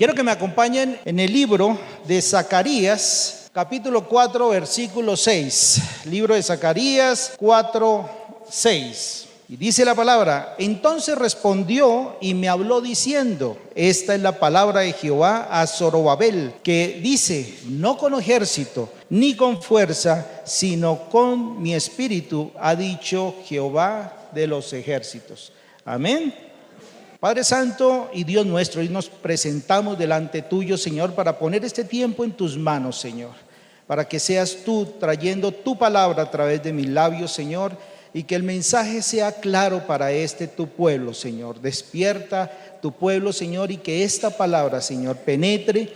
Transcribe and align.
Quiero 0.00 0.14
que 0.14 0.22
me 0.22 0.30
acompañen 0.30 0.98
en 1.04 1.20
el 1.20 1.30
libro 1.30 1.78
de 2.08 2.22
Zacarías, 2.22 3.50
capítulo 3.52 4.08
4, 4.08 4.48
versículo 4.48 5.14
6. 5.14 6.06
Libro 6.06 6.34
de 6.34 6.42
Zacarías 6.42 7.34
4, 7.36 8.10
6. 8.48 9.26
Y 9.50 9.56
dice 9.56 9.84
la 9.84 9.94
palabra, 9.94 10.54
entonces 10.56 11.18
respondió 11.18 12.16
y 12.22 12.32
me 12.32 12.48
habló 12.48 12.80
diciendo, 12.80 13.58
esta 13.74 14.14
es 14.14 14.22
la 14.22 14.38
palabra 14.38 14.80
de 14.80 14.94
Jehová 14.94 15.48
a 15.50 15.66
Zorobabel, 15.66 16.54
que 16.62 16.98
dice, 17.02 17.58
no 17.66 17.98
con 17.98 18.18
ejército 18.18 18.88
ni 19.10 19.36
con 19.36 19.60
fuerza, 19.60 20.26
sino 20.46 21.10
con 21.10 21.60
mi 21.60 21.74
espíritu, 21.74 22.52
ha 22.58 22.74
dicho 22.74 23.34
Jehová 23.44 24.30
de 24.32 24.46
los 24.46 24.72
ejércitos. 24.72 25.52
Amén. 25.84 26.49
Padre 27.20 27.44
Santo 27.44 28.10
y 28.14 28.24
Dios 28.24 28.46
nuestro, 28.46 28.82
y 28.82 28.88
nos 28.88 29.10
presentamos 29.10 29.98
delante 29.98 30.40
tuyo, 30.40 30.78
Señor, 30.78 31.12
para 31.12 31.38
poner 31.38 31.62
este 31.66 31.84
tiempo 31.84 32.24
en 32.24 32.32
tus 32.32 32.56
manos, 32.56 32.98
Señor, 32.98 33.32
para 33.86 34.08
que 34.08 34.18
seas 34.18 34.56
tú 34.64 34.94
trayendo 34.98 35.52
tu 35.52 35.76
palabra 35.76 36.22
a 36.22 36.30
través 36.30 36.62
de 36.62 36.72
mis 36.72 36.88
labios, 36.88 37.30
Señor, 37.30 37.76
y 38.14 38.22
que 38.22 38.36
el 38.36 38.42
mensaje 38.42 39.02
sea 39.02 39.32
claro 39.32 39.86
para 39.86 40.10
este 40.12 40.48
tu 40.48 40.66
pueblo, 40.68 41.12
Señor. 41.12 41.60
Despierta 41.60 42.50
tu 42.80 42.90
pueblo, 42.90 43.34
Señor, 43.34 43.70
y 43.70 43.76
que 43.76 44.02
esta 44.02 44.30
palabra, 44.30 44.80
Señor, 44.80 45.16
penetre 45.18 45.92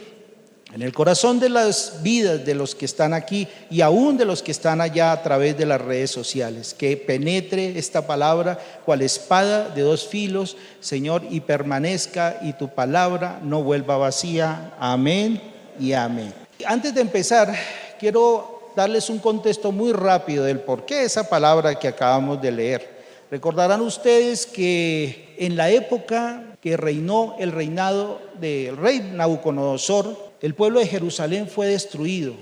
en 0.74 0.82
el 0.82 0.92
corazón 0.92 1.38
de 1.38 1.48
las 1.48 2.02
vidas 2.02 2.44
de 2.44 2.52
los 2.52 2.74
que 2.74 2.84
están 2.84 3.14
aquí 3.14 3.46
y 3.70 3.80
aún 3.80 4.16
de 4.16 4.24
los 4.24 4.42
que 4.42 4.50
están 4.50 4.80
allá 4.80 5.12
a 5.12 5.22
través 5.22 5.56
de 5.56 5.66
las 5.66 5.80
redes 5.80 6.10
sociales. 6.10 6.74
Que 6.76 6.96
penetre 6.96 7.78
esta 7.78 8.08
palabra 8.08 8.58
cual 8.84 9.02
espada 9.02 9.68
de 9.68 9.82
dos 9.82 10.08
filos, 10.08 10.56
Señor, 10.80 11.22
y 11.30 11.40
permanezca 11.40 12.40
y 12.42 12.54
tu 12.54 12.70
palabra 12.70 13.38
no 13.44 13.62
vuelva 13.62 13.98
vacía. 13.98 14.74
Amén 14.80 15.40
y 15.78 15.92
amén. 15.92 16.34
Antes 16.66 16.92
de 16.92 17.02
empezar, 17.02 17.54
quiero 18.00 18.72
darles 18.74 19.08
un 19.10 19.20
contexto 19.20 19.70
muy 19.70 19.92
rápido 19.92 20.42
del 20.42 20.58
por 20.58 20.84
qué 20.84 21.04
esa 21.04 21.28
palabra 21.28 21.76
que 21.76 21.86
acabamos 21.86 22.42
de 22.42 22.50
leer. 22.50 22.94
Recordarán 23.30 23.80
ustedes 23.80 24.44
que 24.44 25.36
en 25.38 25.56
la 25.56 25.70
época 25.70 26.56
que 26.60 26.76
reinó 26.76 27.36
el 27.38 27.52
reinado 27.52 28.20
del 28.40 28.76
rey 28.76 29.00
Nabucodonosor, 29.14 30.23
el 30.44 30.54
pueblo 30.54 30.78
de 30.78 30.86
Jerusalén 30.86 31.48
fue 31.48 31.68
destruido, 31.68 32.34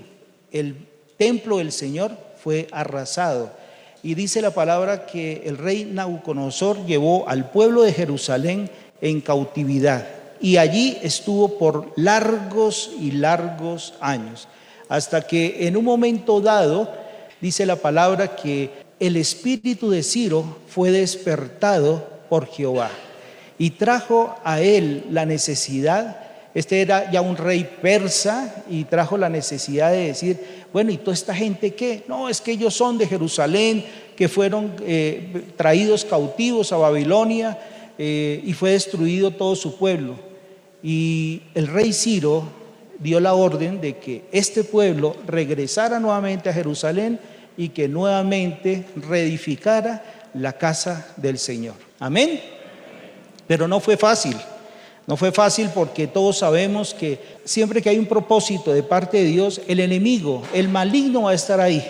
el 0.51 0.75
templo 1.15 1.59
del 1.59 1.71
Señor 1.71 2.11
fue 2.35 2.67
arrasado. 2.73 3.53
Y 4.03 4.15
dice 4.15 4.41
la 4.41 4.51
palabra 4.51 5.05
que 5.05 5.43
el 5.45 5.57
rey 5.57 5.85
Nabucodonosor 5.85 6.85
llevó 6.85 7.29
al 7.29 7.49
pueblo 7.49 7.83
de 7.83 7.93
Jerusalén 7.93 8.69
en 8.99 9.21
cautividad. 9.21 10.05
Y 10.41 10.57
allí 10.57 10.97
estuvo 11.01 11.57
por 11.57 11.93
largos 11.95 12.91
y 12.99 13.11
largos 13.11 13.93
años. 14.01 14.49
Hasta 14.89 15.21
que 15.21 15.65
en 15.65 15.77
un 15.77 15.85
momento 15.85 16.41
dado, 16.41 16.91
dice 17.39 17.65
la 17.65 17.77
palabra 17.77 18.35
que 18.35 18.69
el 18.99 19.15
espíritu 19.15 19.89
de 19.89 20.03
Ciro 20.03 20.57
fue 20.67 20.91
despertado 20.91 22.05
por 22.27 22.47
Jehová 22.47 22.91
y 23.57 23.69
trajo 23.69 24.35
a 24.43 24.59
él 24.59 25.05
la 25.09 25.25
necesidad 25.25 26.32
este 26.53 26.81
era 26.81 27.11
ya 27.11 27.21
un 27.21 27.35
rey 27.35 27.67
persa 27.81 28.63
y 28.69 28.83
trajo 28.83 29.17
la 29.17 29.29
necesidad 29.29 29.91
de 29.91 30.07
decir, 30.07 30.39
bueno, 30.71 30.91
¿y 30.91 30.97
toda 30.97 31.13
esta 31.13 31.33
gente 31.33 31.73
qué? 31.73 32.03
No, 32.07 32.29
es 32.29 32.41
que 32.41 32.51
ellos 32.51 32.75
son 32.75 32.97
de 32.97 33.07
Jerusalén, 33.07 33.83
que 34.15 34.29
fueron 34.29 34.75
eh, 34.85 35.45
traídos 35.57 36.05
cautivos 36.05 36.71
a 36.71 36.77
Babilonia 36.77 37.57
eh, 37.97 38.41
y 38.45 38.53
fue 38.53 38.71
destruido 38.71 39.31
todo 39.31 39.55
su 39.55 39.77
pueblo. 39.77 40.15
Y 40.83 41.41
el 41.55 41.67
rey 41.67 41.91
Ciro 41.91 42.47
dio 42.99 43.19
la 43.19 43.33
orden 43.33 43.81
de 43.81 43.97
que 43.97 44.25
este 44.31 44.63
pueblo 44.63 45.15
regresara 45.25 45.99
nuevamente 45.99 46.49
a 46.49 46.53
Jerusalén 46.53 47.19
y 47.57 47.69
que 47.69 47.87
nuevamente 47.87 48.85
reedificara 48.95 50.03
la 50.35 50.53
casa 50.53 51.13
del 51.17 51.39
Señor. 51.39 51.75
Amén. 51.99 52.39
Pero 53.47 53.67
no 53.67 53.79
fue 53.79 53.97
fácil. 53.97 54.35
No 55.05 55.17
fue 55.17 55.31
fácil 55.33 55.69
porque 55.73 56.07
todos 56.07 56.37
sabemos 56.37 56.93
que 56.93 57.19
siempre 57.43 57.81
que 57.81 57.89
hay 57.89 57.99
un 57.99 58.05
propósito 58.05 58.71
de 58.71 58.83
parte 58.83 59.17
de 59.17 59.25
Dios, 59.25 59.61
el 59.67 59.81
enemigo, 59.81 60.43
el 60.53 60.69
maligno 60.69 61.23
va 61.23 61.31
a 61.31 61.35
estar 61.35 61.59
ahí. 61.59 61.85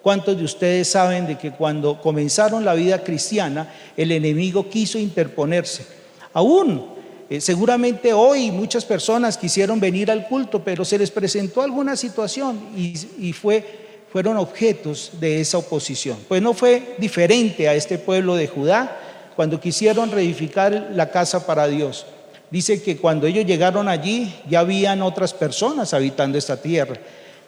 ¿Cuántos 0.00 0.38
de 0.38 0.44
ustedes 0.44 0.86
saben 0.86 1.26
de 1.26 1.36
que 1.36 1.50
cuando 1.50 2.00
comenzaron 2.00 2.64
la 2.64 2.74
vida 2.74 3.02
cristiana, 3.02 3.74
el 3.96 4.12
enemigo 4.12 4.70
quiso 4.70 4.96
interponerse? 4.96 5.84
Aún, 6.32 6.86
eh, 7.28 7.40
seguramente 7.40 8.12
hoy 8.12 8.52
muchas 8.52 8.84
personas 8.84 9.36
quisieron 9.36 9.80
venir 9.80 10.12
al 10.12 10.28
culto, 10.28 10.62
pero 10.62 10.84
se 10.84 10.98
les 10.98 11.10
presentó 11.10 11.62
alguna 11.62 11.96
situación 11.96 12.68
y, 12.76 12.94
y 13.18 13.32
fue, 13.32 13.64
fueron 14.12 14.36
objetos 14.36 15.10
de 15.18 15.40
esa 15.40 15.58
oposición. 15.58 16.18
Pues 16.28 16.40
no 16.40 16.54
fue 16.54 16.94
diferente 16.98 17.68
a 17.68 17.74
este 17.74 17.98
pueblo 17.98 18.36
de 18.36 18.46
Judá 18.46 19.00
cuando 19.34 19.58
quisieron 19.58 20.12
reedificar 20.12 20.90
la 20.94 21.10
casa 21.10 21.44
para 21.44 21.66
Dios 21.66 22.06
dice 22.50 22.82
que 22.82 22.96
cuando 22.96 23.26
ellos 23.26 23.46
llegaron 23.46 23.88
allí 23.88 24.34
ya 24.48 24.60
habían 24.60 25.02
otras 25.02 25.34
personas 25.34 25.94
habitando 25.94 26.38
esta 26.38 26.60
tierra 26.60 26.96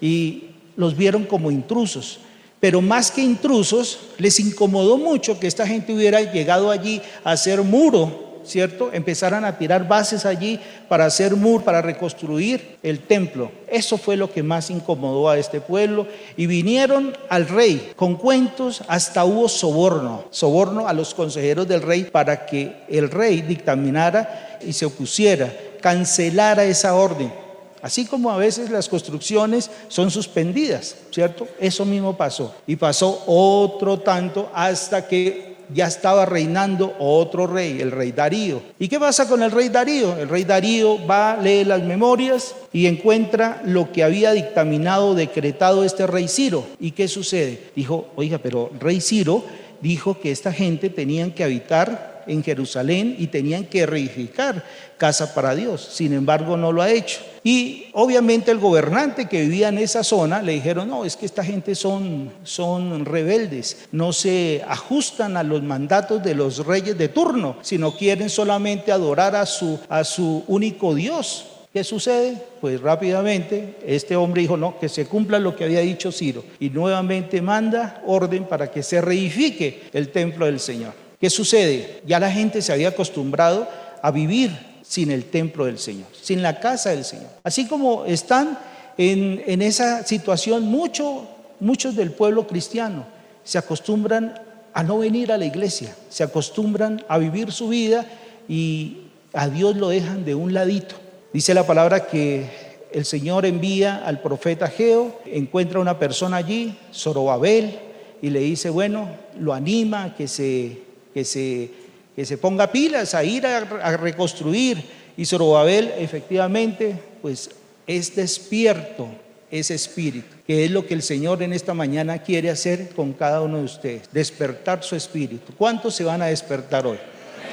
y 0.01 0.51
los 0.77 0.97
vieron 0.97 1.25
como 1.25 1.51
intrusos. 1.51 2.21
Pero 2.61 2.81
más 2.81 3.11
que 3.11 3.23
intrusos, 3.23 3.99
les 4.19 4.41
incomodó 4.41 4.99
mucho 4.99 5.39
que 5.39 5.47
esta 5.47 5.67
gente 5.67 5.93
hubiera 5.93 6.21
llegado 6.21 6.71
allí 6.71 7.01
a 7.23 7.33
hacer 7.33 7.63
muro 7.63 8.28
¿cierto? 8.49 8.91
Empezaron 8.93 9.45
a 9.45 9.59
tirar 9.59 9.87
bases 9.87 10.27
allí 10.27 10.59
para 10.89 11.05
hacer 11.05 11.37
mur, 11.37 11.63
para 11.63 11.83
reconstruir 11.83 12.79
el 12.83 13.01
templo. 13.01 13.51
Eso 13.69 13.99
fue 13.99 14.17
lo 14.17 14.33
que 14.33 14.43
más 14.43 14.71
incomodó 14.71 15.29
a 15.29 15.39
este 15.39 15.61
pueblo. 15.61 16.07
Y 16.37 16.47
vinieron 16.47 17.17
al 17.29 17.49
rey 17.49 17.93
con 17.97 18.17
cuentos, 18.17 18.83
hasta 18.89 19.25
hubo 19.25 19.49
soborno, 19.49 20.25
soborno 20.31 20.89
a 20.89 20.93
los 20.93 21.15
consejeros 21.15 21.69
del 21.69 21.83
rey 21.83 22.05
para 22.05 22.47
que 22.47 22.85
el 22.89 23.11
rey 23.11 23.43
dictaminara 23.43 24.59
y 24.65 24.73
se 24.73 24.87
opusiera, 24.87 25.53
cancelara 25.81 26.65
esa 26.65 26.95
orden. 26.95 27.33
Así 27.81 28.07
como 28.07 28.31
a 28.31 28.37
veces 28.37 28.71
las 28.71 28.89
construcciones 28.89 29.71
son 29.87 30.11
suspendidas, 30.11 30.97
¿cierto? 31.13 31.47
Eso 31.61 31.85
mismo 31.85 32.17
pasó. 32.17 32.55
Y 32.67 32.75
pasó 32.75 33.23
otro 33.27 34.01
tanto 34.01 34.51
hasta 34.53 35.07
que 35.07 35.48
ya 35.73 35.87
estaba 35.87 36.27
reinando 36.27 36.95
otro 36.99 37.47
rey, 37.47 37.81
el 37.81 37.91
rey 37.91 38.13
Darío. 38.13 38.63
¿Y 38.79 38.89
qué 38.89 38.99
pasa 38.99 39.29
con 39.29 39.43
el 39.43 39.51
rey 39.51 39.69
Darío? 39.69 40.17
El 40.17 40.29
rey 40.29 40.45
Darío 40.45 41.05
va, 41.07 41.37
lee 41.37 41.65
las 41.65 41.83
memorias 41.83 42.55
y 42.73 42.87
encuentra 42.87 43.63
lo 43.65 43.93
que 43.93 44.03
había 44.03 44.33
dictaminado, 44.33 45.15
decretado 45.15 45.85
este 45.85 46.07
rey 46.07 46.29
Ciro. 46.29 46.67
¿Y 46.81 46.93
qué 46.93 47.09
sucede? 47.09 47.71
Dijo, 47.75 48.09
oiga, 48.17 48.39
pero 48.39 48.71
rey 48.81 49.01
Ciro 49.01 49.45
dijo 49.81 50.21
que 50.21 50.31
esta 50.31 50.53
gente 50.53 50.91
tenían 50.91 51.31
que 51.31 51.45
habitar 51.45 52.18
en 52.29 52.45
Jerusalén 52.45 53.17
y 53.19 53.27
tenían 53.27 53.65
que 53.65 53.87
reedificar 53.87 54.65
casa 54.97 55.35
para 55.35 55.55
Dios. 55.55 55.89
Sin 55.93 56.13
embargo, 56.13 56.57
no 56.57 56.73
lo 56.73 56.83
ha 56.83 56.91
hecho. 56.91 57.21
Y 57.43 57.87
obviamente 57.93 58.51
el 58.51 58.59
gobernante 58.59 59.27
que 59.27 59.43
vivía 59.43 59.69
en 59.69 59.79
esa 59.79 60.05
zona 60.05 60.43
le 60.43 60.53
dijeron, 60.53 60.89
no, 60.89 61.05
es 61.05 61.17
que 61.17 61.27
esta 61.27 61.43
gente 61.43 61.75
son, 61.75 62.33
son 62.43 63.05
rebeldes, 63.05 63.89
no 63.93 64.13
se 64.13 64.63
ajustan 64.69 65.37
a 65.37 65.43
los 65.43 65.63
mandatos 65.63 66.23
de 66.23 66.35
los 66.35 66.67
reyes 66.67 66.99
de 66.99 67.09
turno, 67.09 67.57
sino 67.63 67.97
quieren 67.97 68.29
solamente 68.29 68.93
adorar 68.93 69.35
a 69.35 69.47
su, 69.47 69.79
a 69.89 70.05
su 70.05 70.45
único 70.47 70.95
Dios. 70.95 71.47
¿Qué 71.73 71.85
sucede? 71.85 72.43
Pues 72.61 72.81
rápidamente 72.81 73.77
este 73.87 74.17
hombre 74.17 74.43
dijo, 74.43 74.57
no, 74.57 74.79
que 74.79 74.89
se 74.89 75.07
cumpla 75.07 75.39
lo 75.39 75.55
que 75.55 75.65
había 75.65 75.81
dicho 75.81 76.11
Ciro. 76.11 76.43
Y 76.59 76.71
nuevamente 76.71 77.43
manda 77.43 78.03
orden 78.07 78.45
para 78.45 78.71
que 78.71 78.83
se 78.83 79.01
reifique 79.01 79.83
el 79.93 80.09
templo 80.09 80.47
del 80.47 80.61
Señor. 80.61 81.08
¿Qué 81.21 81.31
sucede? 81.31 82.03
Ya 82.07 82.21
la 82.21 82.31
gente 82.31 82.63
se 82.63 82.73
había 82.73 82.89
acostumbrado 82.89 83.69
a 84.03 84.11
vivir 84.11 84.57
sin 84.83 85.11
el 85.11 85.25
templo 85.25 85.67
del 85.67 85.79
Señor, 85.79 86.07
sin 86.21 86.43
la 86.43 86.61
casa 86.61 86.91
del 86.91 87.05
Señor. 87.05 87.29
Así 87.43 87.67
como 87.67 88.05
están 88.05 88.59
en, 88.97 89.63
esa 89.63 90.05
situación 90.05 90.65
mucho, 90.65 91.27
muchos 91.61 91.97
del 91.97 92.13
pueblo 92.13 92.47
cristiano, 92.47 93.05
se 93.43 93.59
acostumbran 93.59 94.41
a 94.73 94.83
no 94.83 94.99
venir 94.99 95.33
a 95.33 95.39
la 95.39 95.45
iglesia, 95.45 95.95
se 96.09 96.23
acostumbran 96.23 97.05
a 97.09 97.19
vivir 97.19 97.51
su 97.53 97.69
vida 97.69 98.07
y 98.49 98.99
a 99.33 99.49
Dios 99.49 99.77
lo 99.77 99.89
dejan 99.89 100.25
de 100.25 100.35
un 100.35 100.55
ladito. 100.55 100.95
Dice 101.33 101.53
la 101.53 101.67
palabra 101.67 102.07
que 102.07 102.47
el 102.93 103.05
Señor 103.05 103.45
envía 103.45 103.97
al 104.07 104.23
profeta 104.23 104.69
Geo, 104.69 105.21
encuentra 105.27 105.81
una 105.81 105.99
persona 105.99 106.37
allí, 106.37 106.79
Zorobabel, 106.95 107.79
y 108.23 108.31
le 108.31 108.41
dice, 108.41 108.71
bueno, 108.71 109.09
lo 109.39 109.53
anima 109.53 110.15
que 110.17 110.27
se, 110.27 110.88
que 111.13 111.25
se 111.25 111.71
que 112.19 112.27
se 112.27 112.37
ponga 112.37 112.73
pilas 112.73 113.15
a 113.15 113.23
ir 113.23 113.47
a, 113.47 113.97
reconstruir. 113.97 114.83
Y 115.17 115.25
Zorobabel 115.25 115.95
efectivamente 115.99 116.97
pues 117.23 117.49
es 117.87 118.17
despierto 118.17 119.07
ese 119.53 119.77
espíritu, 119.77 120.35
que 120.45 120.65
es 120.65 120.71
lo 120.73 120.85
que 120.85 120.95
el 120.95 121.03
Señor 121.05 121.45
en 121.45 121.53
esta 121.53 121.75
mañana 121.75 122.21
quiere 122.21 122.51
hacer 122.51 122.89
con 122.89 123.13
cada 123.13 123.41
uno 123.41 123.59
de 123.59 123.63
ustedes, 123.63 124.09
despertar 124.11 124.83
su 124.83 124.97
espíritu. 124.97 125.53
¿Cuántos 125.57 125.95
se 125.95 126.03
van 126.03 126.21
a 126.21 126.27
despertar 126.27 126.89
hoy? 126.89 126.99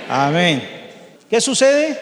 Amén. 0.09 0.63
¿Qué 1.29 1.39
sucede? 1.39 1.99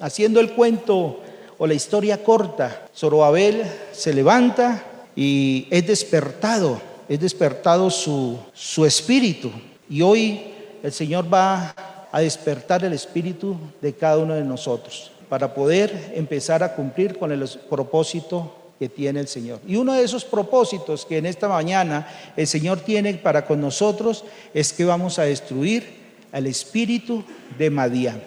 Haciendo 0.00 0.40
el 0.40 0.52
cuento 0.52 1.22
o 1.58 1.66
la 1.66 1.74
historia 1.74 2.24
corta. 2.24 2.88
Zorobabel 2.96 3.62
se 3.92 4.14
levanta 4.14 4.82
y 5.14 5.68
es 5.68 5.86
despertado, 5.86 6.80
es 7.10 7.20
despertado 7.20 7.90
su, 7.90 8.38
su 8.54 8.86
espíritu. 8.86 9.52
Y 9.90 10.00
hoy 10.00 10.55
el 10.82 10.92
Señor 10.92 11.32
va 11.32 11.74
a 12.12 12.20
despertar 12.20 12.84
el 12.84 12.92
espíritu 12.92 13.56
de 13.80 13.94
cada 13.94 14.18
uno 14.18 14.34
de 14.34 14.44
nosotros 14.44 15.10
para 15.28 15.52
poder 15.52 16.12
empezar 16.14 16.62
a 16.62 16.74
cumplir 16.74 17.18
con 17.18 17.32
el 17.32 17.48
propósito 17.68 18.54
que 18.78 18.88
tiene 18.88 19.20
el 19.20 19.28
Señor. 19.28 19.60
Y 19.66 19.76
uno 19.76 19.94
de 19.94 20.04
esos 20.04 20.24
propósitos 20.24 21.04
que 21.04 21.18
en 21.18 21.26
esta 21.26 21.48
mañana 21.48 22.08
el 22.36 22.46
Señor 22.46 22.80
tiene 22.80 23.14
para 23.14 23.44
con 23.46 23.60
nosotros 23.60 24.24
es 24.54 24.72
que 24.72 24.84
vamos 24.84 25.18
a 25.18 25.24
destruir 25.24 26.06
al 26.32 26.46
espíritu 26.46 27.24
de 27.58 27.70
Madián. 27.70 28.22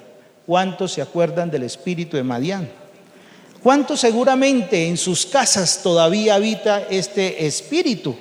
¿Cuántos 0.45 0.93
se 0.93 1.01
acuerdan 1.01 1.51
del 1.51 1.63
espíritu 1.63 2.17
de 2.17 2.23
Madián? 2.23 2.69
¿Cuántos 3.61 3.99
seguramente 3.99 4.87
en 4.87 4.97
sus 4.97 5.25
casas 5.25 5.81
todavía 5.83 6.35
habita 6.35 6.87
este 6.89 7.45
espíritu? 7.45 8.15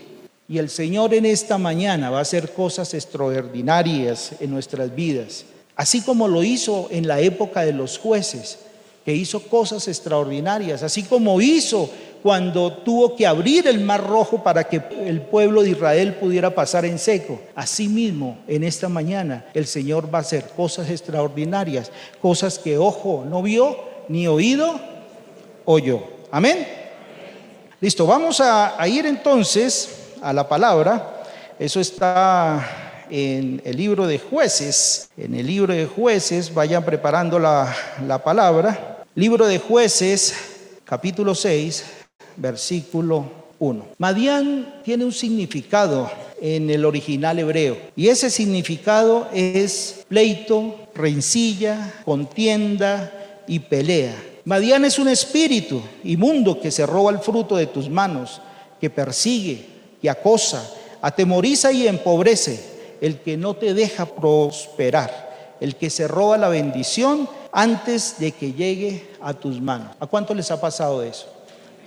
Y 0.49 0.57
el 0.57 0.71
Señor 0.71 1.13
en 1.13 1.27
esta 1.27 1.59
mañana 1.59 2.09
va 2.09 2.21
a 2.21 2.23
hacer 2.23 2.53
cosas 2.55 2.95
extraordinarias 2.95 4.33
en 4.41 4.51
nuestras 4.51 4.95
vidas, 4.95 5.45
así 5.77 6.01
como 6.01 6.27
lo 6.27 6.43
hizo 6.43 6.89
en 6.91 7.07
la 7.07 7.21
época 7.21 7.67
de 7.67 7.75
los 7.75 7.99
jueces, 7.99 8.59
que 9.05 9.15
hizo 9.15 9.43
cosas 9.43 9.89
extraordinarias, 9.89 10.83
así 10.83 11.03
como 11.03 11.39
hizo 11.43 11.91
cuando 12.23 12.73
tuvo 12.73 13.15
que 13.15 13.27
abrir 13.27 13.67
el 13.69 13.81
mar 13.81 14.07
rojo 14.07 14.43
para 14.43 14.65
que 14.65 14.83
el 15.05 15.21
pueblo 15.21 15.63
de 15.63 15.71
Israel 15.71 16.15
pudiera 16.15 16.55
pasar 16.55 16.87
en 16.87 16.99
seco. 16.99 17.41
Asimismo, 17.55 18.39
en 18.49 18.65
esta 18.65 18.89
mañana 18.89 19.47
el 19.53 19.67
Señor 19.67 20.13
va 20.13 20.19
a 20.19 20.23
hacer 20.23 20.49
cosas 20.57 20.91
extraordinarias, 20.91 21.93
cosas 22.23 22.59
que 22.59 22.79
ojo 22.79 23.25
no 23.29 23.43
vio, 23.43 23.77
ni 24.09 24.27
oído 24.27 24.81
oyó. 25.67 26.03
Amén. 26.31 26.67
Listo, 27.81 28.07
vamos 28.07 28.41
a, 28.41 28.81
a 28.81 28.89
ir 28.89 29.07
entonces 29.07 30.08
a 30.23 30.33
la 30.33 30.49
palabra. 30.49 31.23
Eso 31.59 31.81
está 31.81 33.05
en 33.11 33.61
el 33.65 33.77
libro 33.77 34.07
de 34.07 34.19
jueces. 34.19 35.11
En 35.17 35.35
el 35.35 35.47
libro 35.47 35.73
de 35.75 35.87
jueces, 35.87 36.53
vayan 36.53 36.85
preparando 36.85 37.39
la, 37.39 37.75
la 38.07 38.23
palabra. 38.23 39.05
Libro 39.15 39.47
de 39.47 39.59
jueces, 39.59 40.35
capítulo 40.85 41.35
6, 41.35 41.85
versículo 42.37 43.31
1. 43.59 43.87
Madián 43.99 44.81
tiene 44.85 45.05
un 45.05 45.13
significado 45.13 46.11
en 46.41 46.71
el 46.71 46.85
original 46.85 47.39
hebreo 47.39 47.77
y 47.97 48.09
ese 48.09 48.31
significado 48.31 49.29
es 49.33 50.05
pleito, 50.09 50.77
rencilla, 50.95 51.95
contienda 52.05 53.13
y 53.49 53.59
pelea. 53.59 54.15
Madián 54.45 54.85
es 54.85 54.99
un 54.99 55.09
espíritu 55.09 55.83
inmundo 56.05 56.61
que 56.61 56.71
se 56.71 56.87
roba 56.87 57.11
el 57.11 57.19
fruto 57.19 57.57
de 57.57 57.67
tus 57.67 57.91
manos, 57.91 58.41
que 58.81 58.89
persigue, 58.89 59.78
que 60.01 60.11
acosa, 60.11 60.69
atemoriza 61.03 61.73
y 61.73 61.87
empobrece, 61.87 62.79
el 63.01 63.19
que 63.19 63.37
no 63.37 63.55
te 63.55 63.75
deja 63.75 64.07
prosperar, 64.07 65.57
el 65.61 65.77
que 65.77 65.91
se 65.91 66.09
roba 66.09 66.39
la 66.39 66.49
bendición 66.49 67.29
antes 67.53 68.17
de 68.19 68.33
que 68.33 68.53
llegue 68.53 69.09
a 69.21 69.35
tus 69.35 69.61
manos. 69.61 69.89
¿A 70.01 70.07
cuánto 70.07 70.35
les 70.35 70.51
ha 70.51 70.61
pasado 70.61 71.03
eso? 71.03 71.27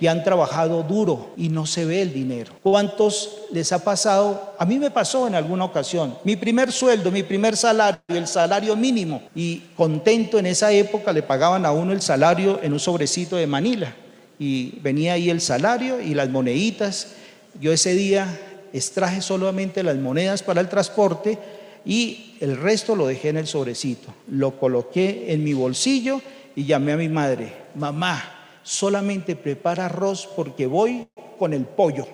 Que 0.00 0.08
han 0.08 0.24
trabajado 0.24 0.82
duro 0.82 1.30
y 1.36 1.48
no 1.48 1.64
se 1.64 1.84
ve 1.84 2.02
el 2.02 2.12
dinero. 2.12 2.52
¿Cuántos 2.62 3.38
les 3.52 3.72
ha 3.72 3.84
pasado? 3.84 4.54
A 4.58 4.64
mí 4.64 4.78
me 4.78 4.90
pasó 4.90 5.28
en 5.28 5.34
alguna 5.34 5.64
ocasión. 5.64 6.18
Mi 6.24 6.34
primer 6.34 6.72
sueldo, 6.72 7.10
mi 7.12 7.22
primer 7.22 7.56
salario, 7.56 8.00
el 8.08 8.26
salario 8.26 8.74
mínimo. 8.74 9.22
Y 9.34 9.58
contento 9.76 10.38
en 10.38 10.46
esa 10.46 10.72
época 10.72 11.12
le 11.12 11.22
pagaban 11.22 11.64
a 11.64 11.72
uno 11.72 11.92
el 11.92 12.02
salario 12.02 12.58
en 12.62 12.72
un 12.72 12.80
sobrecito 12.80 13.36
de 13.36 13.46
Manila. 13.46 13.94
Y 14.40 14.80
venía 14.80 15.12
ahí 15.12 15.30
el 15.30 15.40
salario 15.40 16.00
y 16.00 16.14
las 16.14 16.28
moneditas. 16.30 17.14
Yo 17.60 17.72
ese 17.72 17.94
día 17.94 18.38
extraje 18.72 19.20
solamente 19.20 19.82
las 19.82 19.96
monedas 19.96 20.42
para 20.42 20.60
el 20.60 20.68
transporte 20.68 21.38
y 21.84 22.36
el 22.40 22.56
resto 22.56 22.96
lo 22.96 23.06
dejé 23.06 23.28
en 23.28 23.36
el 23.36 23.46
sobrecito. 23.46 24.14
Lo 24.28 24.58
coloqué 24.58 25.26
en 25.28 25.44
mi 25.44 25.52
bolsillo 25.52 26.20
y 26.56 26.64
llamé 26.64 26.92
a 26.92 26.96
mi 26.96 27.08
madre, 27.08 27.52
mamá, 27.74 28.60
solamente 28.62 29.36
prepara 29.36 29.86
arroz 29.86 30.28
porque 30.34 30.66
voy 30.66 31.06
con 31.38 31.52
el 31.52 31.64
pollo. 31.64 32.06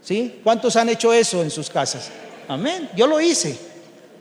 ¿Sí? 0.00 0.40
¿Cuántos 0.42 0.76
han 0.76 0.88
hecho 0.88 1.12
eso 1.12 1.42
en 1.42 1.50
sus 1.50 1.68
casas? 1.68 2.10
Amén. 2.48 2.88
Yo 2.96 3.06
lo 3.06 3.20
hice. 3.20 3.58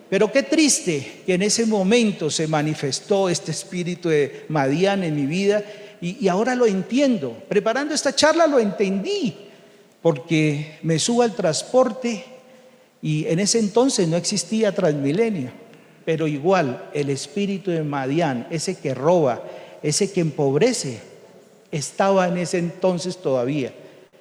Pero 0.09 0.31
qué 0.31 0.43
triste 0.43 1.23
que 1.25 1.33
en 1.33 1.41
ese 1.41 1.65
momento 1.65 2.29
se 2.29 2.47
manifestó 2.47 3.29
este 3.29 3.51
espíritu 3.51 4.09
de 4.09 4.45
Madián 4.49 5.03
en 5.03 5.15
mi 5.15 5.25
vida 5.25 5.63
y, 6.01 6.23
y 6.23 6.27
ahora 6.27 6.55
lo 6.55 6.65
entiendo. 6.65 7.35
Preparando 7.47 7.93
esta 7.93 8.15
charla 8.15 8.47
lo 8.47 8.59
entendí 8.59 9.44
porque 10.05 10.77
me 10.83 10.99
subo 10.99 11.23
al 11.23 11.33
transporte 11.33 12.23
y 13.01 13.25
en 13.25 13.39
ese 13.39 13.57
entonces 13.57 14.07
no 14.07 14.17
existía 14.17 14.71
Transmilenio, 14.71 15.49
pero 16.05 16.27
igual 16.27 16.91
el 16.93 17.09
espíritu 17.09 17.71
de 17.71 17.81
Madián, 17.81 18.45
ese 18.51 18.77
que 18.77 18.93
roba, 18.93 19.41
ese 19.81 20.11
que 20.11 20.21
empobrece, 20.21 20.99
estaba 21.71 22.27
en 22.27 22.37
ese 22.37 22.59
entonces 22.59 23.17
todavía 23.17 23.73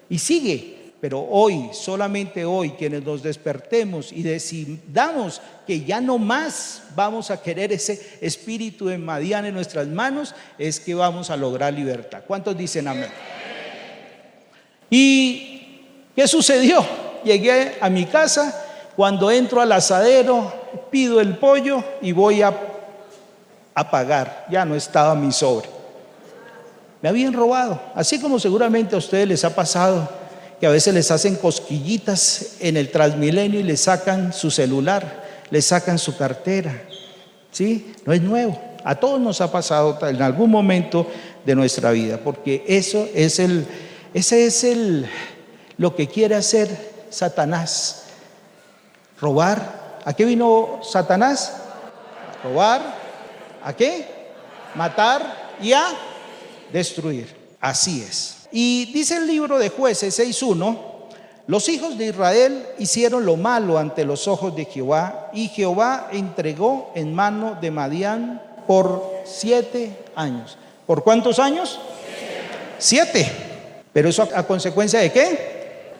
y 0.08 0.18
sigue. 0.20 0.74
Pero 1.02 1.20
hoy, 1.20 1.68
solamente 1.74 2.46
hoy, 2.46 2.70
quienes 2.70 3.04
nos 3.04 3.22
despertemos 3.22 4.10
y 4.10 4.22
decidamos 4.22 5.42
que 5.66 5.84
ya 5.84 6.00
no 6.00 6.16
más 6.16 6.84
vamos 6.96 7.30
a 7.30 7.42
querer 7.42 7.74
ese 7.74 8.00
espíritu 8.22 8.86
de 8.86 8.96
Madián 8.96 9.44
en 9.44 9.52
nuestras 9.52 9.86
manos, 9.86 10.34
es 10.56 10.80
que 10.80 10.94
vamos 10.94 11.28
a 11.28 11.36
lograr 11.36 11.74
libertad. 11.74 12.22
¿Cuántos 12.26 12.56
dicen 12.56 12.88
amén? 12.88 13.10
Y 14.88 15.53
¿Qué 16.14 16.28
sucedió? 16.28 16.84
Llegué 17.24 17.76
a 17.80 17.90
mi 17.90 18.04
casa, 18.04 18.64
cuando 18.96 19.30
entro 19.30 19.60
al 19.60 19.72
asadero, 19.72 20.52
pido 20.90 21.20
el 21.20 21.36
pollo 21.38 21.82
y 22.00 22.12
voy 22.12 22.42
a, 22.42 22.54
a 23.74 23.90
pagar. 23.90 24.46
Ya 24.50 24.64
no 24.64 24.74
estaba 24.74 25.14
mi 25.14 25.32
sobre. 25.32 25.68
Me 27.02 27.08
habían 27.08 27.32
robado, 27.32 27.80
así 27.94 28.20
como 28.20 28.38
seguramente 28.38 28.94
a 28.94 28.98
ustedes 28.98 29.28
les 29.28 29.44
ha 29.44 29.54
pasado 29.54 30.08
que 30.58 30.66
a 30.66 30.70
veces 30.70 30.94
les 30.94 31.10
hacen 31.10 31.36
cosquillitas 31.36 32.56
en 32.60 32.76
el 32.76 32.90
Transmilenio 32.90 33.60
y 33.60 33.64
les 33.64 33.80
sacan 33.80 34.32
su 34.32 34.50
celular, 34.50 35.24
les 35.50 35.66
sacan 35.66 35.98
su 35.98 36.16
cartera. 36.16 36.82
¿Sí? 37.50 37.92
No 38.06 38.12
es 38.12 38.22
nuevo. 38.22 38.58
A 38.84 38.94
todos 38.94 39.20
nos 39.20 39.40
ha 39.40 39.50
pasado 39.50 39.98
en 40.08 40.22
algún 40.22 40.50
momento 40.50 41.06
de 41.44 41.54
nuestra 41.54 41.90
vida, 41.90 42.18
porque 42.22 42.64
eso 42.66 43.08
es 43.14 43.38
el, 43.38 43.66
ese 44.14 44.46
es 44.46 44.64
el, 44.64 45.06
lo 45.78 45.94
que 45.94 46.08
quiere 46.08 46.34
hacer 46.34 47.06
Satanás. 47.10 48.04
Robar. 49.20 50.00
¿A 50.04 50.12
qué 50.12 50.24
vino 50.24 50.80
Satanás? 50.82 51.64
robar. 52.44 52.82
¿A 53.62 53.72
qué? 53.72 54.06
Matar 54.74 55.54
y 55.60 55.72
a 55.72 55.86
destruir. 56.72 57.34
Así 57.60 58.02
es. 58.02 58.46
Y 58.52 58.92
dice 58.92 59.16
el 59.16 59.26
libro 59.26 59.58
de 59.58 59.70
jueces 59.70 60.18
6.1, 60.18 60.78
los 61.46 61.68
hijos 61.68 61.98
de 61.98 62.06
Israel 62.06 62.66
hicieron 62.78 63.24
lo 63.24 63.36
malo 63.36 63.78
ante 63.78 64.04
los 64.04 64.28
ojos 64.28 64.54
de 64.54 64.66
Jehová 64.66 65.30
y 65.32 65.48
Jehová 65.48 66.08
entregó 66.12 66.92
en 66.94 67.14
mano 67.14 67.58
de 67.60 67.70
Madián 67.70 68.42
por 68.66 69.12
siete 69.24 69.96
años. 70.14 70.56
¿Por 70.86 71.02
cuántos 71.02 71.38
años? 71.38 71.78
Siete. 72.78 73.30
¿Pero 73.92 74.08
eso 74.08 74.28
a 74.34 74.42
consecuencia 74.42 75.00
de 75.00 75.12
qué? 75.12 75.53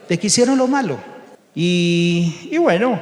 Te 0.07 0.19
quisieron 0.19 0.59
lo 0.59 0.67
malo. 0.67 0.99
Y, 1.55 2.57
bueno, 2.59 3.01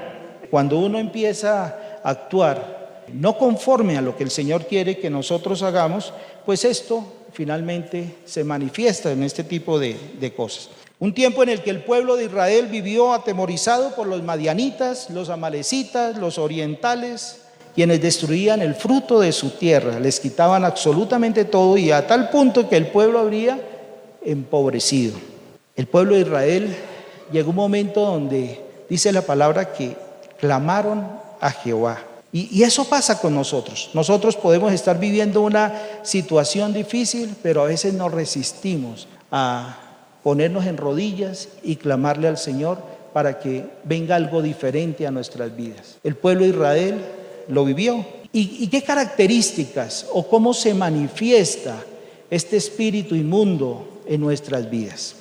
cuando 0.51 0.79
uno 0.79 0.99
empieza 0.99 1.65
a 2.03 2.11
actuar 2.11 3.03
no 3.13 3.37
conforme 3.37 3.97
a 3.97 4.03
lo 4.03 4.17
que 4.17 4.25
el 4.25 4.31
Señor 4.31 4.67
quiere 4.67 4.99
que 4.99 5.11
nosotros 5.11 5.63
hagamos, 5.63 6.13
pues 6.47 6.65
esto 6.65 7.05
finalmente 7.33 8.17
se 8.25 8.45
manifiesta 8.45 9.11
en 9.11 9.23
este 9.23 9.45
tipo 9.45 9.79
de, 9.79 9.97
de, 10.21 10.33
cosas. 10.33 10.71
Un 10.99 11.15
tiempo 11.15 11.43
en 11.43 11.49
el 11.49 11.63
que 11.63 11.71
el 11.71 11.83
pueblo 11.83 12.17
de 12.17 12.27
Israel 12.27 12.69
vivió 12.69 13.13
atemorizado 13.13 13.95
por 13.95 14.07
los 14.07 14.23
madianitas, 14.23 15.11
los 15.11 15.31
amalecitas, 15.31 16.17
los 16.17 16.39
orientales, 16.39 17.39
quienes 17.75 18.03
destruían 18.03 18.61
el 18.61 18.75
fruto 18.75 19.19
de 19.19 19.33
su 19.33 19.51
tierra, 19.51 19.99
les 19.99 20.21
quitaban 20.21 20.65
absolutamente 20.65 21.45
todo 21.45 21.77
y 21.79 21.91
a 21.91 22.07
tal 22.07 22.29
punto 22.31 22.69
que 22.69 22.77
el 22.77 22.89
pueblo 22.89 23.19
habría 23.19 23.59
empobrecido. 24.25 25.15
El 25.75 25.87
pueblo 25.87 26.15
de 26.15 26.21
Israel 26.21 26.77
llegó 27.33 27.51
un 27.51 27.57
momento 27.57 28.03
donde 28.03 28.61
dice 28.89 29.13
la 29.13 29.23
palabra 29.23 29.73
que 29.73 29.97
clamaron 30.39 31.07
a 31.41 31.51
Jehová. 31.51 32.01
Y, 32.33 32.63
eso 32.63 32.85
pasa 32.85 33.21
con 33.21 33.35
nosotros. 33.35 33.91
Nosotros 33.93 34.37
podemos 34.37 34.73
estar 34.73 34.99
viviendo 34.99 35.43
una 35.43 35.75
situación 36.03 36.73
difícil, 36.73 37.35
pero 37.43 37.63
a 37.63 37.67
veces 37.67 37.93
nos 37.93 38.11
resistimos 38.13 39.07
a 39.31 39.77
ponernos 40.23 40.65
en 40.67 40.79
rodillas 40.79 41.49
y 41.63 41.77
clamarle 41.77 42.29
al 42.29 42.39
Señor 42.39 42.79
para 43.13 43.39
que 43.39 43.67
venga 43.85 44.17
algo 44.17 44.41
diferente 44.41 45.07
a 45.07 45.11
nuestras 45.11 45.55
vidas. 45.55 45.99
El 46.05 46.17
pueblo 46.17 46.45
de 46.45 46.51
Israel 46.51 47.05
lo 47.49 47.65
vivió. 47.67 48.07
¿Y, 48.33 48.65
y 48.65 48.69
qué 48.69 48.83
características 48.83 50.07
o 50.11 50.27
cómo 50.27 50.55
se 50.55 50.73
manifiesta 50.73 51.77
este 52.33 52.57
espíritu 52.57 53.15
inmundo 53.15 54.01
en 54.07 54.23
nuestras 54.23 54.71
vidas. 54.71 55.17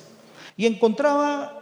Y 0.56 0.64
encontraba 0.64 1.61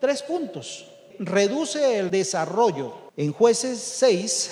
tres 0.00 0.22
puntos. 0.22 0.86
Reduce 1.18 1.98
el 1.98 2.10
desarrollo. 2.10 3.06
En 3.16 3.32
jueces 3.32 3.78
6, 3.78 4.50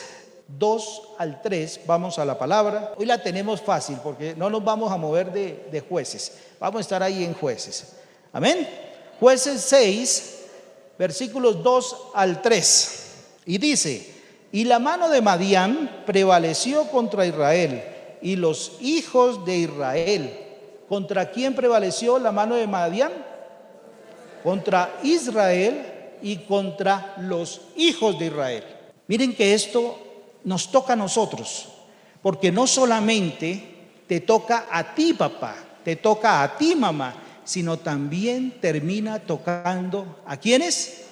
2 0.49 1.03
al 1.19 1.43
3, 1.43 1.81
vamos 1.87 2.19
a 2.19 2.25
la 2.25 2.39
palabra. 2.39 2.95
Hoy 2.97 3.07
la 3.07 3.23
tenemos 3.23 3.61
fácil 3.61 3.99
porque 4.03 4.35
no 4.35 4.49
nos 4.49 4.65
vamos 4.65 4.91
a 4.91 4.97
mover 4.97 5.33
de, 5.33 5.67
de 5.71 5.81
jueces. 5.81 6.33
Vamos 6.59 6.79
a 6.79 6.81
estar 6.81 7.03
ahí 7.03 7.25
en 7.25 7.35
jueces. 7.35 7.97
Amén. 8.33 8.69
Jueces 9.21 9.61
6, 9.63 10.39
versículos 10.99 11.63
2 11.63 11.97
al 12.15 12.41
3. 12.41 13.01
Y 13.47 13.59
dice, 13.59 14.15
y 14.53 14.65
la 14.65 14.79
mano 14.79 15.09
de 15.09 15.21
Madián 15.21 16.05
prevaleció 16.07 16.89
contra 16.89 17.27
Israel 17.27 17.85
y 18.23 18.37
los 18.37 18.79
hijos 18.81 19.45
de 19.45 19.57
Israel. 19.57 20.41
¿Contra 20.89 21.31
quién 21.31 21.55
prevaleció 21.55 22.19
la 22.19 22.33
mano 22.33 22.55
de 22.55 22.67
Madián? 22.67 23.13
Contra 24.45 25.01
Israel 25.03 26.19
y 26.23 26.37
contra 26.37 27.17
los 27.19 27.63
hijos 27.77 28.19
de 28.19 28.27
Israel. 28.27 28.65
Miren 29.09 29.35
que 29.35 29.55
esto 29.55 29.99
nos 30.45 30.71
toca 30.71 30.93
a 30.93 30.97
nosotros, 30.97 31.69
porque 32.23 32.53
no 32.53 32.67
solamente 32.67 33.75
te 34.07 34.21
toca 34.21 34.67
a 34.71 34.95
ti, 34.95 35.15
papá, 35.15 35.57
te 35.83 35.97
toca 35.97 36.43
a 36.43 36.57
ti, 36.57 36.75
mamá, 36.77 37.15
sino 37.45 37.79
también 37.79 38.61
termina 38.61 39.19
tocando 39.19 40.21
a 40.27 40.37
quienes? 40.37 41.05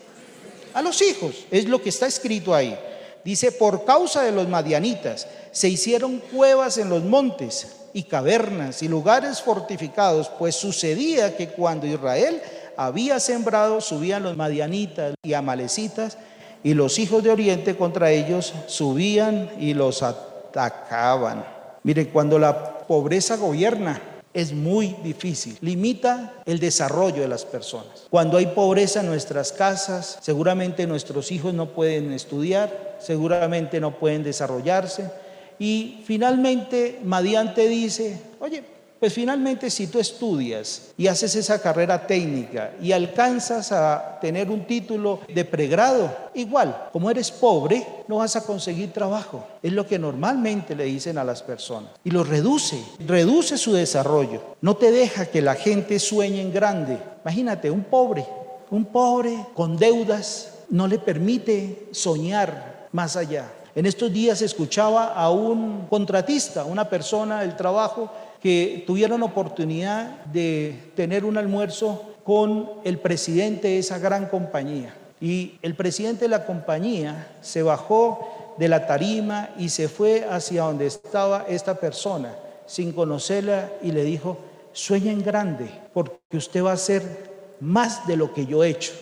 A 0.75 0.83
los 0.83 1.03
hijos. 1.03 1.47
Es 1.51 1.67
lo 1.67 1.83
que 1.83 1.91
está 1.91 2.07
escrito 2.07 2.55
ahí. 2.55 2.79
Dice, 3.25 3.53
por 3.53 3.85
causa 3.85 4.23
de 4.23 4.33
los 4.33 4.49
madianitas 4.49 5.29
se 5.53 5.69
hicieron 5.69 6.19
cuevas 6.19 6.79
en 6.79 6.89
los 6.89 7.05
montes 7.05 7.77
y 7.93 8.05
cavernas 8.05 8.83
y 8.83 8.89
lugares 8.89 9.43
fortificados, 9.43 10.31
pues 10.39 10.57
sucedía 10.57 11.37
que 11.37 11.49
cuando 11.49 11.87
Israel 11.87 12.41
había 12.77 13.21
sembrado, 13.21 13.81
subían 13.81 14.23
los 14.23 14.37
madianitas 14.37 15.15
y 15.23 15.35
amalecitas 15.35 16.19
y 16.65 16.75
los 16.75 16.99
hijos 16.99 17.23
de 17.23 17.31
Oriente 17.31 17.77
contra 17.77 18.11
ellos 18.11 18.55
subían 18.67 19.51
y 19.59 19.75
los 19.75 20.03
atacaban. 20.03 21.45
Miren, 21.83 22.07
cuando 22.07 22.39
la 22.39 22.79
pobreza 22.87 23.37
gobierna, 23.37 24.01
es 24.35 24.53
muy 24.53 24.97
difícil. 25.03 25.59
Limita 25.61 26.33
el 26.47 26.59
desarrollo 26.59 27.21
de 27.21 27.29
las 27.29 27.45
personas. 27.45 28.07
Cuando 28.11 28.39
hay 28.39 28.47
pobreza 28.47 29.01
en 29.01 29.07
nuestras 29.07 29.53
casas, 29.53 30.19
seguramente 30.23 30.87
nuestros 30.87 31.31
hijos 31.33 31.53
no 31.53 31.71
pueden 31.71 32.13
estudiar, 32.13 32.97
seguramente 33.01 33.81
no 33.81 33.99
pueden 33.99 34.23
desarrollarse. 34.23 35.11
Y 35.59 36.03
finalmente 36.07 36.99
Madian 37.05 37.55
te 37.55 37.69
dice, 37.69 38.21
oye, 38.41 38.65
pues 39.03 39.15
finalmente 39.15 39.69
si 39.69 39.89
tú 39.89 39.99
estudias 39.99 40.93
y 40.97 41.09
haces 41.09 41.35
esa 41.35 41.61
carrera 41.61 42.07
técnica 42.07 42.71
y 42.81 42.93
alcanzas 42.93 43.73
a 43.73 44.21
tener 44.21 44.49
un 44.49 44.65
título 44.65 45.19
de 45.35 45.45
pregrado, 45.45 46.09
igual, 46.35 46.89
como 46.93 47.11
eres 47.11 47.33
pobre, 47.33 47.85
no 48.07 48.19
vas 48.19 48.37
a 48.37 48.45
conseguir 48.45 48.93
trabajo. 48.93 49.45
Es 49.61 49.73
lo 49.73 49.89
que 49.89 49.99
normalmente 49.99 50.77
le 50.77 50.85
dicen 50.85 51.19
a 51.19 51.25
las 51.25 51.43
personas. 51.43 51.91
Y 52.05 52.13
lo 52.13 52.23
reduce, 52.23 52.81
reduce 53.05 53.59
su 53.59 53.73
desarrollo. 53.73 54.41
No 54.61 54.77
te 54.77 54.93
deja 54.93 55.27
que 55.27 55.43
la 55.43 55.57
gente 55.57 55.99
sueñe 55.99 56.41
en 56.41 56.53
grande. 56.53 56.97
Imagínate, 57.25 57.73
un 57.73 57.83
pobre, 57.83 58.25
un 58.71 58.85
pobre 58.85 59.37
con 59.55 59.79
deudas, 59.79 60.61
no 60.71 60.87
le 60.87 61.01
permite 61.01 61.89
soñar 61.91 62.87
más 62.93 63.17
allá. 63.17 63.51
En 63.75 63.87
estos 63.87 64.13
días 64.13 64.43
escuchaba 64.43 65.15
a 65.15 65.31
un 65.31 65.87
contratista, 65.89 66.65
una 66.65 66.91
persona 66.91 67.41
del 67.41 67.57
trabajo, 67.57 68.11
que 68.43 68.85
tuvieron 68.87 69.23
oportunidad 69.23 70.25
de 70.27 70.93
tener 70.95 71.25
un 71.25 71.39
almuerzo 71.39 72.03
con 72.25 72.69
el 72.85 72.99
presidente 72.99 73.69
de 73.69 73.79
esa 73.79 73.99
gran 73.99 74.27
compañía. 74.27 74.95
Y 75.21 75.59
el 75.63 75.75
presidente 75.75 76.25
de 76.25 76.29
la 76.29 76.45
compañía 76.45 77.29
se 77.41 77.63
bajó 77.63 78.55
de 78.59 78.69
la 78.69 78.87
tarima 78.87 79.51
y 79.57 79.69
se 79.69 79.89
fue 79.89 80.27
hacia 80.29 80.65
donde 80.65 80.87
estaba 80.87 81.47
esta 81.49 81.77
persona 81.77 82.35
sin 82.67 82.93
conocerla 82.93 83.71
y 83.83 83.93
le 83.93 84.05
dijo, 84.05 84.39
sueña 84.73 85.13
en 85.13 85.23
grande 85.23 85.71
porque 85.95 86.37
usted 86.37 86.65
va 86.65 86.71
a 86.71 86.75
hacer 86.75 87.33
más 87.61 88.07
de 88.07 88.17
lo 88.17 88.35
que 88.35 88.45
yo 88.47 88.65
he 88.65 88.71
hecho. 88.71 88.93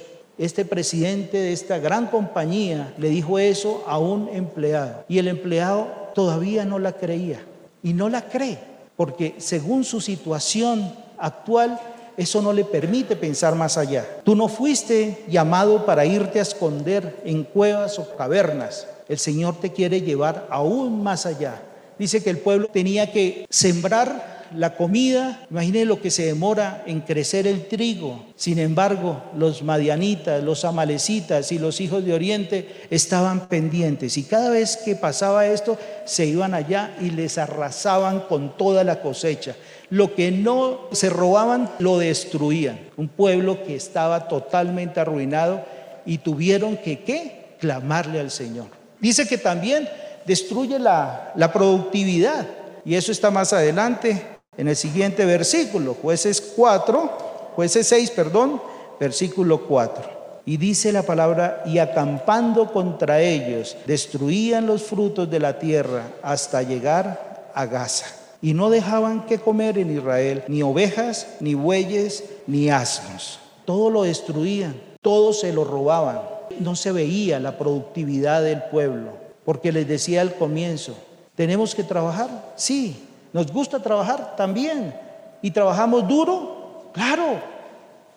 Este 0.40 0.64
presidente 0.64 1.36
de 1.36 1.52
esta 1.52 1.78
gran 1.78 2.06
compañía 2.06 2.94
le 2.96 3.10
dijo 3.10 3.38
eso 3.38 3.84
a 3.86 3.98
un 3.98 4.30
empleado 4.32 5.04
y 5.06 5.18
el 5.18 5.28
empleado 5.28 5.86
todavía 6.14 6.64
no 6.64 6.78
la 6.78 6.94
creía 6.94 7.42
y 7.82 7.92
no 7.92 8.08
la 8.08 8.22
cree 8.22 8.58
porque 8.96 9.34
según 9.36 9.84
su 9.84 10.00
situación 10.00 10.94
actual, 11.18 11.78
eso 12.16 12.40
no 12.40 12.54
le 12.54 12.64
permite 12.64 13.16
pensar 13.16 13.54
más 13.54 13.76
allá. 13.76 14.06
Tú 14.24 14.34
no 14.34 14.48
fuiste 14.48 15.24
llamado 15.28 15.84
para 15.84 16.06
irte 16.06 16.38
a 16.38 16.42
esconder 16.42 17.20
en 17.24 17.44
cuevas 17.44 17.98
o 17.98 18.16
cavernas. 18.16 18.86
El 19.08 19.18
Señor 19.18 19.60
te 19.60 19.72
quiere 19.72 20.00
llevar 20.00 20.46
aún 20.50 21.02
más 21.02 21.26
allá. 21.26 21.62
Dice 21.98 22.22
que 22.22 22.30
el 22.30 22.38
pueblo 22.38 22.68
tenía 22.68 23.12
que 23.12 23.46
sembrar 23.50 24.29
la 24.54 24.76
comida, 24.76 25.46
imagínense 25.50 25.86
lo 25.86 26.00
que 26.00 26.10
se 26.10 26.26
demora 26.26 26.82
en 26.86 27.00
crecer 27.00 27.46
el 27.46 27.68
trigo. 27.68 28.24
Sin 28.36 28.58
embargo, 28.58 29.22
los 29.36 29.62
madianitas, 29.62 30.42
los 30.42 30.64
amalecitas 30.64 31.52
y 31.52 31.58
los 31.58 31.80
hijos 31.80 32.04
de 32.04 32.14
Oriente 32.14 32.86
estaban 32.90 33.48
pendientes 33.48 34.16
y 34.16 34.24
cada 34.24 34.50
vez 34.50 34.76
que 34.76 34.96
pasaba 34.96 35.46
esto, 35.46 35.78
se 36.04 36.26
iban 36.26 36.54
allá 36.54 36.96
y 37.00 37.10
les 37.10 37.38
arrasaban 37.38 38.20
con 38.20 38.56
toda 38.56 38.82
la 38.84 39.00
cosecha. 39.00 39.54
Lo 39.88 40.14
que 40.14 40.30
no 40.30 40.88
se 40.92 41.10
robaban, 41.10 41.70
lo 41.78 41.98
destruían. 41.98 42.78
Un 42.96 43.08
pueblo 43.08 43.64
que 43.64 43.76
estaba 43.76 44.28
totalmente 44.28 45.00
arruinado 45.00 45.64
y 46.06 46.18
tuvieron 46.18 46.76
que, 46.76 47.00
¿qué? 47.00 47.56
Clamarle 47.58 48.20
al 48.20 48.30
Señor. 48.30 48.66
Dice 49.00 49.26
que 49.26 49.38
también 49.38 49.88
destruye 50.26 50.78
la, 50.78 51.32
la 51.34 51.52
productividad. 51.52 52.46
Y 52.84 52.94
eso 52.94 53.12
está 53.12 53.30
más 53.30 53.52
adelante 53.52 54.39
en 54.60 54.68
el 54.68 54.76
siguiente 54.76 55.24
versículo, 55.24 55.96
jueces 56.02 56.52
4, 56.54 57.10
jueces 57.56 57.86
6, 57.86 58.10
perdón, 58.10 58.60
versículo 59.00 59.66
4. 59.66 60.42
Y 60.44 60.58
dice 60.58 60.92
la 60.92 61.02
palabra, 61.02 61.62
y 61.64 61.78
acampando 61.78 62.70
contra 62.70 63.22
ellos, 63.22 63.78
destruían 63.86 64.66
los 64.66 64.82
frutos 64.82 65.30
de 65.30 65.38
la 65.38 65.58
tierra 65.58 66.12
hasta 66.22 66.62
llegar 66.62 67.50
a 67.54 67.64
Gaza. 67.64 68.04
Y 68.42 68.52
no 68.52 68.68
dejaban 68.68 69.24
que 69.24 69.38
comer 69.38 69.78
en 69.78 69.96
Israel 69.96 70.44
ni 70.46 70.62
ovejas, 70.62 71.26
ni 71.40 71.54
bueyes, 71.54 72.24
ni 72.46 72.68
asnos. 72.68 73.38
Todo 73.64 73.88
lo 73.88 74.02
destruían, 74.02 74.78
todo 75.00 75.32
se 75.32 75.54
lo 75.54 75.64
robaban. 75.64 76.20
No 76.58 76.76
se 76.76 76.92
veía 76.92 77.40
la 77.40 77.56
productividad 77.56 78.42
del 78.42 78.64
pueblo, 78.64 79.12
porque 79.46 79.72
les 79.72 79.88
decía 79.88 80.20
al 80.20 80.34
comienzo, 80.34 80.94
¿tenemos 81.34 81.74
que 81.74 81.82
trabajar? 81.82 82.52
Sí, 82.56 83.06
¿Nos 83.32 83.52
gusta 83.52 83.80
trabajar? 83.80 84.36
También. 84.36 84.94
¿Y 85.42 85.50
trabajamos 85.50 86.06
duro? 86.06 86.90
Claro. 86.92 87.40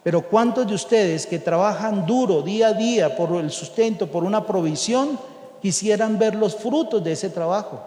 Pero 0.04 0.22
¿cuántos 0.22 0.68
de 0.68 0.76
ustedes 0.76 1.26
que 1.26 1.40
trabajan 1.40 2.06
duro 2.06 2.42
día 2.42 2.70
a 2.70 2.74
día 2.74 3.16
por 3.16 3.36
el 3.38 3.52
sustento, 3.52 4.08
por 4.08 4.24
una 4.24 4.46
provisión, 4.46 5.18
quisieran 5.62 6.20
ver 6.20 6.36
los 6.36 6.56
frutos 6.56 7.04
de 7.04 7.14
ese 7.14 7.30
trabajo? 7.30 7.82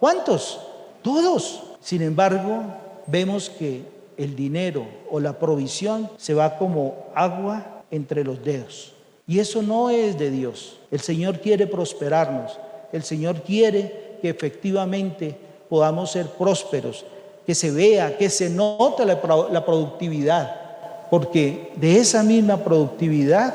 ¿Cuántos? 0.00 0.60
Todos. 1.02 1.62
Sin 1.80 2.02
embargo, 2.02 2.62
vemos 3.06 3.48
que 3.50 3.84
el 4.16 4.34
dinero 4.34 4.84
o 5.10 5.20
la 5.20 5.38
provisión 5.38 6.10
se 6.16 6.34
va 6.34 6.58
como 6.58 7.06
agua 7.14 7.84
entre 7.90 8.24
los 8.24 8.44
dedos. 8.44 8.92
Y 9.26 9.38
eso 9.38 9.62
no 9.62 9.90
es 9.90 10.18
de 10.18 10.30
Dios. 10.30 10.78
El 10.90 11.00
Señor 11.00 11.38
quiere 11.40 11.66
prosperarnos. 11.68 12.58
El 12.92 13.04
Señor 13.04 13.42
quiere 13.42 14.18
que 14.20 14.28
efectivamente 14.28 15.38
podamos 15.70 16.10
ser 16.10 16.26
prósperos, 16.26 17.04
que 17.46 17.54
se 17.54 17.70
vea, 17.70 18.18
que 18.18 18.28
se 18.28 18.50
note 18.50 19.06
la, 19.06 19.20
productividad, 19.64 20.56
porque 21.08 21.72
de 21.76 21.98
esa 21.98 22.22
misma 22.22 22.58
productividad 22.58 23.54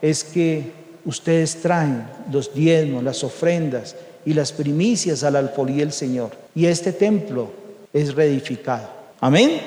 es 0.00 0.24
que 0.24 0.72
ustedes 1.04 1.60
traen 1.60 2.06
los 2.32 2.54
diezmos, 2.54 3.02
las 3.02 3.22
ofrendas 3.24 3.96
y 4.24 4.32
las 4.32 4.52
primicias 4.52 5.22
al 5.24 5.36
alfolí 5.36 5.76
del 5.76 5.92
Señor. 5.92 6.30
Y 6.54 6.66
este 6.66 6.92
templo 6.92 7.50
es 7.92 8.14
reedificado. 8.14 8.88
Amén. 9.20 9.60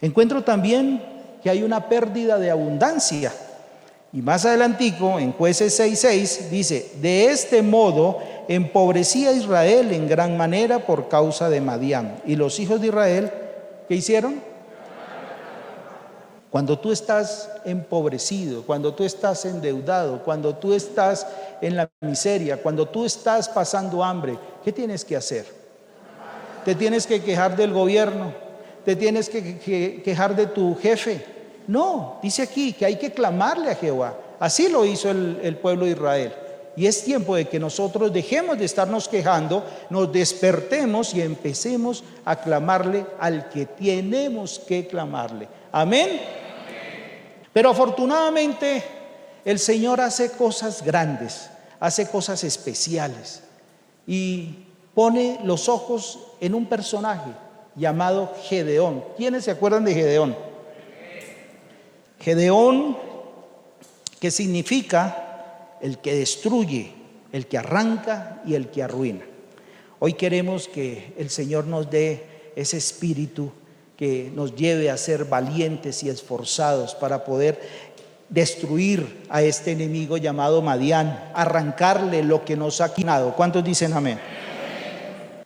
Encuentro 0.00 0.42
también 0.44 1.02
que 1.42 1.50
hay 1.50 1.62
una 1.62 1.88
pérdida 1.88 2.38
de 2.38 2.50
abundancia. 2.50 3.32
Y 4.12 4.22
más 4.22 4.44
adelantico, 4.44 5.18
en 5.18 5.32
jueces 5.32 5.78
6.6, 5.78 6.48
dice, 6.50 6.92
de 7.00 7.26
este 7.26 7.62
modo 7.62 8.18
empobrecía 8.48 9.30
a 9.30 9.32
Israel 9.32 9.92
en 9.92 10.08
gran 10.08 10.36
manera 10.36 10.86
por 10.86 11.08
causa 11.08 11.48
de 11.48 11.60
Madián. 11.60 12.20
Y 12.26 12.36
los 12.36 12.60
hijos 12.60 12.80
de 12.80 12.88
Israel, 12.88 13.30
¿qué 13.88 13.94
hicieron? 13.94 14.40
Cuando 16.50 16.78
tú 16.78 16.92
estás 16.92 17.50
empobrecido, 17.64 18.62
cuando 18.62 18.94
tú 18.94 19.04
estás 19.04 19.44
endeudado, 19.44 20.22
cuando 20.24 20.54
tú 20.54 20.72
estás 20.72 21.26
en 21.60 21.76
la 21.76 21.90
miseria, 22.00 22.62
cuando 22.62 22.88
tú 22.88 23.04
estás 23.04 23.48
pasando 23.48 24.02
hambre, 24.02 24.38
¿qué 24.64 24.72
tienes 24.72 25.04
que 25.04 25.16
hacer? 25.16 25.66
te 26.66 26.74
tienes 26.74 27.06
que 27.06 27.22
quejar 27.22 27.56
del 27.56 27.72
gobierno, 27.72 28.32
te 28.84 28.96
tienes 28.96 29.28
que, 29.28 30.02
quejar 30.04 30.34
de 30.34 30.48
tu 30.48 30.74
jefe. 30.74 31.24
No, 31.68 32.18
dice 32.20 32.42
aquí 32.42 32.72
que 32.72 32.84
hay 32.84 32.96
que 32.96 33.12
clamarle 33.12 33.70
a 33.70 33.76
Jehová. 33.76 34.18
Así 34.40 34.68
lo 34.68 34.84
hizo 34.84 35.08
el, 35.08 35.38
el 35.44 35.58
pueblo 35.58 35.84
de 35.84 35.92
Israel. 35.92 36.34
Y 36.76 36.86
es 36.86 37.02
tiempo 37.02 37.34
de 37.34 37.46
que 37.46 37.58
nosotros 37.58 38.12
dejemos 38.12 38.58
de 38.58 38.66
estarnos 38.66 39.08
quejando, 39.08 39.64
nos 39.88 40.12
despertemos 40.12 41.14
y 41.14 41.22
empecemos 41.22 42.04
a 42.24 42.36
clamarle 42.36 43.06
al 43.18 43.48
que 43.48 43.64
tenemos 43.64 44.58
que 44.58 44.86
clamarle. 44.86 45.48
Amén. 45.72 46.20
Pero 47.52 47.70
afortunadamente 47.70 48.84
el 49.44 49.58
Señor 49.58 50.02
hace 50.02 50.32
cosas 50.32 50.82
grandes, 50.82 51.48
hace 51.80 52.06
cosas 52.08 52.44
especiales 52.44 53.42
y 54.06 54.66
pone 54.94 55.40
los 55.44 55.70
ojos 55.70 56.18
en 56.40 56.54
un 56.54 56.66
personaje 56.66 57.30
llamado 57.74 58.34
Gedeón. 58.42 59.02
¿Quiénes 59.16 59.44
se 59.44 59.50
acuerdan 59.50 59.86
de 59.86 59.94
Gedeón? 59.94 60.36
Gedeón, 62.20 62.98
que 64.20 64.30
significa 64.30 65.25
el 65.80 65.98
que 65.98 66.14
destruye, 66.14 66.92
el 67.32 67.46
que 67.46 67.58
arranca 67.58 68.42
y 68.46 68.54
el 68.54 68.68
que 68.68 68.82
arruina. 68.82 69.24
Hoy 69.98 70.14
queremos 70.14 70.68
que 70.68 71.14
el 71.16 71.30
Señor 71.30 71.66
nos 71.66 71.90
dé 71.90 72.52
ese 72.54 72.76
espíritu 72.76 73.52
que 73.96 74.30
nos 74.34 74.54
lleve 74.54 74.90
a 74.90 74.96
ser 74.96 75.24
valientes 75.24 76.02
y 76.02 76.10
esforzados 76.10 76.94
para 76.94 77.24
poder 77.24 77.60
destruir 78.28 79.24
a 79.30 79.42
este 79.42 79.72
enemigo 79.72 80.16
llamado 80.16 80.60
Madián, 80.60 81.30
arrancarle 81.34 82.22
lo 82.22 82.44
que 82.44 82.56
nos 82.56 82.80
ha 82.80 82.92
quinado. 82.92 83.34
¿Cuántos 83.34 83.64
dicen 83.64 83.92
amén? 83.94 84.18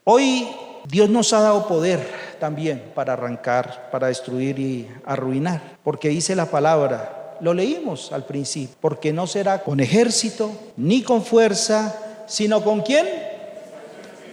Hoy 0.04 0.49
Dios 0.88 1.10
nos 1.10 1.32
ha 1.32 1.40
dado 1.40 1.68
poder 1.68 2.00
también 2.40 2.82
para 2.94 3.12
arrancar, 3.12 3.90
para 3.92 4.08
destruir 4.08 4.58
y 4.58 4.88
arruinar, 5.04 5.78
porque 5.84 6.08
dice 6.08 6.34
la 6.34 6.46
palabra, 6.46 7.19
lo 7.40 7.54
leímos 7.54 8.12
al 8.12 8.25
principio, 8.25 8.76
porque 8.80 9.12
no 9.12 9.26
será 9.26 9.62
con 9.62 9.80
ejército 9.80 10.50
ni 10.76 11.02
con 11.02 11.25
fuerza, 11.25 12.25
sino 12.26 12.62
con 12.62 12.82
quién? 12.82 13.06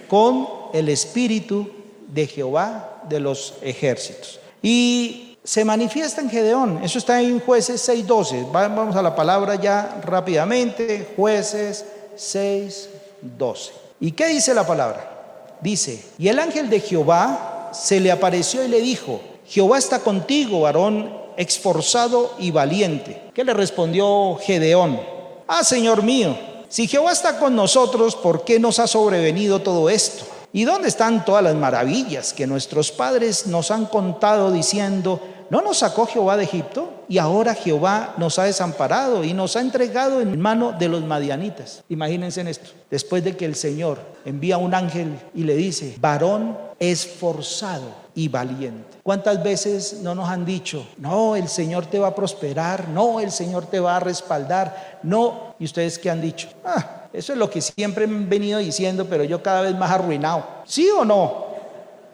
Con 0.08 0.48
el 0.72 0.88
Espíritu 0.88 1.70
de 2.08 2.26
Jehová 2.26 3.02
de 3.08 3.20
los 3.20 3.54
ejércitos. 3.62 4.40
Y 4.62 5.36
se 5.44 5.64
manifiesta 5.64 6.20
en 6.20 6.30
Gedeón, 6.30 6.80
eso 6.82 6.98
está 6.98 7.20
en 7.22 7.40
jueces 7.40 7.88
6.12, 7.88 8.52
vamos 8.52 8.96
a 8.96 9.02
la 9.02 9.16
palabra 9.16 9.54
ya 9.54 10.00
rápidamente, 10.04 11.14
jueces 11.16 11.84
6.12. 12.16 13.70
¿Y 14.00 14.12
qué 14.12 14.26
dice 14.26 14.52
la 14.52 14.66
palabra? 14.66 15.56
Dice, 15.60 16.04
y 16.18 16.28
el 16.28 16.38
ángel 16.38 16.68
de 16.68 16.80
Jehová 16.80 17.70
se 17.72 17.98
le 17.98 18.12
apareció 18.12 18.64
y 18.64 18.68
le 18.68 18.80
dijo, 18.80 19.20
Jehová 19.46 19.78
está 19.78 20.00
contigo, 20.00 20.60
varón 20.60 21.27
esforzado 21.38 22.34
y 22.38 22.50
valiente. 22.50 23.30
¿Qué 23.32 23.44
le 23.44 23.54
respondió 23.54 24.36
Gedeón? 24.42 25.00
Ah, 25.46 25.62
Señor 25.62 26.02
mío, 26.02 26.36
si 26.68 26.88
Jehová 26.88 27.12
está 27.12 27.38
con 27.38 27.54
nosotros, 27.54 28.16
¿por 28.16 28.44
qué 28.44 28.58
nos 28.58 28.80
ha 28.80 28.88
sobrevenido 28.88 29.60
todo 29.60 29.88
esto? 29.88 30.26
¿Y 30.52 30.64
dónde 30.64 30.88
están 30.88 31.24
todas 31.24 31.44
las 31.44 31.54
maravillas 31.54 32.32
que 32.32 32.46
nuestros 32.46 32.90
padres 32.90 33.46
nos 33.46 33.70
han 33.70 33.86
contado 33.86 34.50
diciendo, 34.50 35.20
¿no 35.48 35.62
nos 35.62 35.78
sacó 35.78 36.06
Jehová 36.06 36.36
de 36.36 36.44
Egipto? 36.44 37.04
Y 37.08 37.18
ahora 37.18 37.54
Jehová 37.54 38.14
nos 38.16 38.38
ha 38.40 38.44
desamparado 38.44 39.22
y 39.22 39.32
nos 39.32 39.54
ha 39.54 39.60
entregado 39.60 40.20
en 40.20 40.40
mano 40.40 40.72
de 40.72 40.88
los 40.88 41.04
madianitas. 41.04 41.84
Imagínense 41.88 42.40
en 42.40 42.48
esto. 42.48 42.70
Después 42.90 43.22
de 43.22 43.36
que 43.36 43.44
el 43.44 43.54
Señor 43.54 44.00
envía 44.24 44.58
un 44.58 44.74
ángel 44.74 45.18
y 45.34 45.44
le 45.44 45.54
dice, 45.54 45.94
varón 46.00 46.58
esforzado 46.80 48.07
y 48.18 48.26
valiente. 48.26 48.98
¿Cuántas 49.04 49.40
veces 49.40 50.00
no 50.02 50.12
nos 50.12 50.28
han 50.28 50.44
dicho, 50.44 50.84
no, 50.96 51.36
el 51.36 51.46
Señor 51.46 51.86
te 51.86 52.00
va 52.00 52.08
a 52.08 52.14
prosperar, 52.16 52.88
no, 52.88 53.20
el 53.20 53.30
Señor 53.30 53.66
te 53.66 53.78
va 53.78 53.94
a 53.94 54.00
respaldar, 54.00 54.98
no? 55.04 55.54
¿Y 55.60 55.64
ustedes 55.66 56.00
qué 56.00 56.10
han 56.10 56.20
dicho? 56.20 56.48
Ah, 56.64 57.04
eso 57.12 57.32
es 57.32 57.38
lo 57.38 57.48
que 57.48 57.60
siempre 57.60 58.06
han 58.06 58.28
venido 58.28 58.58
diciendo, 58.58 59.06
pero 59.08 59.22
yo 59.22 59.40
cada 59.40 59.60
vez 59.60 59.76
más 59.76 59.92
arruinado. 59.92 60.44
¿Sí 60.64 60.88
o 60.90 61.04
no? 61.04 61.46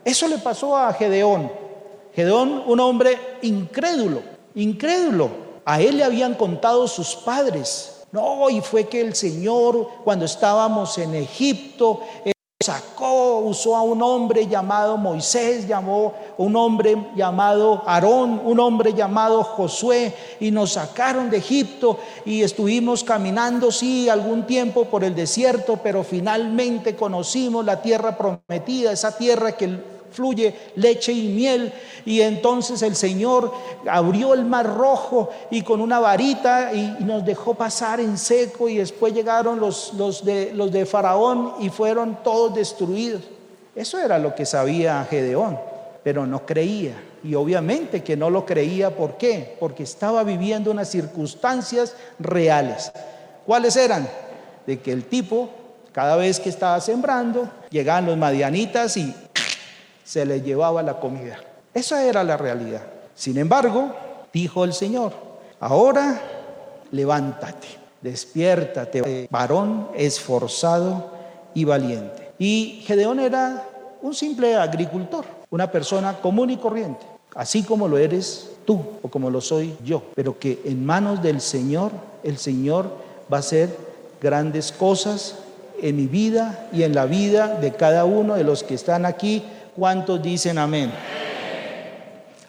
Eso 0.04 0.28
le 0.28 0.36
pasó 0.36 0.76
a 0.76 0.92
Gedeón. 0.92 1.50
Gedeón, 2.14 2.64
un 2.66 2.80
hombre 2.80 3.18
incrédulo, 3.40 4.20
incrédulo. 4.54 5.30
A 5.64 5.80
él 5.80 5.96
le 5.96 6.04
habían 6.04 6.34
contado 6.34 6.86
sus 6.86 7.14
padres. 7.14 8.02
No, 8.12 8.50
y 8.50 8.60
fue 8.60 8.88
que 8.88 9.00
el 9.00 9.14
Señor, 9.14 9.88
cuando 10.04 10.26
estábamos 10.26 10.98
en 10.98 11.14
Egipto, 11.14 12.02
sacó, 12.64 13.38
usó 13.38 13.76
a 13.76 13.82
un 13.82 14.02
hombre 14.02 14.46
llamado 14.46 14.96
Moisés, 14.96 15.68
llamó 15.68 16.14
un 16.38 16.56
hombre 16.56 16.96
llamado 17.14 17.82
Aarón, 17.86 18.40
un 18.44 18.58
hombre 18.58 18.94
llamado 18.94 19.42
Josué, 19.42 20.14
y 20.40 20.50
nos 20.50 20.72
sacaron 20.72 21.30
de 21.30 21.38
Egipto 21.38 21.98
y 22.24 22.42
estuvimos 22.42 23.04
caminando, 23.04 23.70
sí, 23.70 24.08
algún 24.08 24.46
tiempo 24.46 24.86
por 24.86 25.04
el 25.04 25.14
desierto, 25.14 25.78
pero 25.82 26.02
finalmente 26.02 26.96
conocimos 26.96 27.64
la 27.64 27.82
tierra 27.82 28.16
prometida, 28.16 28.92
esa 28.92 29.16
tierra 29.16 29.52
que 29.52 29.93
fluye 30.14 30.54
leche 30.76 31.12
y 31.12 31.28
miel. 31.28 31.72
Y 32.04 32.20
entonces 32.20 32.82
el 32.82 32.94
Señor 32.94 33.52
abrió 33.88 34.32
el 34.32 34.44
mar 34.44 34.66
rojo 34.66 35.30
y 35.50 35.62
con 35.62 35.80
una 35.80 35.98
varita 35.98 36.72
y, 36.72 36.94
nos 37.04 37.24
dejó 37.24 37.54
pasar 37.54 38.00
en 38.00 38.16
seco 38.16 38.68
y 38.68 38.76
después 38.76 39.12
llegaron 39.12 39.60
los, 39.60 39.92
los, 39.94 40.24
de, 40.24 40.52
los 40.54 40.72
de 40.72 40.86
Faraón 40.86 41.54
y 41.60 41.68
fueron 41.68 42.18
todos 42.22 42.54
destruidos. 42.54 43.22
Eso 43.74 43.98
era 43.98 44.18
lo 44.18 44.34
que 44.34 44.46
sabía 44.46 45.06
Gedeón, 45.10 45.58
pero 46.02 46.26
no 46.26 46.46
creía. 46.46 46.94
Y 47.24 47.34
obviamente 47.34 48.02
que 48.02 48.16
no 48.16 48.30
lo 48.30 48.46
creía, 48.46 48.94
¿por 48.94 49.16
qué? 49.16 49.56
Porque 49.58 49.82
estaba 49.82 50.22
viviendo 50.22 50.70
unas 50.70 50.88
circunstancias 50.88 51.96
reales. 52.18 52.92
¿Cuáles 53.46 53.76
eran? 53.76 54.08
De 54.66 54.78
que 54.78 54.92
el 54.92 55.04
tipo, 55.04 55.50
cada 55.92 56.16
vez 56.16 56.38
que 56.38 56.50
estaba 56.50 56.80
sembrando, 56.80 57.50
llegaban 57.70 58.06
los 58.06 58.16
madianitas 58.16 58.96
y 58.96 59.14
se 60.04 60.24
le 60.24 60.42
llevaba 60.42 60.82
la 60.82 61.00
comida. 61.00 61.38
Esa 61.72 62.04
era 62.04 62.22
la 62.22 62.36
realidad. 62.36 62.82
Sin 63.14 63.38
embargo, 63.38 63.92
dijo 64.32 64.64
el 64.64 64.72
Señor, 64.72 65.12
ahora 65.58 66.20
levántate, 66.92 67.68
despiértate, 68.00 69.28
varón 69.30 69.88
esforzado 69.96 71.10
y 71.54 71.64
valiente. 71.64 72.32
Y 72.38 72.82
Gedeón 72.86 73.20
era 73.20 73.66
un 74.02 74.14
simple 74.14 74.54
agricultor, 74.56 75.24
una 75.50 75.70
persona 75.70 76.18
común 76.20 76.50
y 76.50 76.56
corriente, 76.56 77.06
así 77.34 77.62
como 77.62 77.88
lo 77.88 77.96
eres 77.96 78.50
tú 78.64 78.80
o 79.02 79.08
como 79.08 79.30
lo 79.30 79.40
soy 79.40 79.76
yo, 79.84 80.02
pero 80.14 80.38
que 80.38 80.60
en 80.64 80.84
manos 80.84 81.22
del 81.22 81.40
Señor, 81.40 81.92
el 82.22 82.38
Señor 82.38 82.90
va 83.32 83.38
a 83.38 83.40
hacer 83.40 83.74
grandes 84.20 84.72
cosas 84.72 85.36
en 85.80 85.96
mi 85.96 86.06
vida 86.06 86.68
y 86.72 86.82
en 86.82 86.94
la 86.94 87.06
vida 87.06 87.48
de 87.60 87.72
cada 87.72 88.04
uno 88.04 88.34
de 88.34 88.44
los 88.44 88.62
que 88.62 88.74
están 88.74 89.06
aquí 89.06 89.42
¿Cuántos 89.74 90.22
dicen 90.22 90.58
amén? 90.58 90.92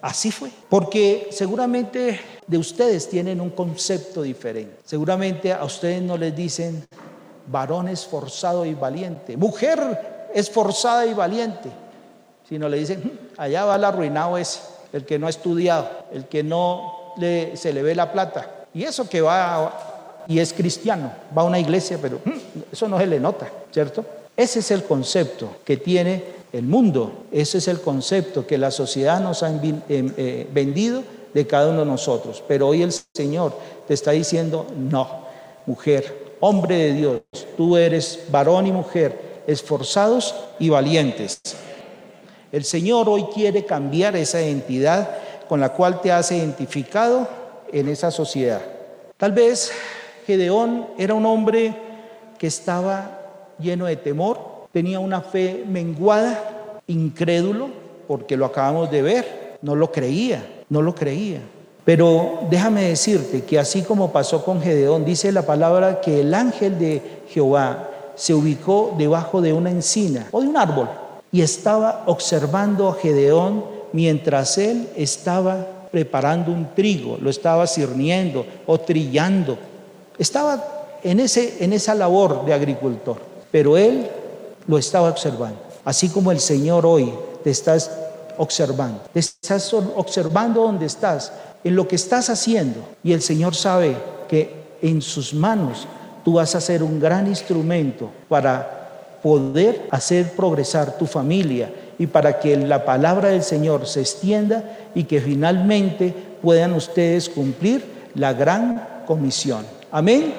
Así 0.01 0.31
fue. 0.31 0.51
Porque 0.69 1.29
seguramente 1.31 2.19
de 2.45 2.57
ustedes 2.57 3.09
tienen 3.09 3.41
un 3.41 3.49
concepto 3.49 4.21
diferente. 4.21 4.77
Seguramente 4.85 5.51
a 5.51 5.63
ustedes 5.63 6.01
no 6.01 6.17
les 6.17 6.35
dicen 6.35 6.85
varón 7.47 7.88
esforzado 7.88 8.65
y 8.65 8.73
valiente, 8.73 9.38
mujer 9.38 10.29
esforzada 10.33 11.05
y 11.05 11.13
valiente, 11.13 11.69
sino 12.47 12.69
le 12.69 12.77
dicen, 12.77 12.99
hmm, 12.99 13.39
allá 13.41 13.65
va 13.65 13.75
el 13.75 13.83
arruinado 13.83 14.38
ese, 14.38 14.59
el 14.93 15.05
que 15.05 15.17
no 15.17 15.27
ha 15.27 15.29
estudiado, 15.29 15.89
el 16.11 16.25
que 16.25 16.43
no 16.43 17.13
se 17.17 17.73
le 17.73 17.81
ve 17.81 17.95
la 17.95 18.11
plata. 18.11 18.65
Y 18.73 18.83
eso 18.83 19.07
que 19.09 19.21
va 19.21 20.23
y 20.27 20.39
es 20.39 20.53
cristiano, 20.53 21.11
va 21.35 21.43
a 21.43 21.45
una 21.45 21.59
iglesia, 21.59 21.97
pero 22.01 22.19
hmm, 22.23 22.61
eso 22.71 22.88
no 22.88 22.99
se 22.99 23.07
le 23.07 23.19
nota, 23.19 23.47
¿cierto? 23.71 24.05
Ese 24.35 24.59
es 24.59 24.71
el 24.71 24.83
concepto 24.83 25.57
que 25.63 25.77
tiene 25.77 26.35
el 26.55 26.63
mundo. 26.63 27.25
Ese 27.33 27.57
es 27.57 27.67
el 27.67 27.81
concepto 27.81 28.47
que 28.47 28.57
la 28.57 28.71
sociedad 28.71 29.19
nos 29.19 29.43
ha 29.43 29.49
em, 29.49 29.81
eh, 29.89 30.47
vendido 30.53 31.03
de 31.33 31.45
cada 31.45 31.69
uno 31.69 31.81
de 31.81 31.85
nosotros. 31.85 32.41
Pero 32.47 32.69
hoy 32.69 32.81
el 32.81 32.93
Señor 33.13 33.53
te 33.87 33.93
está 33.93 34.11
diciendo, 34.11 34.65
no, 34.77 35.25
mujer, 35.65 36.37
hombre 36.39 36.77
de 36.77 36.93
Dios, 36.93 37.21
tú 37.57 37.75
eres 37.75 38.21
varón 38.29 38.67
y 38.67 38.71
mujer, 38.71 39.43
esforzados 39.47 40.33
y 40.57 40.69
valientes. 40.69 41.41
El 42.53 42.63
Señor 42.63 43.09
hoy 43.09 43.25
quiere 43.33 43.65
cambiar 43.65 44.15
esa 44.15 44.41
identidad 44.41 45.09
con 45.49 45.59
la 45.59 45.73
cual 45.73 45.99
te 45.99 46.13
has 46.13 46.31
identificado 46.31 47.27
en 47.73 47.89
esa 47.89 48.11
sociedad. 48.11 48.61
Tal 49.17 49.33
vez 49.33 49.73
Gedeón 50.25 50.87
era 50.97 51.15
un 51.15 51.25
hombre 51.25 51.75
que 52.37 52.47
estaba 52.47 53.19
lleno 53.59 53.87
de 53.87 53.97
temor, 53.97 54.54
tenía 54.75 54.99
una 54.99 55.21
fe 55.21 55.63
menguada, 55.65 56.81
incrédulo, 56.88 57.69
porque 58.09 58.35
lo 58.35 58.45
acabamos 58.45 58.91
de 58.91 59.01
ver, 59.01 59.57
no 59.61 59.73
lo 59.73 59.89
creía, 59.89 60.45
no 60.67 60.81
lo 60.81 60.93
creía. 60.93 61.39
Pero 61.85 62.39
déjame 62.49 62.89
decirte 62.89 63.45
que 63.45 63.57
así 63.57 63.83
como 63.83 64.11
pasó 64.11 64.43
con 64.43 64.61
Gedeón, 64.61 65.05
dice 65.05 65.31
la 65.31 65.43
palabra 65.43 66.01
que 66.01 66.19
el 66.19 66.33
ángel 66.33 66.77
de 66.77 67.01
Jehová 67.29 67.89
se 68.15 68.33
ubicó 68.33 68.93
debajo 68.97 69.39
de 69.39 69.53
una 69.53 69.71
encina 69.71 70.27
o 70.33 70.41
de 70.41 70.49
un 70.49 70.57
árbol 70.57 70.89
y 71.31 71.41
estaba 71.41 72.03
observando 72.07 72.89
a 72.89 72.95
Gedeón 72.95 73.63
mientras 73.93 74.57
él 74.57 74.89
estaba 74.97 75.88
preparando 75.89 76.51
un 76.51 76.75
trigo, 76.75 77.17
lo 77.21 77.29
estaba 77.29 77.65
sirniendo 77.65 78.45
o 78.67 78.77
trillando. 78.77 79.57
Estaba 80.17 80.97
en, 81.01 81.21
ese, 81.21 81.63
en 81.63 81.71
esa 81.71 81.95
labor 81.95 82.43
de 82.43 82.53
agricultor, 82.53 83.21
pero 83.49 83.77
él 83.77 84.09
lo 84.67 84.78
estaba 84.78 85.10
observando. 85.10 85.60
Así 85.84 86.10
como 86.10 86.32
el 86.32 86.39
Señor 86.39 86.86
hoy 86.86 87.13
te 87.43 87.51
estás 87.51 87.91
observando, 88.38 89.01
te 89.13 89.19
estás 89.19 89.73
observando 89.73 90.63
donde 90.63 90.86
estás, 90.86 91.32
en 91.63 91.75
lo 91.75 91.88
que 91.88 91.95
estás 91.95 92.30
haciendo, 92.30 92.80
y 93.04 93.13
el 93.13 93.21
Señor 93.21 93.56
sabe 93.56 93.95
que 94.28 94.65
en 94.82 95.01
sus 95.01 95.34
manos 95.34 95.88
tú 96.23 96.34
vas 96.34 96.56
a 96.56 96.62
ser 96.62 96.84
un 96.84 96.99
gran 96.99 97.28
instrumento 97.28 98.10
para 98.28 99.19
poder 99.23 99.88
hacer 99.89 100.34
progresar 100.36 100.97
tu 100.97 101.06
familia 101.06 101.71
y 101.97 102.08
para 102.08 102.39
que 102.39 102.56
la 102.58 102.86
palabra 102.86 103.30
del 103.30 103.43
Señor 103.43 103.88
se 103.88 104.01
extienda 104.01 104.78
y 104.93 105.06
que 105.06 105.21
finalmente 105.21 106.13
puedan 106.41 106.73
ustedes 106.73 107.30
cumplir 107.30 107.84
la 108.15 108.34
gran 108.34 109.04
comisión. 109.08 109.65
Amén. 109.91 110.34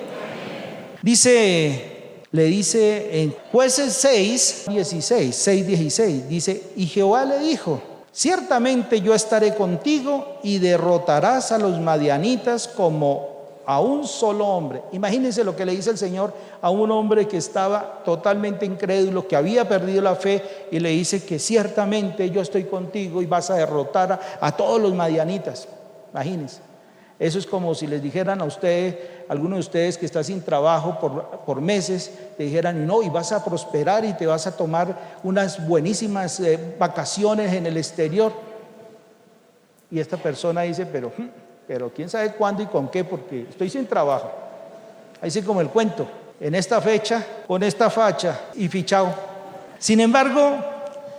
Dice, 1.03 1.96
le 2.33 2.45
dice 2.45 3.23
en 3.23 3.35
jueces 3.53 3.93
6, 3.95 4.65
16, 4.69 5.35
6, 5.35 5.67
16, 5.67 6.29
dice, 6.29 6.62
y 6.77 6.87
Jehová 6.87 7.25
le 7.25 7.39
dijo, 7.39 7.81
ciertamente 8.12 9.01
yo 9.01 9.15
estaré 9.15 9.55
contigo 9.55 10.39
y 10.43 10.59
derrotarás 10.59 11.53
a 11.53 11.59
los 11.59 11.81
madianitas 11.81 12.69
como 12.69 13.37
a 13.67 13.81
un 13.81 14.07
solo 14.07 14.47
hombre. 14.47 14.81
Imagínense 14.93 15.43
lo 15.43 15.57
que 15.57 15.67
le 15.67 15.75
dice 15.75 15.91
el 15.91 15.99
Señor 15.99 16.33
a 16.62 16.71
un 16.71 16.91
hombre 16.93 17.27
que 17.27 17.37
estaba 17.37 18.03
totalmente 18.05 18.65
incrédulo, 18.65 19.27
que 19.27 19.35
había 19.35 19.69
perdido 19.69 20.01
la 20.01 20.15
fe 20.15 20.69
y 20.71 20.79
le 20.79 20.91
dice 20.91 21.25
que 21.25 21.41
ciertamente 21.41 22.31
yo 22.31 22.41
estoy 22.41 22.65
contigo 22.65 23.21
y 23.21 23.27
vas 23.27 23.51
a 23.51 23.57
derrotar 23.57 24.21
a, 24.41 24.57
todos 24.57 24.81
los 24.81 24.95
madianitas. 24.95 25.67
Imagínense. 26.12 26.61
Eso 27.19 27.39
es 27.39 27.47
como 27.47 27.75
si 27.75 27.87
les 27.87 28.03
dijeran 28.03 28.41
a 28.41 28.45
ustedes, 28.45 28.95
algunos 29.29 29.57
de 29.57 29.61
ustedes 29.61 29.99
que 29.99 30.07
está 30.07 30.23
sin 30.23 30.43
trabajo 30.43 30.99
por, 31.45 31.61
meses, 31.61 32.12
te 32.37 32.45
dijeran, 32.45 32.87
no, 32.87 33.03
y 33.03 33.09
vas 33.09 33.33
a 33.33 33.45
prosperar 33.45 34.05
y 34.05 34.15
te 34.15 34.27
vas 34.27 34.47
a 34.47 34.57
tomar 34.57 35.19
unas 35.23 35.67
buenísimas 35.67 36.41
eh, 36.41 36.59
vacaciones 36.79 37.53
en 37.53 37.67
el 37.67 37.77
exterior. 37.77 38.33
Y 39.91 40.01
esta 40.01 40.17
persona 40.17 40.62
dice, 40.62 40.87
pero... 40.87 41.12
Hmm, 41.17 41.29
pero 41.67 41.93
quién 41.93 42.09
sabe 42.09 42.33
cuándo 42.33 42.62
y 42.62 42.67
con 42.67 42.89
qué, 42.89 43.05
porque 43.05 43.47
estoy 43.51 43.69
sin 43.69 43.87
trabajo. 43.87 44.31
Ahí 45.21 45.31
sí 45.31 45.43
como 45.43 45.61
el 45.61 45.69
cuento, 45.69 46.07
en 46.39 46.55
esta 46.55 46.81
fecha, 46.81 47.25
con 47.47 47.62
esta 47.62 47.91
facha 47.91 48.41
y 48.55 48.69
fichado. 48.69 49.12
Sin 49.79 50.01
embargo, 50.01 50.59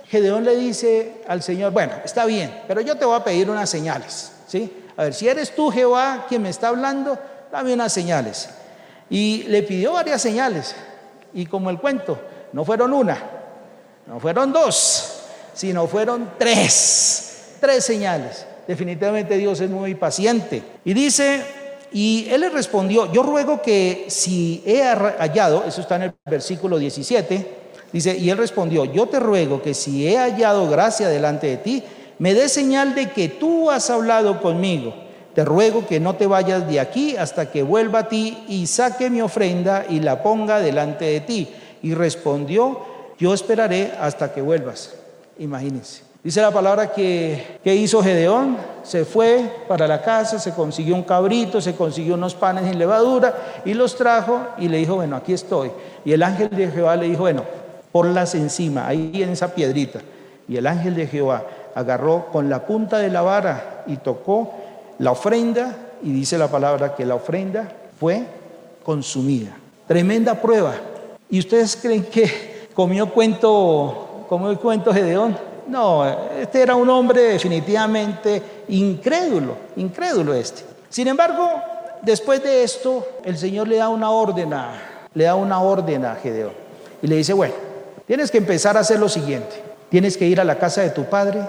Gedeón 0.06 0.44
le 0.44 0.56
dice 0.56 1.22
al 1.28 1.42
Señor, 1.42 1.72
bueno, 1.72 1.92
está 2.04 2.24
bien, 2.24 2.62
pero 2.66 2.80
yo 2.80 2.96
te 2.96 3.04
voy 3.04 3.16
a 3.16 3.24
pedir 3.24 3.50
unas 3.50 3.68
señales, 3.68 4.32
¿sí? 4.46 4.84
A 4.96 5.04
ver, 5.04 5.14
si 5.14 5.28
eres 5.28 5.54
tú 5.54 5.70
Jehová 5.70 6.26
quien 6.28 6.42
me 6.42 6.48
está 6.48 6.68
hablando, 6.68 7.18
dame 7.50 7.72
unas 7.72 7.92
señales. 7.92 8.48
Y 9.10 9.44
le 9.44 9.62
pidió 9.62 9.94
varias 9.94 10.20
señales, 10.20 10.74
y 11.32 11.46
como 11.46 11.70
el 11.70 11.78
cuento, 11.78 12.20
no 12.52 12.64
fueron 12.64 12.92
una, 12.92 13.18
no 14.06 14.20
fueron 14.20 14.52
dos, 14.52 15.22
sino 15.54 15.86
fueron 15.86 16.32
tres, 16.38 17.56
tres 17.60 17.84
señales. 17.84 18.46
Definitivamente 18.66 19.36
Dios 19.36 19.60
es 19.60 19.70
muy 19.70 19.94
paciente. 19.94 20.62
Y 20.84 20.92
dice, 20.92 21.42
y 21.92 22.28
él 22.30 22.42
le 22.42 22.50
respondió, 22.50 23.10
yo 23.12 23.22
ruego 23.22 23.62
que 23.62 24.06
si 24.08 24.62
he 24.66 24.82
hallado, 24.82 25.64
eso 25.66 25.80
está 25.80 25.96
en 25.96 26.02
el 26.02 26.14
versículo 26.26 26.78
17, 26.78 27.46
dice, 27.92 28.16
y 28.16 28.28
él 28.28 28.36
respondió, 28.36 28.84
yo 28.84 29.06
te 29.06 29.18
ruego 29.18 29.62
que 29.62 29.72
si 29.72 30.06
he 30.06 30.18
hallado 30.18 30.68
gracia 30.68 31.08
delante 31.08 31.46
de 31.46 31.56
ti, 31.56 31.82
me 32.18 32.34
dé 32.34 32.48
señal 32.48 32.94
de 32.94 33.10
que 33.10 33.28
tú 33.28 33.70
has 33.70 33.88
hablado 33.90 34.42
conmigo. 34.42 35.07
Te 35.38 35.44
ruego 35.44 35.86
que 35.86 36.00
no 36.00 36.16
te 36.16 36.26
vayas 36.26 36.66
de 36.66 36.80
aquí 36.80 37.16
hasta 37.16 37.48
que 37.48 37.62
vuelva 37.62 38.00
a 38.00 38.08
ti 38.08 38.36
y 38.48 38.66
saque 38.66 39.08
mi 39.08 39.20
ofrenda 39.20 39.84
y 39.88 40.00
la 40.00 40.20
ponga 40.20 40.58
delante 40.58 41.04
de 41.04 41.20
ti. 41.20 41.48
Y 41.80 41.94
respondió, 41.94 42.80
yo 43.20 43.32
esperaré 43.32 43.92
hasta 44.00 44.32
que 44.32 44.42
vuelvas. 44.42 44.96
Imagínense. 45.38 46.02
Dice 46.24 46.42
la 46.42 46.50
palabra 46.50 46.90
que, 46.90 47.60
hizo 47.62 48.02
Gedeón, 48.02 48.56
se 48.82 49.04
fue 49.04 49.48
para 49.68 49.86
la 49.86 50.02
casa, 50.02 50.40
se 50.40 50.54
consiguió 50.54 50.96
un 50.96 51.04
cabrito, 51.04 51.60
se 51.60 51.76
consiguió 51.76 52.14
unos 52.14 52.34
panes 52.34 52.64
sin 52.68 52.76
levadura 52.76 53.60
y 53.64 53.74
los 53.74 53.94
trajo 53.94 54.40
y 54.58 54.66
le 54.66 54.78
dijo, 54.78 54.96
bueno, 54.96 55.14
aquí 55.14 55.34
estoy. 55.34 55.70
Y 56.04 56.14
el 56.14 56.24
ángel 56.24 56.50
de 56.50 56.68
Jehová 56.68 56.96
le 56.96 57.06
dijo, 57.06 57.20
bueno, 57.20 57.44
ponlas 57.92 58.34
encima, 58.34 58.88
ahí 58.88 59.22
en 59.22 59.28
esa 59.28 59.54
piedrita. 59.54 60.00
Y 60.48 60.56
el 60.56 60.66
ángel 60.66 60.96
de 60.96 61.06
Jehová 61.06 61.44
agarró 61.76 62.26
con 62.32 62.50
la 62.50 62.66
punta 62.66 62.98
de 62.98 63.08
la 63.08 63.22
vara 63.22 63.84
y 63.86 63.98
tocó 63.98 64.66
la 64.98 65.12
ofrenda 65.12 65.76
y 66.02 66.12
dice 66.12 66.38
la 66.38 66.48
palabra 66.48 66.94
que 66.94 67.04
la 67.04 67.14
ofrenda 67.14 67.68
fue 67.98 68.24
consumida. 68.84 69.56
Tremenda 69.86 70.34
prueba. 70.34 70.74
¿Y 71.30 71.38
ustedes 71.38 71.76
creen 71.76 72.04
que 72.04 72.68
comió 72.74 73.12
cuento, 73.12 74.26
cuento 74.60 74.92
Gedeón? 74.92 75.36
No, 75.66 76.06
este 76.40 76.62
era 76.62 76.74
un 76.74 76.88
hombre 76.88 77.22
definitivamente 77.22 78.42
incrédulo, 78.68 79.56
incrédulo 79.76 80.32
este. 80.32 80.62
Sin 80.88 81.06
embargo, 81.08 81.46
después 82.02 82.42
de 82.42 82.62
esto, 82.62 83.06
el 83.24 83.36
Señor 83.36 83.68
le 83.68 83.76
da 83.76 83.90
una 83.90 84.10
orden 84.10 84.54
a, 84.54 85.08
le 85.12 85.24
da 85.24 85.34
una 85.34 85.60
orden 85.60 86.06
a 86.06 86.14
Gedeón 86.14 86.52
y 87.02 87.06
le 87.06 87.16
dice, 87.16 87.34
bueno, 87.34 87.54
tienes 88.06 88.30
que 88.30 88.38
empezar 88.38 88.76
a 88.76 88.80
hacer 88.80 88.98
lo 88.98 89.08
siguiente. 89.08 89.62
Tienes 89.90 90.16
que 90.16 90.26
ir 90.26 90.40
a 90.40 90.44
la 90.44 90.58
casa 90.58 90.82
de 90.82 90.90
tu 90.90 91.04
padre 91.04 91.40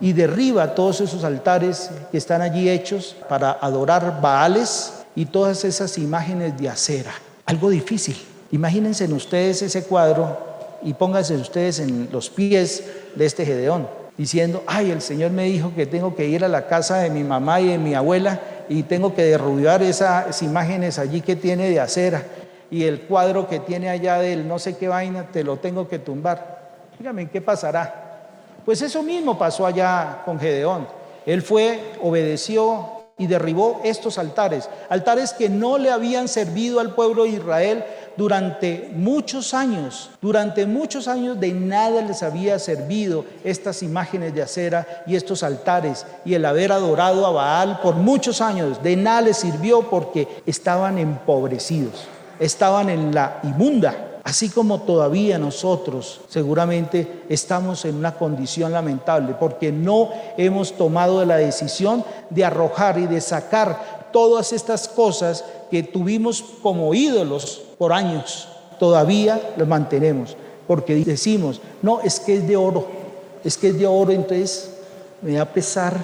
y 0.00 0.12
derriba 0.12 0.74
todos 0.74 1.00
esos 1.00 1.24
altares 1.24 1.90
que 2.10 2.18
están 2.18 2.40
allí 2.40 2.68
hechos 2.68 3.16
para 3.28 3.52
adorar 3.52 4.20
Baales 4.20 4.94
y 5.14 5.26
todas 5.26 5.64
esas 5.64 5.98
imágenes 5.98 6.56
de 6.58 6.68
acera. 6.68 7.12
Algo 7.46 7.70
difícil. 7.70 8.16
Imagínense 8.52 9.04
en 9.04 9.12
ustedes 9.12 9.62
ese 9.62 9.84
cuadro 9.84 10.38
y 10.82 10.94
pónganse 10.94 11.36
ustedes 11.36 11.78
en 11.78 12.08
los 12.10 12.30
pies 12.30 12.84
de 13.14 13.26
este 13.26 13.44
Gedeón, 13.44 13.88
diciendo, 14.16 14.62
ay, 14.66 14.90
el 14.90 15.02
Señor 15.02 15.30
me 15.30 15.44
dijo 15.44 15.72
que 15.74 15.86
tengo 15.86 16.16
que 16.16 16.26
ir 16.26 16.44
a 16.44 16.48
la 16.48 16.66
casa 16.66 16.98
de 16.98 17.10
mi 17.10 17.22
mamá 17.22 17.60
y 17.60 17.68
de 17.68 17.78
mi 17.78 17.94
abuela 17.94 18.40
y 18.68 18.84
tengo 18.84 19.14
que 19.14 19.24
derrubar 19.24 19.82
esas 19.82 20.42
imágenes 20.42 20.98
allí 20.98 21.20
que 21.20 21.36
tiene 21.36 21.68
de 21.68 21.80
acera 21.80 22.24
y 22.70 22.84
el 22.84 23.02
cuadro 23.02 23.48
que 23.48 23.58
tiene 23.58 23.90
allá 23.90 24.18
del 24.18 24.46
no 24.46 24.58
sé 24.58 24.76
qué 24.76 24.88
vaina, 24.88 25.26
te 25.30 25.44
lo 25.44 25.58
tengo 25.58 25.88
que 25.88 25.98
tumbar. 25.98 26.60
Dígame, 26.98 27.28
¿qué 27.28 27.40
pasará? 27.40 28.09
Pues 28.64 28.82
eso 28.82 29.02
mismo 29.02 29.38
pasó 29.38 29.66
allá 29.66 30.22
con 30.24 30.38
Gedeón. 30.38 30.86
Él 31.26 31.42
fue, 31.42 31.92
obedeció 32.02 33.00
y 33.20 33.26
derribó 33.26 33.82
estos 33.84 34.16
altares, 34.16 34.70
altares 34.88 35.34
que 35.34 35.50
no 35.50 35.76
le 35.76 35.90
habían 35.90 36.26
servido 36.26 36.80
al 36.80 36.94
pueblo 36.94 37.24
de 37.24 37.30
Israel 37.30 37.84
durante 38.16 38.90
muchos 38.94 39.52
años, 39.52 40.10
durante 40.22 40.64
muchos 40.64 41.06
años 41.06 41.38
de 41.38 41.52
nada 41.52 42.00
les 42.00 42.22
había 42.22 42.58
servido 42.58 43.26
estas 43.44 43.82
imágenes 43.82 44.34
de 44.34 44.42
acera 44.42 45.04
y 45.06 45.16
estos 45.16 45.42
altares 45.42 46.06
y 46.24 46.32
el 46.32 46.46
haber 46.46 46.72
adorado 46.72 47.26
a 47.26 47.30
Baal 47.30 47.80
por 47.82 47.94
muchos 47.94 48.40
años, 48.40 48.82
de 48.82 48.96
nada 48.96 49.20
les 49.20 49.36
sirvió 49.36 49.82
porque 49.90 50.26
estaban 50.46 50.96
empobrecidos, 50.96 52.06
estaban 52.38 52.88
en 52.88 53.14
la 53.14 53.40
inmunda. 53.42 54.09
Así 54.22 54.50
como 54.50 54.82
todavía 54.82 55.38
nosotros 55.38 56.20
seguramente 56.28 57.22
estamos 57.28 57.84
en 57.84 57.96
una 57.96 58.14
condición 58.16 58.72
lamentable 58.72 59.34
porque 59.38 59.72
no 59.72 60.10
hemos 60.36 60.72
tomado 60.76 61.24
la 61.24 61.36
decisión 61.36 62.04
de 62.28 62.44
arrojar 62.44 62.98
y 62.98 63.06
de 63.06 63.20
sacar 63.20 64.10
todas 64.12 64.52
estas 64.52 64.88
cosas 64.88 65.44
que 65.70 65.82
tuvimos 65.82 66.44
como 66.62 66.92
ídolos 66.94 67.62
por 67.78 67.92
años, 67.92 68.48
todavía 68.78 69.40
los 69.56 69.66
mantenemos, 69.66 70.36
porque 70.66 70.96
decimos, 70.96 71.60
no, 71.80 72.00
es 72.00 72.20
que 72.20 72.34
es 72.34 72.48
de 72.48 72.56
oro, 72.56 72.86
es 73.42 73.56
que 73.56 73.68
es 73.68 73.78
de 73.78 73.86
oro, 73.86 74.12
entonces 74.12 74.70
me 75.22 75.32
da 75.32 75.44
pesar, 75.44 75.96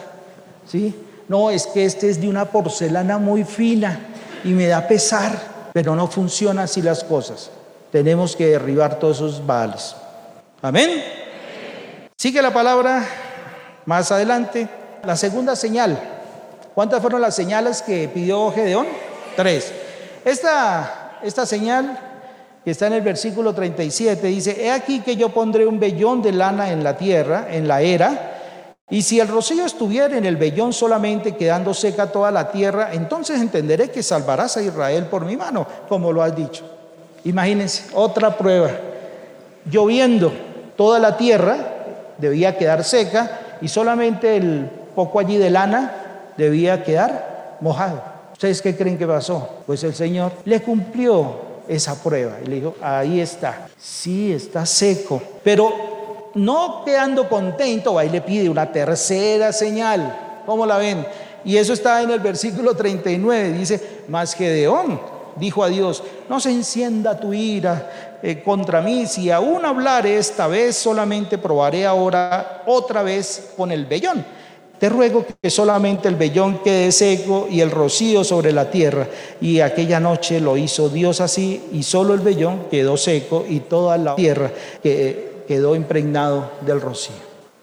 ¿sí? 0.66 0.94
No, 1.28 1.50
es 1.50 1.66
que 1.66 1.84
este 1.84 2.08
es 2.08 2.20
de 2.20 2.28
una 2.28 2.44
porcelana 2.46 3.18
muy 3.18 3.44
fina 3.44 4.08
y 4.44 4.48
me 4.50 4.68
da 4.68 4.86
pesar, 4.86 5.70
pero 5.72 5.96
no 5.96 6.06
funcionan 6.06 6.64
así 6.64 6.80
las 6.80 7.02
cosas. 7.02 7.50
Tenemos 7.90 8.36
que 8.36 8.46
derribar 8.46 8.98
todos 8.98 9.16
esos 9.16 9.46
vales. 9.46 9.96
Amén. 10.62 11.02
Sigue 12.16 12.42
la 12.42 12.52
palabra 12.52 13.04
más 13.84 14.10
adelante. 14.12 14.68
La 15.04 15.16
segunda 15.16 15.56
señal. 15.56 15.98
¿Cuántas 16.74 17.00
fueron 17.00 17.20
las 17.20 17.34
señales 17.34 17.82
que 17.82 18.08
pidió 18.08 18.50
Gedeón? 18.52 18.86
Tres. 19.36 19.72
Esta 20.24 21.06
esta 21.22 21.46
señal 21.46 21.98
que 22.64 22.70
está 22.72 22.88
en 22.88 22.94
el 22.94 23.02
versículo 23.02 23.54
37 23.54 24.26
dice, 24.26 24.64
he 24.64 24.70
aquí 24.70 25.00
que 25.00 25.16
yo 25.16 25.30
pondré 25.30 25.66
un 25.66 25.78
vellón 25.78 26.20
de 26.22 26.32
lana 26.32 26.72
en 26.72 26.82
la 26.82 26.96
tierra, 26.96 27.46
en 27.50 27.68
la 27.68 27.80
era, 27.80 28.32
y 28.88 29.02
si 29.02 29.20
el 29.20 29.28
rocío 29.28 29.64
estuviera 29.64 30.16
en 30.16 30.24
el 30.24 30.36
vellón 30.36 30.72
solamente 30.72 31.36
quedando 31.36 31.74
seca 31.74 32.10
toda 32.10 32.30
la 32.30 32.50
tierra, 32.50 32.90
entonces 32.92 33.40
entenderé 33.40 33.90
que 33.90 34.02
salvarás 34.02 34.56
a 34.56 34.62
Israel 34.62 35.06
por 35.06 35.24
mi 35.24 35.36
mano, 35.36 35.66
como 35.88 36.12
lo 36.12 36.22
has 36.22 36.34
dicho. 36.34 36.64
Imagínense, 37.28 37.84
otra 37.94 38.36
prueba, 38.36 38.70
lloviendo, 39.70 40.32
Toda 40.76 40.98
la 40.98 41.16
tierra 41.16 41.56
debía 42.18 42.58
quedar 42.58 42.84
seca 42.84 43.58
y 43.62 43.68
solamente 43.68 44.36
el 44.36 44.68
poco 44.94 45.18
allí 45.18 45.38
de 45.38 45.50
lana 45.50 46.32
debía 46.36 46.84
quedar 46.84 47.56
mojado. 47.60 48.02
¿Ustedes 48.32 48.60
qué 48.60 48.76
creen 48.76 48.98
que 48.98 49.06
pasó? 49.06 49.62
Pues 49.66 49.82
el 49.84 49.94
Señor 49.94 50.32
le 50.44 50.60
cumplió 50.60 51.46
esa 51.66 51.94
prueba 51.94 52.36
y 52.44 52.46
le 52.46 52.56
dijo, 52.56 52.76
ahí 52.82 53.20
está, 53.20 53.68
sí, 53.78 54.32
está 54.32 54.66
seco, 54.66 55.20
pero 55.42 56.30
no 56.34 56.82
quedando 56.84 57.26
contento, 57.28 57.98
ahí 57.98 58.10
le 58.10 58.20
pide 58.20 58.50
una 58.50 58.70
tercera 58.70 59.52
señal. 59.52 60.42
¿Cómo 60.44 60.66
la 60.66 60.76
ven? 60.76 61.06
Y 61.44 61.56
eso 61.56 61.72
está 61.72 62.02
en 62.02 62.10
el 62.10 62.20
versículo 62.20 62.76
39, 62.76 63.52
dice, 63.52 64.02
más 64.08 64.34
Gedeón 64.34 65.15
dijo 65.36 65.62
a 65.62 65.68
Dios, 65.68 66.02
no 66.28 66.40
se 66.40 66.50
encienda 66.50 67.18
tu 67.18 67.32
ira 67.32 68.18
eh, 68.22 68.42
contra 68.42 68.80
mí, 68.80 69.06
si 69.06 69.30
aún 69.30 69.64
hablaré 69.64 70.18
esta 70.18 70.46
vez, 70.46 70.76
solamente 70.76 71.38
probaré 71.38 71.86
ahora 71.86 72.62
otra 72.66 73.02
vez 73.02 73.52
con 73.56 73.70
el 73.70 73.86
vellón. 73.86 74.24
Te 74.78 74.88
ruego 74.90 75.24
que 75.40 75.48
solamente 75.48 76.08
el 76.08 76.16
vellón 76.16 76.58
quede 76.62 76.92
seco 76.92 77.48
y 77.50 77.60
el 77.60 77.70
rocío 77.70 78.24
sobre 78.24 78.52
la 78.52 78.70
tierra. 78.70 79.08
Y 79.40 79.60
aquella 79.60 80.00
noche 80.00 80.38
lo 80.38 80.58
hizo 80.58 80.90
Dios 80.90 81.22
así, 81.22 81.62
y 81.72 81.82
solo 81.82 82.12
el 82.12 82.20
vellón 82.20 82.64
quedó 82.70 82.98
seco 82.98 83.44
y 83.48 83.60
toda 83.60 83.96
la 83.96 84.14
tierra 84.16 84.50
quedó 84.82 85.74
impregnado 85.74 86.50
del 86.66 86.82
rocío. 86.82 87.14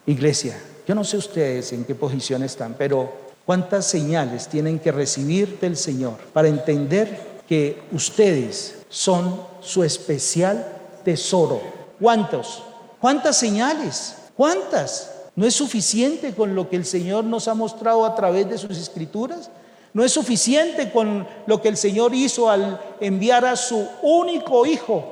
Iglesia, 0.08 0.60
yo 0.88 0.96
no 0.96 1.04
sé 1.04 1.18
ustedes 1.18 1.72
en 1.72 1.86
qué 1.86 1.94
posición 1.96 2.44
están, 2.44 2.76
pero 2.78 3.12
cuántas 3.46 3.86
señales 3.86 4.48
tienen 4.48 4.80
que 4.80 4.92
recibir 4.92 5.60
del 5.60 5.78
Señor 5.78 6.16
para 6.34 6.48
entender 6.48 7.33
que 7.48 7.82
ustedes 7.92 8.84
son 8.90 9.42
su 9.62 9.84
especial 9.84 10.66
tesoro. 11.04 11.62
¿Cuántos? 12.00 12.64
¿Cuántas 13.00 13.38
señales? 13.38 14.16
¿Cuántas? 14.36 15.12
¿No 15.36 15.46
es 15.46 15.56
suficiente 15.56 16.34
con 16.34 16.56
lo 16.56 16.70
que 16.70 16.76
el 16.76 16.86
Señor 16.86 17.24
nos 17.24 17.48
ha 17.48 17.54
mostrado 17.54 18.06
a 18.06 18.16
través 18.16 18.50
de 18.50 18.58
sus 18.58 18.78
escrituras? 18.78 19.50
¿No 19.94 20.04
es 20.04 20.12
suficiente 20.12 20.92
con 20.92 21.28
lo 21.46 21.62
que 21.62 21.70
el 21.70 21.78
Señor 21.78 22.16
hizo 22.16 22.50
al 22.50 22.80
enviar 23.00 23.46
a 23.46 23.56
su 23.56 23.88
único 24.02 24.66
hijo 24.66 25.04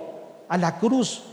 a 0.47 0.57
la 0.57 0.79
cruz 0.79 1.23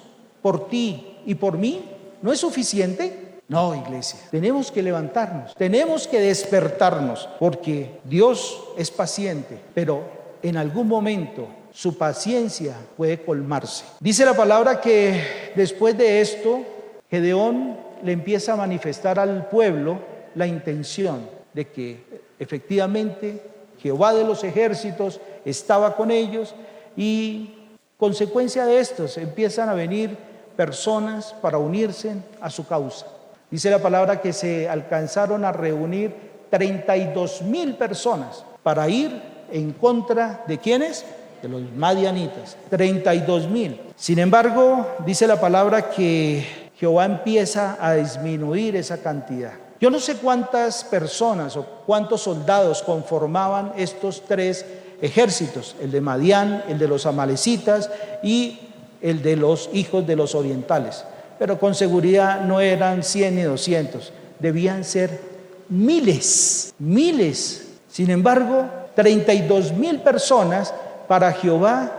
por 0.43 0.69
ti 0.69 1.19
y 1.27 1.35
por 1.35 1.57
mí? 1.57 1.83
¿No 2.23 2.33
es 2.33 2.41
suficiente? 2.41 3.41
No, 3.49 3.75
iglesia, 3.75 4.21
tenemos 4.31 4.71
que 4.71 4.83
levantarnos, 4.83 5.55
tenemos 5.55 6.07
que 6.07 6.21
despertarnos, 6.21 7.31
porque 7.39 7.99
Dios 8.05 8.61
es 8.77 8.91
paciente, 8.91 9.59
pero 9.73 10.18
en 10.43 10.57
algún 10.57 10.89
momento 10.89 11.49
su 11.73 11.97
paciencia 11.97 12.75
puede 12.97 13.23
colmarse. 13.23 13.85
Dice 14.01 14.25
la 14.25 14.35
palabra 14.35 14.81
que 14.81 15.53
después 15.55 15.97
de 15.97 16.21
esto, 16.21 16.63
Gedeón 17.11 17.77
le 18.03 18.13
empieza 18.13 18.53
a 18.53 18.57
manifestar 18.57 19.19
al 19.19 19.49
pueblo 19.49 19.99
la 20.35 20.47
intención 20.47 21.29
de 21.53 21.69
que 21.69 22.05
efectivamente 22.39 23.43
Jehová 23.81 24.13
de 24.13 24.25
los 24.25 24.45
ejércitos 24.45 25.21
estaba 25.45 25.97
con 25.97 26.11
ellos 26.11 26.55
y 26.97 27.55
consecuencia 27.97 28.67
de 28.67 28.81
estos 28.81 29.19
empiezan 29.19 29.69
a 29.69 29.75
venir 29.75 30.17
personas 30.57 31.35
para 31.41 31.59
unirse 31.59 32.17
a 32.41 32.51
su 32.51 32.67
causa. 32.67 33.07
Dice 33.51 33.71
la 33.71 33.79
palabra 33.79 34.21
que 34.21 34.33
se 34.33 34.69
alcanzaron 34.69 35.45
a 35.45 35.53
reunir 35.53 36.13
32 36.51 37.43
mil 37.43 37.75
personas 37.77 38.45
para 38.63 38.89
ir 38.89 39.21
en 39.51 39.73
contra 39.73 40.45
de 40.47 40.59
quienes? 40.59 41.05
De 41.43 41.49
los 41.49 41.63
madianitas, 41.77 42.57
32 42.71 43.49
mil. 43.49 43.81
Sin 43.97 44.19
embargo, 44.19 44.87
dice 45.07 45.27
la 45.27 45.41
palabra 45.41 45.91
que 45.91 46.45
Jehová 46.77 47.05
empieza 47.05 47.77
a 47.81 47.95
disminuir 47.95 48.77
esa 48.77 48.99
cantidad. 48.99 49.53
Yo 49.81 49.91
no 49.91 50.01
sé 50.01 50.17
cuántas 50.17 50.83
personas 50.85 51.57
o 51.57 51.65
cuántos 51.87 52.23
soldados 52.23 52.83
conformaban 52.83 53.73
estos 53.77 54.23
tres 54.27 54.67
ejércitos, 55.01 55.77
el 55.81 55.93
de 55.93 56.01
Madián, 56.01 56.65
el 56.69 56.79
de 56.79 56.89
los 56.89 57.07
amalecitas 57.07 57.91
y 58.23 58.59
el 59.01 59.23
de 59.23 59.37
los 59.37 59.71
hijos 59.73 60.07
de 60.07 60.17
los 60.17 60.35
orientales. 60.35 61.05
Pero 61.39 61.61
con 61.61 61.75
seguridad 61.75 62.41
no 62.41 62.61
eran 62.61 63.05
100 63.05 63.37
ni 63.37 63.43
200, 63.43 64.13
debían 64.41 64.83
ser 64.83 65.21
miles, 65.69 66.75
miles. 66.79 67.69
Sin 67.89 68.11
embargo, 68.11 68.67
32 68.99 69.75
mil 69.75 70.01
personas 70.01 70.75
para 71.07 71.33
Jehová 71.33 71.93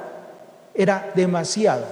era 0.74 1.10
demasiado. 1.16 1.86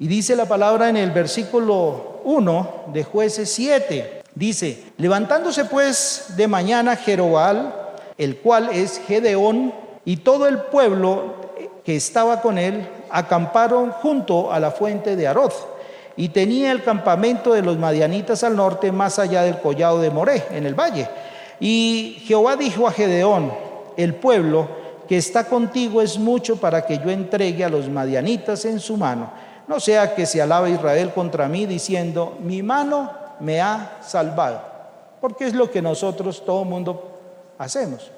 Y 0.00 0.08
dice 0.08 0.34
la 0.34 0.46
palabra 0.46 0.88
en 0.88 0.96
el 0.96 1.12
versículo 1.12 2.22
1 2.24 2.86
de 2.92 3.04
jueces 3.04 3.52
7, 3.52 4.24
dice, 4.34 4.82
levantándose 4.96 5.66
pues 5.66 6.34
de 6.36 6.48
mañana 6.48 6.96
Jerobal, 6.96 7.72
el 8.18 8.38
cual 8.38 8.70
es 8.72 9.00
Gedeón, 9.06 9.72
y 10.04 10.16
todo 10.16 10.48
el 10.48 10.58
pueblo 10.58 11.36
que 11.84 11.94
estaba 11.94 12.40
con 12.40 12.58
él, 12.58 12.88
acamparon 13.10 13.92
junto 13.92 14.52
a 14.52 14.58
la 14.58 14.72
fuente 14.72 15.14
de 15.14 15.28
Aroz, 15.28 15.68
y 16.16 16.30
tenía 16.30 16.72
el 16.72 16.82
campamento 16.82 17.52
de 17.52 17.62
los 17.62 17.78
madianitas 17.78 18.42
al 18.42 18.56
norte, 18.56 18.90
más 18.90 19.20
allá 19.20 19.42
del 19.42 19.60
collado 19.60 20.00
de 20.00 20.10
Moré, 20.10 20.42
en 20.50 20.66
el 20.66 20.74
valle. 20.74 21.08
Y 21.60 22.24
Jehová 22.26 22.56
dijo 22.56 22.88
a 22.88 22.92
Gedeón, 22.92 23.61
el 23.96 24.14
pueblo 24.14 24.68
que 25.08 25.16
está 25.16 25.44
contigo 25.44 26.00
es 26.00 26.18
mucho 26.18 26.56
para 26.56 26.86
que 26.86 26.98
yo 26.98 27.10
entregue 27.10 27.64
a 27.64 27.68
los 27.68 27.88
madianitas 27.88 28.64
en 28.64 28.80
su 28.80 28.96
mano. 28.96 29.30
No 29.68 29.80
sea 29.80 30.14
que 30.14 30.26
se 30.26 30.40
alabe 30.40 30.70
Israel 30.70 31.12
contra 31.14 31.48
mí 31.48 31.66
diciendo, 31.66 32.38
mi 32.42 32.62
mano 32.62 33.10
me 33.40 33.60
ha 33.60 33.98
salvado. 34.02 34.62
Porque 35.20 35.46
es 35.46 35.54
lo 35.54 35.70
que 35.70 35.82
nosotros, 35.82 36.44
todo 36.44 36.64
mundo, 36.64 37.18
hacemos. 37.58 38.10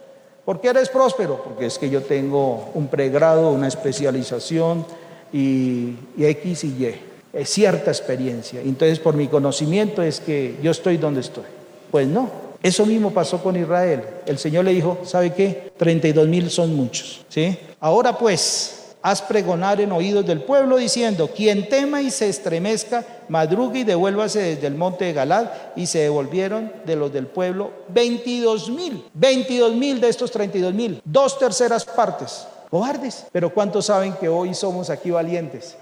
¿Por 0.45 0.61
qué 0.61 0.69
eres 0.69 0.89
próspero? 0.89 1.43
Porque 1.43 1.67
es 1.67 1.79
que 1.79 1.91
yo 1.91 2.03
tengo 2.03 2.71
un 2.75 2.89
pregrado, 2.89 3.51
una 3.51 3.69
especialización 3.69 4.87
y, 5.33 5.97
y 6.17 6.25
X 6.25 6.65
y 6.65 6.69
Y. 6.69 7.01
Es 7.33 7.49
cierta 7.51 7.91
experiencia. 7.91 8.61
Entonces, 8.61 9.01
por 9.01 9.15
mi 9.15 9.29
conocimiento 9.29 10.03
es 10.03 10.21
que 10.21 10.59
yo 10.63 10.71
estoy 10.71 10.97
donde 10.97 11.21
estoy. 11.21 11.45
Pues 11.91 12.07
no, 12.07 12.44
eso 12.65 12.87
mismo 12.87 13.11
pasó 13.11 13.43
con 13.43 13.57
Israel. 13.57 14.03
El 14.25 14.39
Señor 14.39 14.65
le 14.65 14.73
dijo, 14.73 14.97
¿sabe 15.05 15.35
qué? 15.35 15.75
32 15.77 16.27
mil 16.27 16.51
son 16.51 16.75
muchos. 16.75 17.21
¿sí? 17.29 17.59
Ahora 17.79 18.17
pues, 18.17 18.95
haz 19.03 19.21
pregonar 19.21 19.83
en 19.83 19.93
oídos 19.93 20.25
del 20.25 20.41
pueblo 20.41 20.79
diciendo, 20.79 21.29
quien 21.29 21.69
tema 21.69 22.01
y 22.01 22.11
se 22.11 22.27
estremezca, 22.27 23.05
madrugue 23.29 23.81
y 23.81 23.85
devuélvase 23.85 24.39
desde 24.39 24.67
el 24.67 24.77
monte 24.77 25.05
de 25.05 25.13
Galad. 25.13 25.49
Y 25.77 25.85
se 25.85 25.99
devolvieron 25.99 26.73
de 26.87 26.97
los 26.97 27.13
del 27.13 27.27
pueblo 27.27 27.71
22 27.89 28.71
mil. 28.71 29.05
22 29.13 29.75
mil 29.75 30.01
de 30.01 30.09
estos 30.09 30.31
32 30.31 30.73
mil. 30.73 31.03
Dos 31.05 31.39
terceras 31.39 31.85
partes. 31.85 32.47
Cobardes. 32.71 33.27
Pero 33.31 33.53
¿cuántos 33.53 33.85
saben 33.85 34.15
que 34.15 34.31
hoy 34.31 34.55
somos 34.55 34.89
aquí 34.89 35.11
valientes? 35.11 35.77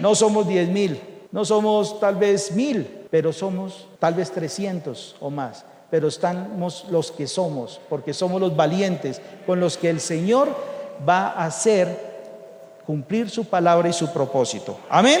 No 0.00 0.14
somos 0.14 0.48
10 0.48 0.70
mil. 0.70 0.98
No 1.30 1.44
somos 1.44 2.00
tal 2.00 2.14
vez 2.16 2.52
mil, 2.52 2.88
pero 3.10 3.34
somos 3.34 3.86
tal 3.98 4.14
vez 4.14 4.30
300 4.30 5.16
o 5.20 5.28
más 5.28 5.66
pero 5.94 6.08
estamos 6.08 6.86
los 6.90 7.12
que 7.12 7.28
somos, 7.28 7.80
porque 7.88 8.12
somos 8.12 8.40
los 8.40 8.56
valientes 8.56 9.20
con 9.46 9.60
los 9.60 9.76
que 9.76 9.88
el 9.88 10.00
Señor 10.00 10.48
va 11.08 11.28
a 11.28 11.44
hacer 11.44 11.96
cumplir 12.84 13.30
su 13.30 13.44
palabra 13.44 13.88
y 13.88 13.92
su 13.92 14.12
propósito. 14.12 14.76
Amén. 14.90 15.20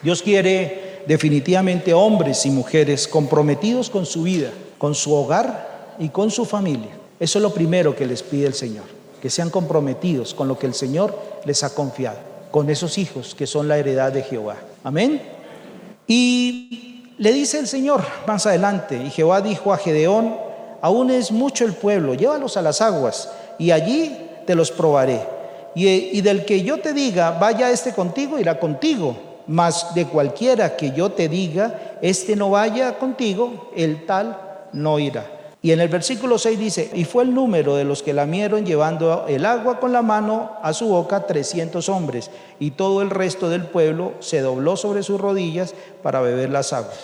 Dios 0.00 0.22
quiere 0.22 1.02
definitivamente 1.06 1.92
hombres 1.92 2.46
y 2.46 2.50
mujeres 2.50 3.06
comprometidos 3.06 3.90
con 3.90 4.06
su 4.06 4.22
vida, 4.22 4.52
con 4.78 4.94
su 4.94 5.12
hogar 5.12 5.96
y 5.98 6.08
con 6.08 6.30
su 6.30 6.46
familia. 6.46 6.92
Eso 7.20 7.38
es 7.38 7.42
lo 7.42 7.52
primero 7.52 7.94
que 7.94 8.06
les 8.06 8.22
pide 8.22 8.46
el 8.46 8.54
Señor 8.54 8.95
que 9.20 9.30
sean 9.30 9.50
comprometidos 9.50 10.34
con 10.34 10.48
lo 10.48 10.58
que 10.58 10.66
el 10.66 10.74
Señor 10.74 11.18
les 11.44 11.64
ha 11.64 11.74
confiado, 11.74 12.18
con 12.50 12.70
esos 12.70 12.98
hijos 12.98 13.34
que 13.34 13.46
son 13.46 13.68
la 13.68 13.78
heredad 13.78 14.12
de 14.12 14.22
Jehová. 14.22 14.56
Amén. 14.84 15.20
Y 16.06 17.12
le 17.18 17.32
dice 17.32 17.58
el 17.58 17.66
Señor 17.66 18.02
más 18.26 18.46
adelante, 18.46 18.96
y 18.96 19.10
Jehová 19.10 19.40
dijo 19.40 19.72
a 19.72 19.78
Gedeón, 19.78 20.36
aún 20.82 21.10
es 21.10 21.32
mucho 21.32 21.64
el 21.64 21.72
pueblo, 21.72 22.14
llévalos 22.14 22.56
a 22.56 22.62
las 22.62 22.80
aguas, 22.80 23.30
y 23.58 23.70
allí 23.70 24.16
te 24.46 24.54
los 24.54 24.70
probaré. 24.70 25.20
Y, 25.74 26.22
del 26.22 26.46
que 26.46 26.62
yo 26.62 26.78
te 26.78 26.94
diga, 26.94 27.32
vaya 27.32 27.70
este 27.70 27.92
contigo, 27.92 28.38
irá 28.38 28.58
contigo, 28.58 29.14
mas 29.46 29.94
de 29.94 30.06
cualquiera 30.06 30.74
que 30.74 30.92
yo 30.92 31.12
te 31.12 31.28
diga, 31.28 31.98
este 32.00 32.34
no 32.34 32.50
vaya 32.50 32.98
contigo, 32.98 33.70
el 33.76 34.06
tal 34.06 34.38
no 34.72 34.98
irá. 34.98 35.35
Y 35.66 35.72
en 35.72 35.80
el 35.80 35.88
versículo 35.88 36.38
6 36.38 36.60
dice, 36.60 36.90
y 36.94 37.02
fue 37.02 37.24
el 37.24 37.34
número 37.34 37.74
de 37.74 37.82
los 37.82 38.00
que 38.00 38.12
lamieron 38.12 38.64
llevando 38.64 39.24
el 39.26 39.44
agua 39.44 39.80
con 39.80 39.92
la 39.92 40.00
mano 40.00 40.52
a 40.62 40.72
su 40.72 40.86
boca 40.86 41.26
300 41.26 41.88
hombres, 41.88 42.30
y 42.60 42.70
todo 42.70 43.02
el 43.02 43.10
resto 43.10 43.50
del 43.50 43.64
pueblo 43.64 44.14
se 44.20 44.42
dobló 44.42 44.76
sobre 44.76 45.02
sus 45.02 45.20
rodillas 45.20 45.74
para 46.04 46.20
beber 46.20 46.50
las 46.50 46.72
aguas. 46.72 47.00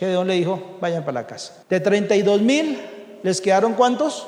Gedeón 0.00 0.26
le 0.26 0.34
dijo, 0.34 0.60
vayan 0.80 1.04
para 1.04 1.20
la 1.20 1.26
casa. 1.28 1.62
De 1.70 1.78
32 1.78 2.42
mil 2.42 2.80
¿Les 3.22 3.40
quedaron 3.40 3.74
cuántos? 3.74 4.26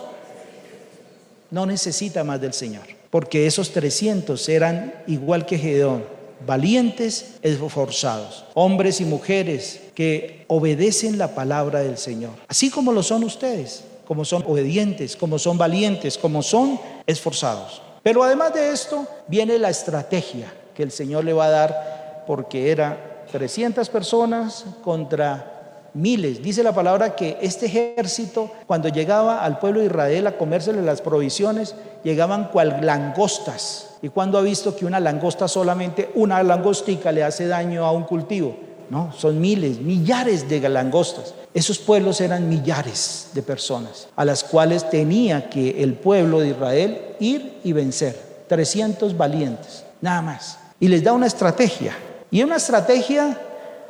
No 1.50 1.66
necesita 1.66 2.22
más 2.22 2.40
del 2.40 2.52
Señor, 2.52 2.84
porque 3.10 3.48
esos 3.48 3.72
300 3.72 4.48
eran 4.48 4.94
igual 5.08 5.44
que 5.44 5.58
Gedeón, 5.58 6.04
valientes, 6.44 7.36
esforzados, 7.42 8.44
hombres 8.54 9.00
y 9.00 9.04
mujeres 9.04 9.80
que 9.94 10.44
obedecen 10.48 11.18
la 11.18 11.34
palabra 11.34 11.80
del 11.80 11.98
Señor, 11.98 12.32
así 12.48 12.70
como 12.70 12.92
lo 12.92 13.02
son 13.02 13.24
ustedes, 13.24 13.84
como 14.06 14.24
son 14.24 14.44
obedientes, 14.46 15.16
como 15.16 15.38
son 15.38 15.58
valientes, 15.58 16.18
como 16.18 16.42
son 16.42 16.78
esforzados. 17.06 17.82
Pero 18.02 18.22
además 18.22 18.54
de 18.54 18.70
esto 18.70 19.06
viene 19.26 19.58
la 19.58 19.70
estrategia 19.70 20.52
que 20.74 20.82
el 20.82 20.92
Señor 20.92 21.24
le 21.24 21.32
va 21.32 21.46
a 21.46 21.50
dar, 21.50 22.24
porque 22.26 22.70
era 22.70 23.24
300 23.32 23.88
personas 23.88 24.64
contra 24.84 25.88
miles. 25.94 26.42
Dice 26.42 26.62
la 26.62 26.74
palabra 26.74 27.16
que 27.16 27.38
este 27.40 27.66
ejército, 27.66 28.52
cuando 28.66 28.88
llegaba 28.88 29.42
al 29.42 29.58
pueblo 29.58 29.80
de 29.80 29.86
Israel 29.86 30.26
a 30.26 30.36
comérsele 30.36 30.82
las 30.82 31.00
provisiones, 31.00 31.74
llegaban 32.04 32.48
cual 32.48 32.80
langostas. 32.82 33.85
¿Y 34.02 34.08
cuando 34.08 34.38
ha 34.38 34.42
visto 34.42 34.76
que 34.76 34.86
una 34.86 35.00
langosta 35.00 35.48
solamente, 35.48 36.10
una 36.14 36.42
langostica 36.42 37.12
le 37.12 37.24
hace 37.24 37.46
daño 37.46 37.84
a 37.84 37.92
un 37.92 38.04
cultivo? 38.04 38.56
No, 38.90 39.12
son 39.12 39.40
miles, 39.40 39.80
millares 39.80 40.48
de 40.48 40.60
langostas. 40.68 41.34
Esos 41.52 41.78
pueblos 41.78 42.20
eran 42.20 42.48
millares 42.48 43.30
de 43.34 43.42
personas 43.42 44.08
a 44.14 44.24
las 44.24 44.44
cuales 44.44 44.88
tenía 44.90 45.48
que 45.48 45.82
el 45.82 45.94
pueblo 45.94 46.40
de 46.40 46.48
Israel 46.48 47.00
ir 47.18 47.58
y 47.64 47.72
vencer. 47.72 48.26
300 48.46 49.16
valientes, 49.16 49.84
nada 50.00 50.22
más. 50.22 50.58
Y 50.78 50.88
les 50.88 51.02
da 51.02 51.12
una 51.12 51.26
estrategia. 51.26 51.96
Y 52.30 52.42
una 52.42 52.56
estrategia 52.56 53.36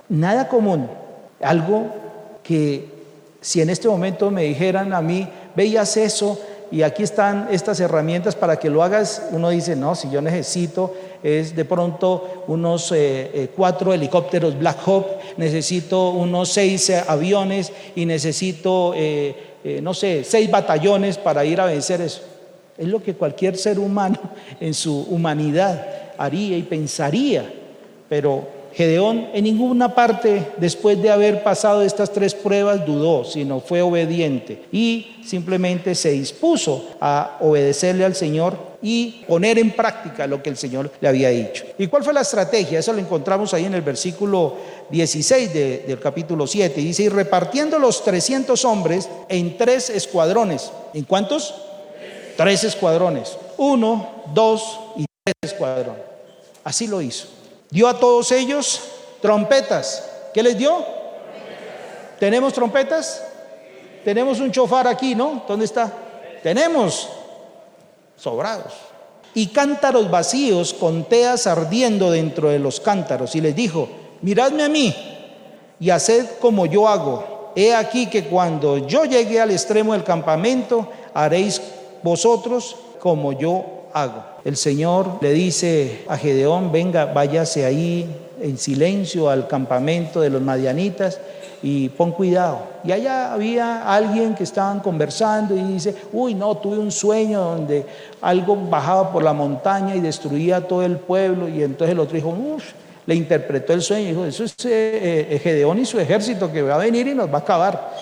nada 0.08 0.48
común. 0.48 0.88
Algo 1.40 1.86
que 2.42 2.88
si 3.40 3.60
en 3.60 3.70
este 3.70 3.88
momento 3.88 4.30
me 4.30 4.44
dijeran 4.44 4.94
a 4.94 5.02
mí, 5.02 5.28
veías 5.54 5.96
eso 5.96 6.40
y 6.70 6.82
aquí 6.82 7.04
están 7.04 7.46
estas 7.50 7.78
herramientas 7.78 8.34
para 8.34 8.58
que 8.58 8.68
lo 8.68 8.82
hagas, 8.82 9.22
uno 9.30 9.50
dice, 9.50 9.76
no, 9.76 9.94
si 9.94 10.10
yo 10.10 10.20
necesito 10.20 10.94
es 11.22 11.54
de 11.54 11.64
pronto 11.64 12.44
unos 12.48 12.90
eh, 12.92 13.30
eh, 13.32 13.50
cuatro 13.54 13.92
helicópteros 13.92 14.58
Black 14.58 14.78
Hawk, 14.84 15.06
necesito 15.36 16.10
unos 16.10 16.48
seis 16.48 16.90
eh, 16.90 17.02
aviones 17.06 17.72
y 17.94 18.04
necesito, 18.04 18.94
no 19.82 19.94
sé, 19.94 20.24
seis 20.24 20.50
batallones 20.50 21.18
para 21.18 21.44
ir 21.44 21.60
a 21.60 21.66
vencer 21.66 22.00
eso. 22.00 22.22
Es 22.76 22.88
lo 22.88 23.02
que 23.02 23.14
cualquier 23.14 23.56
ser 23.56 23.78
humano 23.78 24.18
en 24.60 24.74
su 24.74 25.02
humanidad 25.02 25.86
haría 26.18 26.56
y 26.56 26.62
pensaría, 26.62 27.48
pero 28.08 28.55
Gedeón 28.76 29.28
en 29.32 29.44
ninguna 29.44 29.94
parte, 29.94 30.48
después 30.58 31.00
de 31.00 31.10
haber 31.10 31.42
pasado 31.42 31.80
estas 31.80 32.12
tres 32.12 32.34
pruebas, 32.34 32.84
dudó, 32.84 33.24
sino 33.24 33.58
fue 33.58 33.80
obediente 33.80 34.64
y 34.70 35.16
simplemente 35.24 35.94
se 35.94 36.10
dispuso 36.10 36.84
a 37.00 37.38
obedecerle 37.40 38.04
al 38.04 38.14
Señor 38.14 38.76
y 38.82 39.24
poner 39.26 39.58
en 39.58 39.70
práctica 39.70 40.26
lo 40.26 40.42
que 40.42 40.50
el 40.50 40.58
Señor 40.58 40.92
le 41.00 41.08
había 41.08 41.30
dicho. 41.30 41.64
¿Y 41.78 41.86
cuál 41.86 42.04
fue 42.04 42.12
la 42.12 42.20
estrategia? 42.20 42.78
Eso 42.78 42.92
lo 42.92 42.98
encontramos 42.98 43.54
ahí 43.54 43.64
en 43.64 43.72
el 43.72 43.80
versículo 43.80 44.56
16 44.90 45.54
del 45.54 45.98
capítulo 45.98 46.46
7. 46.46 46.78
Dice, 46.78 47.04
y 47.04 47.08
repartiendo 47.08 47.78
los 47.78 48.04
300 48.04 48.62
hombres 48.66 49.08
en 49.30 49.56
tres 49.56 49.88
escuadrones. 49.88 50.70
¿En 50.92 51.04
cuántos? 51.04 51.54
Tres 52.36 52.62
escuadrones. 52.64 53.38
Uno, 53.56 54.22
dos 54.34 54.80
y 54.98 55.06
tres 55.24 55.54
escuadrones. 55.54 56.02
Así 56.62 56.86
lo 56.86 57.00
hizo. 57.00 57.35
Dio 57.70 57.88
a 57.88 57.98
todos 57.98 58.32
ellos 58.32 58.80
trompetas. 59.20 60.08
¿Qué 60.32 60.42
les 60.42 60.56
dio? 60.56 60.84
¿Tenemos 62.18 62.52
trompetas? 62.52 63.22
Tenemos 64.04 64.40
un 64.40 64.52
chofar 64.52 64.86
aquí, 64.86 65.14
¿no? 65.14 65.42
¿Dónde 65.48 65.64
está? 65.64 65.92
Tenemos 66.42 67.08
sobrados. 68.16 68.72
Y 69.34 69.48
cántaros 69.48 70.10
vacíos 70.10 70.72
con 70.72 71.04
teas 71.04 71.46
ardiendo 71.46 72.10
dentro 72.10 72.48
de 72.48 72.58
los 72.58 72.80
cántaros. 72.80 73.34
Y 73.34 73.40
les 73.40 73.54
dijo, 73.54 73.88
miradme 74.22 74.62
a 74.62 74.68
mí 74.68 74.94
y 75.78 75.90
haced 75.90 76.38
como 76.40 76.66
yo 76.66 76.88
hago. 76.88 77.52
He 77.54 77.74
aquí 77.74 78.06
que 78.06 78.24
cuando 78.24 78.78
yo 78.78 79.04
llegue 79.04 79.40
al 79.40 79.50
extremo 79.50 79.92
del 79.92 80.04
campamento, 80.04 80.88
haréis 81.14 81.60
vosotros 82.02 82.76
como 83.00 83.32
yo 83.32 83.64
hago. 83.92 84.22
El 84.44 84.56
Señor 84.56 85.18
le 85.20 85.32
dice 85.32 86.04
a 86.08 86.16
Gedeón, 86.16 86.72
venga, 86.72 87.06
váyase 87.06 87.64
ahí 87.64 88.06
en 88.40 88.58
silencio 88.58 89.30
al 89.30 89.48
campamento 89.48 90.20
de 90.20 90.30
los 90.30 90.42
madianitas 90.42 91.18
y 91.62 91.88
pon 91.88 92.12
cuidado. 92.12 92.60
Y 92.84 92.92
allá 92.92 93.32
había 93.32 93.92
alguien 93.92 94.34
que 94.34 94.44
estaban 94.44 94.80
conversando 94.80 95.56
y 95.56 95.62
dice, 95.62 95.94
uy, 96.12 96.34
no, 96.34 96.56
tuve 96.56 96.78
un 96.78 96.92
sueño 96.92 97.40
donde 97.40 97.86
algo 98.20 98.56
bajaba 98.56 99.12
por 99.12 99.22
la 99.22 99.32
montaña 99.32 99.96
y 99.96 100.00
destruía 100.00 100.66
todo 100.66 100.82
el 100.82 100.98
pueblo. 100.98 101.48
Y 101.48 101.62
entonces 101.62 101.92
el 101.92 102.00
otro 102.00 102.16
dijo, 102.16 102.28
uff, 102.28 102.72
le 103.06 103.14
interpretó 103.14 103.72
el 103.72 103.82
sueño 103.82 104.04
y 104.04 104.10
dijo, 104.10 104.24
eso 104.26 104.44
es 104.44 104.52
eh, 104.64 105.28
eh, 105.30 105.40
Gedeón 105.42 105.78
y 105.78 105.86
su 105.86 105.98
ejército 105.98 106.52
que 106.52 106.62
va 106.62 106.74
a 106.74 106.78
venir 106.78 107.08
y 107.08 107.14
nos 107.14 107.28
va 107.28 107.38
a 107.38 107.40
acabar. 107.40 107.92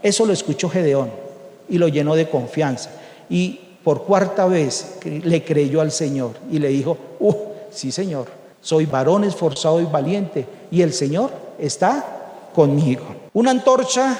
Eso 0.00 0.24
lo 0.24 0.32
escuchó 0.32 0.68
Gedeón 0.68 1.10
y 1.68 1.78
lo 1.78 1.88
llenó 1.88 2.14
de 2.14 2.28
confianza. 2.28 2.90
Y 3.28 3.60
por 3.84 4.04
cuarta 4.04 4.46
vez 4.46 4.96
le 5.04 5.44
creyó 5.44 5.82
al 5.82 5.92
Señor 5.92 6.32
y 6.50 6.58
le 6.58 6.68
dijo, 6.68 6.96
uh, 7.20 7.34
sí 7.70 7.92
Señor, 7.92 8.26
soy 8.60 8.86
varón 8.86 9.24
esforzado 9.24 9.80
y 9.80 9.84
valiente 9.84 10.46
y 10.70 10.80
el 10.80 10.94
Señor 10.94 11.30
está 11.58 12.50
conmigo. 12.54 13.04
Una 13.34 13.50
antorcha, 13.50 14.16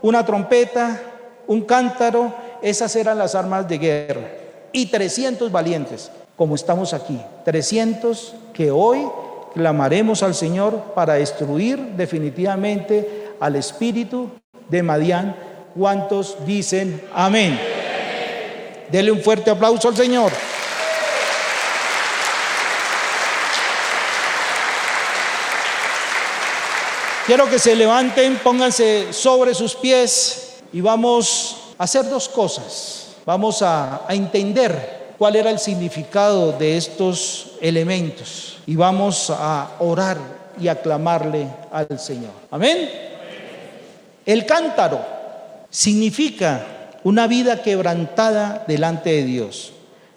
una 0.00 0.24
trompeta, 0.24 1.00
un 1.46 1.60
cántaro, 1.62 2.34
esas 2.62 2.96
eran 2.96 3.18
las 3.18 3.34
armas 3.34 3.68
de 3.68 3.78
guerra. 3.78 4.30
Y 4.72 4.86
300 4.86 5.52
valientes, 5.52 6.10
como 6.36 6.54
estamos 6.54 6.94
aquí, 6.94 7.20
300 7.44 8.34
que 8.54 8.70
hoy 8.70 9.06
clamaremos 9.52 10.22
al 10.22 10.34
Señor 10.34 10.94
para 10.94 11.14
destruir 11.14 11.78
definitivamente 11.96 13.34
al 13.38 13.56
espíritu 13.56 14.30
de 14.70 14.82
Madián. 14.82 15.36
¿Cuántos 15.74 16.36
dicen 16.46 17.02
amén? 17.14 17.58
Dele 18.92 19.10
un 19.10 19.22
fuerte 19.22 19.50
aplauso 19.50 19.88
al 19.88 19.96
Señor. 19.96 20.30
Quiero 27.26 27.48
que 27.48 27.58
se 27.58 27.74
levanten, 27.74 28.36
pónganse 28.44 29.14
sobre 29.14 29.54
sus 29.54 29.74
pies 29.74 30.58
y 30.74 30.82
vamos 30.82 31.56
a 31.78 31.84
hacer 31.84 32.10
dos 32.10 32.28
cosas. 32.28 33.06
Vamos 33.24 33.62
a, 33.62 34.02
entender 34.10 35.14
cuál 35.16 35.36
era 35.36 35.48
el 35.48 35.58
significado 35.58 36.52
de 36.52 36.76
estos 36.76 37.52
elementos 37.62 38.58
y 38.66 38.76
vamos 38.76 39.30
a 39.30 39.70
orar 39.78 40.18
y 40.60 40.68
aclamarle 40.68 41.48
al 41.72 41.98
Señor. 41.98 42.32
Amén. 42.50 42.90
El 44.26 44.44
cántaro 44.44 45.00
significa 45.70 46.81
una 47.04 47.26
vida 47.26 47.62
quebrantada 47.62 48.64
delante 48.66 49.10
de 49.10 49.24
Dios. 49.24 49.72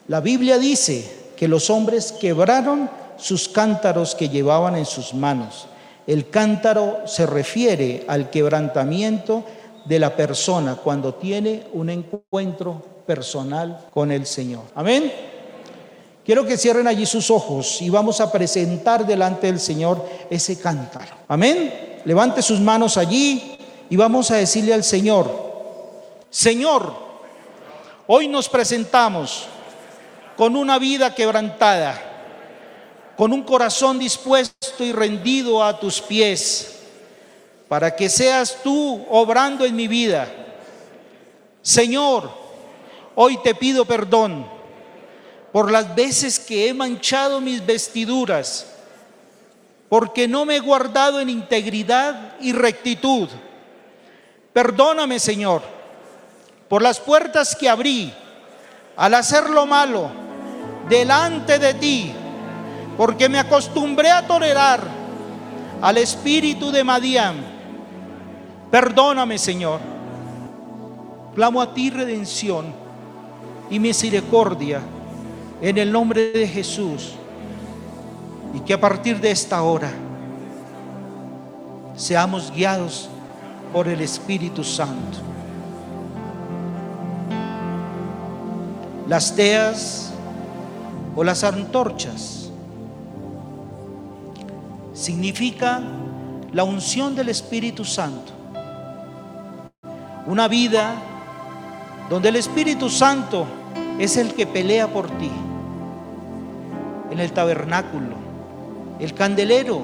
La 0.08 0.21
Biblia 0.21 0.58
dice 0.58 1.10
que 1.36 1.48
los 1.48 1.69
hombres 1.69 2.12
quebraron 2.12 2.89
sus 3.17 3.50
cántaros 3.50 4.15
que 4.15 4.30
llevaban 4.30 4.76
en 4.76 4.86
sus 4.86 5.13
manos. 5.13 5.67
El 6.06 6.30
cántaro 6.30 7.00
se 7.06 7.26
refiere 7.26 8.06
al 8.08 8.30
quebrantamiento 8.30 9.43
de 9.86 10.00
la 10.00 10.15
persona 10.15 10.76
cuando 10.76 11.15
tiene 11.15 11.63
un 11.74 11.89
encuentro 11.89 12.82
personal 13.06 13.88
con 13.93 14.12
el 14.12 14.26
Señor. 14.26 14.63
Amén. 14.76 15.12
Quiero 16.24 16.45
que 16.45 16.58
cierren 16.58 16.88
allí 16.88 17.06
sus 17.06 17.30
ojos 17.30 17.82
y 17.82 17.89
vamos 17.89 18.19
a 18.19 18.32
presentar 18.32 19.06
delante 19.06 19.48
del 19.48 19.60
Señor 19.60 20.04
ese 20.30 20.60
cántaro. 20.60 21.15
Amén. 21.28 22.02
Levante 22.04 22.41
sus 22.41 22.60
manos 22.60 22.98
allí 22.98 23.57
y 23.89 23.95
vamos 23.95 24.32
a 24.32 24.38
decirle 24.38 24.74
al 24.74 24.84
Señor, 24.84 25.45
Señor, 26.36 26.94
hoy 28.08 28.28
nos 28.28 28.50
presentamos 28.50 29.48
con 30.36 30.58
una 30.58 30.78
vida 30.78 31.16
quebrantada, 31.16 31.98
con 33.16 33.32
un 33.32 33.42
corazón 33.42 33.98
dispuesto 33.98 34.84
y 34.84 34.92
rendido 34.92 35.64
a 35.64 35.80
tus 35.80 36.02
pies, 36.02 36.82
para 37.70 37.96
que 37.96 38.10
seas 38.10 38.58
tú 38.62 39.06
obrando 39.10 39.64
en 39.64 39.78
mi 39.78 39.88
vida. 39.88 40.28
Señor, 41.62 42.30
hoy 43.16 43.42
te 43.42 43.56
pido 43.56 43.86
perdón 43.86 44.46
por 45.54 45.72
las 45.72 45.96
veces 45.96 46.38
que 46.38 46.68
he 46.68 46.74
manchado 46.74 47.40
mis 47.40 47.66
vestiduras, 47.66 48.68
porque 49.88 50.28
no 50.28 50.44
me 50.44 50.58
he 50.58 50.60
guardado 50.60 51.22
en 51.22 51.30
integridad 51.30 52.36
y 52.42 52.52
rectitud. 52.52 53.30
Perdóname, 54.52 55.18
Señor 55.18 55.74
por 56.76 56.82
las 56.82 56.99
puertas 56.99 57.55
que 57.55 57.69
abrí 57.69 58.13
al 58.97 59.13
hacer 59.13 59.49
lo 59.49 59.65
malo 59.65 60.11
delante 60.89 61.57
de 61.57 61.73
ti, 61.76 62.11
porque 62.97 63.30
me 63.30 63.39
acostumbré 63.39 64.11
a 64.11 64.28
tolerar 64.28 64.82
al 65.82 65.97
espíritu 65.97 66.71
de 66.71 66.84
Madián. 66.84 67.38
Perdóname, 68.69 69.38
Señor. 69.38 69.80
Clamo 71.34 71.61
a 71.61 71.73
ti 71.73 71.91
redención 71.91 72.65
y 73.69 73.80
misericordia 73.80 74.82
en 75.61 75.78
el 75.78 75.89
nombre 75.89 76.34
de 76.34 76.45
Jesús. 76.45 77.13
Y 78.53 78.59
que 78.59 78.73
a 78.73 78.82
partir 78.82 79.21
de 79.21 79.32
esta 79.32 79.61
hora 79.61 79.93
seamos 81.95 82.51
guiados 82.51 83.07
por 83.71 83.88
el 83.88 84.01
Espíritu 84.01 84.61
Santo. 84.61 85.19
Las 89.08 89.36
teas 89.36 90.12
o 91.16 91.24
las 91.24 91.43
antorchas 91.43 92.49
significa 94.93 95.80
la 96.51 96.64
unción 96.64 97.16
del 97.16 97.30
Espíritu 97.30 97.86
Santo. 97.86 98.32
Una 100.26 100.47
vida 100.47 100.95
donde 102.10 102.30
el 102.30 102.38
Espíritu 102.38 102.89
Santo 102.89 103.45
es 103.99 104.18
el 104.18 104.34
que 104.34 104.47
pelea 104.47 104.88
por 104.88 105.08
ti. 105.18 105.30
En 107.12 107.20
el 107.20 107.32
tabernáculo, 107.32 108.16
el 108.99 109.14
candelero 109.14 109.84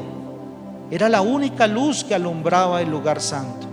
era 0.89 1.09
la 1.09 1.22
única 1.22 1.67
luz 1.67 2.03
que 2.03 2.15
alumbraba 2.15 2.82
el 2.82 2.89
lugar 2.89 3.22
santo. 3.22 3.67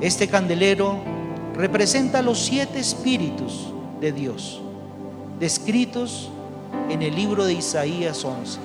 Este 0.00 0.26
candelero 0.26 1.17
representa 1.58 2.22
los 2.22 2.38
siete 2.38 2.78
espíritus 2.78 3.72
de 4.00 4.12
Dios, 4.12 4.62
descritos 5.40 6.30
en 6.88 7.02
el 7.02 7.16
libro 7.16 7.44
de 7.44 7.54
Isaías 7.54 8.24
11. 8.24 8.60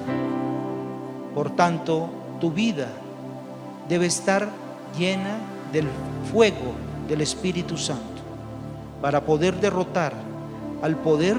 Por 1.34 1.56
tanto, 1.56 2.08
tu 2.40 2.52
vida 2.52 2.90
debe 3.90 4.06
estar 4.06 4.48
llena 4.96 5.40
del 5.72 5.88
fuego 6.32 6.74
del 7.10 7.22
Espíritu 7.22 7.78
Santo 7.80 8.22
para 9.02 9.26
poder 9.26 9.60
derrotar 9.60 10.14
al 10.84 10.96
poder 10.98 11.38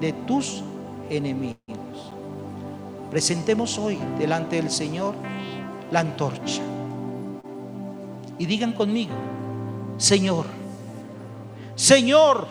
de 0.00 0.14
tus 0.14 0.62
enemigos. 1.10 1.58
Presentemos 3.10 3.76
hoy 3.76 3.98
delante 4.18 4.56
del 4.56 4.70
Señor 4.70 5.14
la 5.90 6.00
antorcha 6.00 6.62
y 8.38 8.46
digan 8.46 8.72
conmigo, 8.72 9.12
Señor, 9.98 10.46
Señor, 11.80 12.46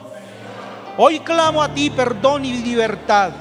hoy 0.98 1.20
clamo 1.20 1.62
a 1.62 1.72
ti 1.72 1.92
perdón 1.92 2.46
y 2.46 2.54
libertad, 2.64 3.32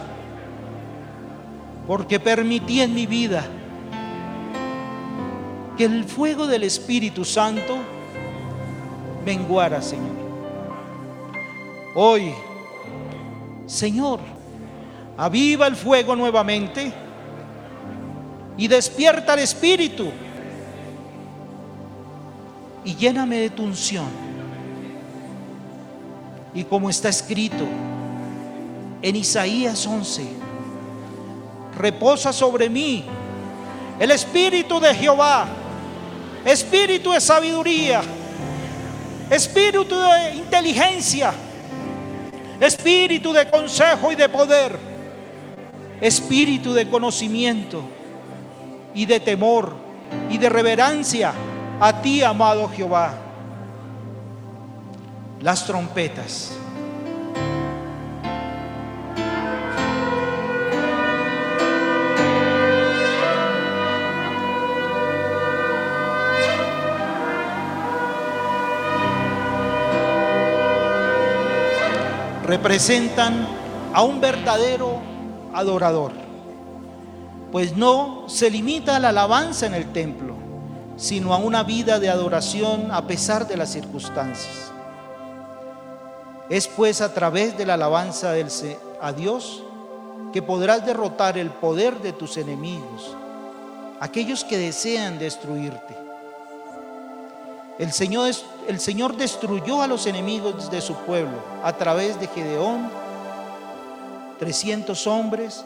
porque 1.86 2.20
permití 2.20 2.82
en 2.82 2.94
mi 2.94 3.06
vida 3.06 3.42
que 5.78 5.86
el 5.86 6.04
fuego 6.04 6.46
del 6.46 6.64
Espíritu 6.64 7.24
Santo 7.24 7.78
menguara, 9.24 9.80
Señor. 9.80 10.12
Hoy, 11.94 12.34
Señor, 13.64 14.20
aviva 15.16 15.66
el 15.68 15.74
fuego 15.74 16.14
nuevamente 16.14 16.92
y 18.58 18.68
despierta 18.68 19.32
el 19.32 19.40
Espíritu 19.40 20.10
y 22.84 22.94
lléname 22.94 23.38
de 23.38 23.48
tu 23.48 23.62
unción. 23.62 24.27
Y 26.54 26.64
como 26.64 26.88
está 26.90 27.08
escrito 27.08 27.64
en 29.02 29.16
Isaías 29.16 29.86
11, 29.86 30.26
reposa 31.76 32.32
sobre 32.32 32.68
mí 32.68 33.04
el 33.98 34.10
Espíritu 34.10 34.80
de 34.80 34.94
Jehová, 34.94 35.46
Espíritu 36.44 37.12
de 37.12 37.20
sabiduría, 37.20 38.00
Espíritu 39.30 39.94
de 39.94 40.36
inteligencia, 40.36 41.32
Espíritu 42.60 43.32
de 43.32 43.48
consejo 43.48 44.10
y 44.10 44.14
de 44.14 44.28
poder, 44.28 44.78
Espíritu 46.00 46.72
de 46.72 46.88
conocimiento 46.88 47.82
y 48.94 49.04
de 49.06 49.20
temor 49.20 49.76
y 50.30 50.38
de 50.38 50.48
reverencia 50.48 51.32
a 51.80 52.00
ti, 52.00 52.22
amado 52.22 52.68
Jehová. 52.68 53.27
Las 55.40 55.66
trompetas. 55.66 56.52
representan 72.48 73.46
a 73.92 74.02
un 74.02 74.22
verdadero 74.22 75.02
adorador, 75.52 76.12
pues 77.52 77.76
no 77.76 78.24
se 78.26 78.50
limita 78.50 78.96
a 78.96 78.98
la 78.98 79.10
alabanza 79.10 79.66
en 79.66 79.74
el 79.74 79.92
templo, 79.92 80.34
sino 80.96 81.34
a 81.34 81.36
una 81.36 81.62
vida 81.62 82.00
de 82.00 82.08
adoración 82.08 82.90
a 82.90 83.06
pesar 83.06 83.46
de 83.46 83.58
las 83.58 83.70
circunstancias. 83.70 84.72
Es 86.48 86.66
pues 86.66 87.00
a 87.00 87.12
través 87.12 87.56
de 87.58 87.66
la 87.66 87.74
alabanza 87.74 88.32
a 89.00 89.12
Dios 89.12 89.62
que 90.32 90.42
podrás 90.42 90.84
derrotar 90.84 91.36
el 91.38 91.50
poder 91.50 92.00
de 92.00 92.12
tus 92.12 92.36
enemigos, 92.36 93.16
aquellos 94.00 94.44
que 94.44 94.58
desean 94.58 95.18
destruirte. 95.18 95.96
El 97.78 97.92
Señor, 97.92 98.32
el 98.66 98.80
Señor 98.80 99.16
destruyó 99.16 99.82
a 99.82 99.86
los 99.86 100.06
enemigos 100.06 100.70
de 100.70 100.80
su 100.80 100.94
pueblo 100.94 101.38
a 101.62 101.72
través 101.74 102.18
de 102.18 102.26
Gedeón, 102.26 102.90
300 104.38 105.06
hombres, 105.06 105.64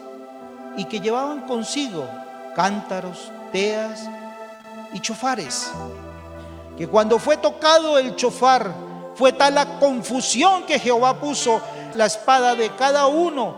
y 0.76 0.84
que 0.86 1.00
llevaban 1.00 1.42
consigo 1.42 2.06
cántaros, 2.54 3.30
teas, 3.50 4.08
y 4.92 5.00
chofares. 5.00 5.70
Que 6.76 6.86
cuando 6.86 7.18
fue 7.18 7.36
tocado 7.36 7.98
el 7.98 8.14
chofar, 8.16 8.72
fue 9.14 9.32
tal 9.32 9.54
la 9.54 9.78
confusión 9.78 10.64
que 10.64 10.78
Jehová 10.78 11.20
puso 11.20 11.60
la 11.94 12.06
espada 12.06 12.54
de 12.54 12.70
cada 12.70 13.06
uno 13.06 13.54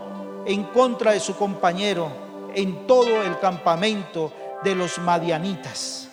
en 0.46 0.64
contra 0.64 1.12
de 1.12 1.20
su 1.20 1.36
compañero 1.36 2.08
en 2.54 2.86
todo 2.86 3.22
el 3.22 3.38
campamento 3.38 4.32
de 4.62 4.74
los 4.74 4.98
madianitas. 4.98 6.08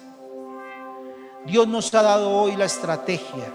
Dios 1.45 1.67
nos 1.67 1.93
ha 1.93 2.03
dado 2.03 2.29
hoy 2.29 2.55
la 2.55 2.65
estrategia. 2.65 3.51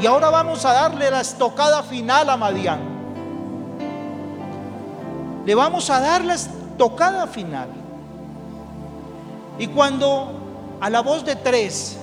Y 0.00 0.06
ahora 0.06 0.30
vamos 0.30 0.64
a 0.64 0.72
darle 0.72 1.10
la 1.10 1.20
estocada 1.20 1.82
final 1.82 2.30
a 2.30 2.36
Madián. 2.36 2.80
Le 5.44 5.54
vamos 5.54 5.90
a 5.90 6.00
dar 6.00 6.24
la 6.24 6.34
estocada 6.34 7.26
final. 7.26 7.68
Y 9.58 9.66
cuando 9.68 10.32
a 10.80 10.88
la 10.90 11.00
voz 11.00 11.24
de 11.24 11.36
tres, 11.36 11.98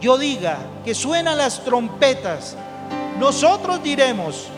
yo 0.00 0.18
diga 0.18 0.58
que 0.84 0.94
suenan 0.94 1.38
las 1.38 1.64
trompetas, 1.64 2.56
nosotros 3.18 3.82
diremos, 3.82 4.48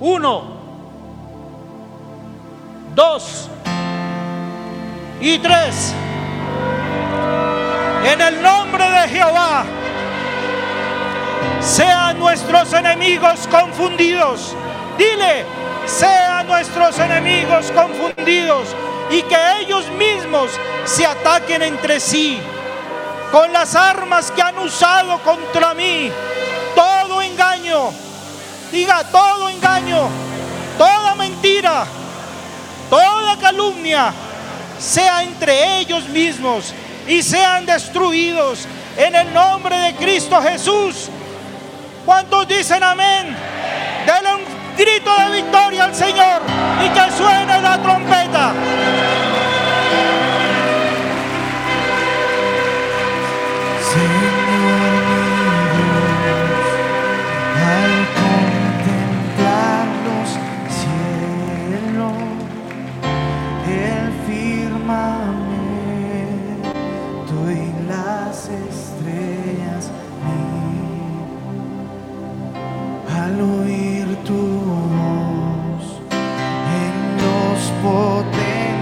uno, 0.00 0.44
dos 2.94 3.48
y 5.20 5.38
tres. 5.38 5.94
En 8.04 8.20
el 8.20 8.42
nombre 8.42 8.82
de 8.82 9.08
Jehová, 9.08 9.64
sean 11.60 12.18
nuestros 12.18 12.72
enemigos 12.72 13.46
confundidos. 13.48 14.56
Dile, 14.96 15.44
sean 15.86 16.46
nuestros 16.46 16.98
enemigos 16.98 17.70
confundidos 17.72 18.74
y 19.10 19.22
que 19.22 19.36
ellos 19.60 19.88
mismos 19.90 20.50
se 20.84 21.04
ataquen 21.04 21.62
entre 21.62 21.98
sí 21.98 22.40
con 23.30 23.52
las 23.52 23.74
armas 23.74 24.30
que 24.30 24.42
han 24.42 24.58
usado 24.58 25.18
contra 25.22 25.74
mí. 25.74 26.10
Todo 26.74 27.20
engaño, 27.22 27.90
diga 28.70 29.04
todo 29.04 29.48
engaño, 29.48 30.08
toda 30.78 31.14
mentira, 31.16 31.84
toda 32.88 33.36
calumnia, 33.38 34.12
sea 34.78 35.22
entre 35.22 35.78
ellos 35.78 36.08
mismos 36.08 36.72
y 37.06 37.22
sean 37.22 37.66
destruidos 37.66 38.66
en 38.96 39.14
el 39.14 39.32
nombre 39.34 39.76
de 39.76 39.94
Cristo 39.96 40.40
Jesús. 40.40 41.08
¿Cuántos 42.06 42.48
dicen 42.48 42.82
amén? 42.82 43.36
Denle 44.06 44.39
grito 44.80 45.10
de 45.14 45.42
victoria 45.42 45.84
al 45.84 45.94
Señor 45.94 46.40
y 46.82 46.88
que 46.88 47.10
suene 47.12 47.60
la 47.60 47.76
trompeta. 47.82 48.54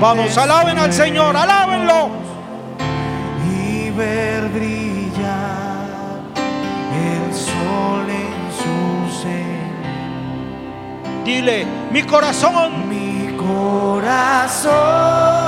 Vamos, 0.00 0.38
alaben 0.38 0.78
al 0.78 0.92
Señor, 0.92 1.36
alábenlo. 1.36 2.10
y 3.52 3.90
ver 3.90 4.48
brillar 4.50 6.20
el 6.94 7.34
sol 7.34 8.08
en 8.08 8.52
su 8.52 9.10
seno. 9.22 11.24
Dile, 11.24 11.66
mi 11.90 12.04
corazón 12.04 12.88
Mi 12.88 13.36
corazón 13.36 15.47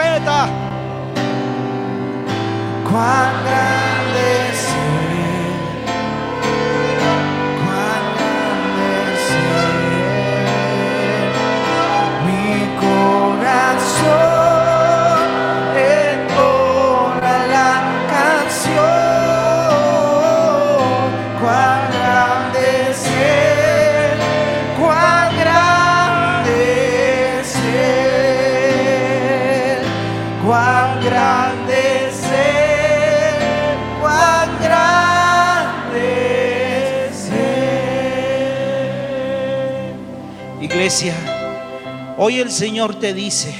Señor 42.51 42.95
te 42.95 43.13
dice, 43.13 43.55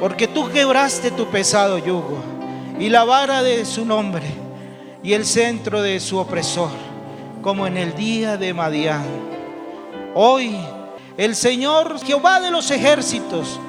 porque 0.00 0.26
tú 0.26 0.48
quebraste 0.48 1.10
tu 1.10 1.26
pesado 1.26 1.76
yugo 1.76 2.16
y 2.78 2.88
la 2.88 3.04
vara 3.04 3.42
de 3.42 3.66
su 3.66 3.84
nombre 3.84 4.24
y 5.02 5.12
el 5.12 5.26
centro 5.26 5.82
de 5.82 6.00
su 6.00 6.16
opresor, 6.16 6.70
como 7.42 7.66
en 7.66 7.76
el 7.76 7.94
día 7.94 8.38
de 8.38 8.54
Madián. 8.54 9.04
Hoy 10.14 10.56
el 11.18 11.36
Señor 11.36 12.00
Jehová 12.02 12.40
de 12.40 12.50
los 12.50 12.70
ejércitos 12.70 13.60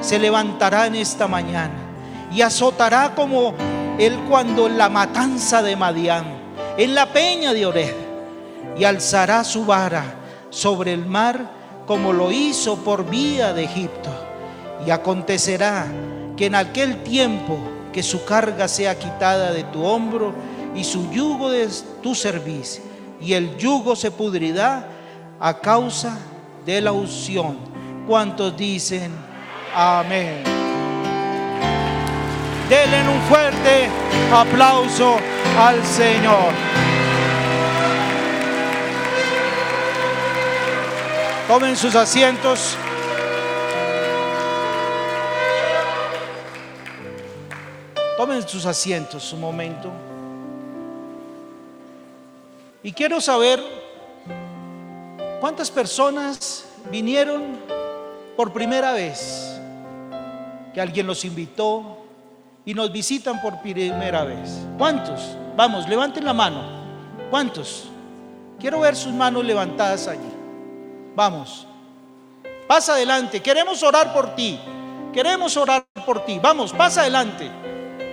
se 0.00 0.20
levantará 0.20 0.86
en 0.86 0.94
esta 0.94 1.26
mañana 1.26 1.74
y 2.32 2.42
azotará 2.42 3.16
como 3.16 3.52
él 3.98 4.16
cuando 4.28 4.68
la 4.68 4.88
matanza 4.88 5.60
de 5.60 5.74
Madián, 5.74 6.24
en 6.78 6.94
la 6.94 7.12
peña 7.12 7.52
de 7.52 7.66
Ored, 7.66 7.94
y 8.78 8.84
alzará 8.84 9.42
su 9.42 9.64
vara 9.64 10.04
sobre 10.50 10.92
el 10.92 11.04
mar 11.04 11.55
como 11.86 12.12
lo 12.12 12.32
hizo 12.32 12.76
por 12.78 13.08
vía 13.08 13.52
de 13.52 13.64
Egipto. 13.64 14.10
Y 14.86 14.90
acontecerá 14.90 15.86
que 16.36 16.46
en 16.46 16.54
aquel 16.54 17.02
tiempo 17.02 17.58
que 17.92 18.02
su 18.02 18.24
carga 18.24 18.68
sea 18.68 18.98
quitada 18.98 19.52
de 19.52 19.64
tu 19.64 19.84
hombro 19.84 20.34
y 20.74 20.84
su 20.84 21.10
yugo 21.10 21.50
de 21.50 21.68
tu 22.02 22.14
servicio, 22.14 22.82
y 23.20 23.32
el 23.32 23.56
yugo 23.56 23.96
se 23.96 24.10
pudrirá 24.10 24.86
a 25.40 25.58
causa 25.58 26.18
de 26.66 26.82
la 26.82 26.92
unción. 26.92 27.56
¿Cuántos 28.06 28.54
dicen 28.56 29.10
amén? 29.74 30.42
Denle 32.68 33.08
un 33.08 33.20
fuerte 33.22 33.88
aplauso 34.32 35.16
al 35.58 35.82
Señor. 35.84 36.85
Tomen 41.48 41.76
sus 41.76 41.94
asientos. 41.94 42.76
Tomen 48.16 48.48
sus 48.48 48.66
asientos 48.66 49.32
un 49.32 49.42
momento. 49.42 49.92
Y 52.82 52.90
quiero 52.90 53.20
saber 53.20 53.62
cuántas 55.40 55.70
personas 55.70 56.64
vinieron 56.90 57.60
por 58.36 58.52
primera 58.52 58.90
vez, 58.90 59.60
que 60.74 60.80
alguien 60.80 61.06
los 61.06 61.24
invitó 61.24 61.98
y 62.64 62.74
nos 62.74 62.90
visitan 62.90 63.40
por 63.40 63.62
primera 63.62 64.24
vez. 64.24 64.50
¿Cuántos? 64.76 65.36
Vamos, 65.56 65.88
levanten 65.88 66.24
la 66.24 66.32
mano. 66.32 66.62
¿Cuántos? 67.30 67.84
Quiero 68.58 68.80
ver 68.80 68.96
sus 68.96 69.12
manos 69.12 69.44
levantadas 69.44 70.08
allí. 70.08 70.35
Vamos. 71.16 71.66
Pasa 72.68 72.92
adelante. 72.92 73.40
Queremos 73.40 73.82
orar 73.82 74.12
por 74.12 74.36
ti. 74.36 74.60
Queremos 75.12 75.56
orar 75.56 75.86
por 76.04 76.24
ti. 76.26 76.38
Vamos, 76.40 76.74
pasa 76.74 77.00
adelante. 77.00 77.50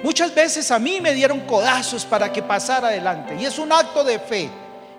Muchas 0.04 0.34
veces 0.34 0.72
a 0.72 0.80
mí 0.80 1.02
me 1.02 1.14
dieron 1.14 1.42
codazos 1.42 2.06
para 2.06 2.32
que 2.32 2.42
pasara 2.42 2.88
adelante. 2.88 3.36
Y 3.38 3.46
es 3.46 3.60
un 3.60 3.74
acto 3.74 4.06
de 4.06 4.20
fe. 4.20 4.50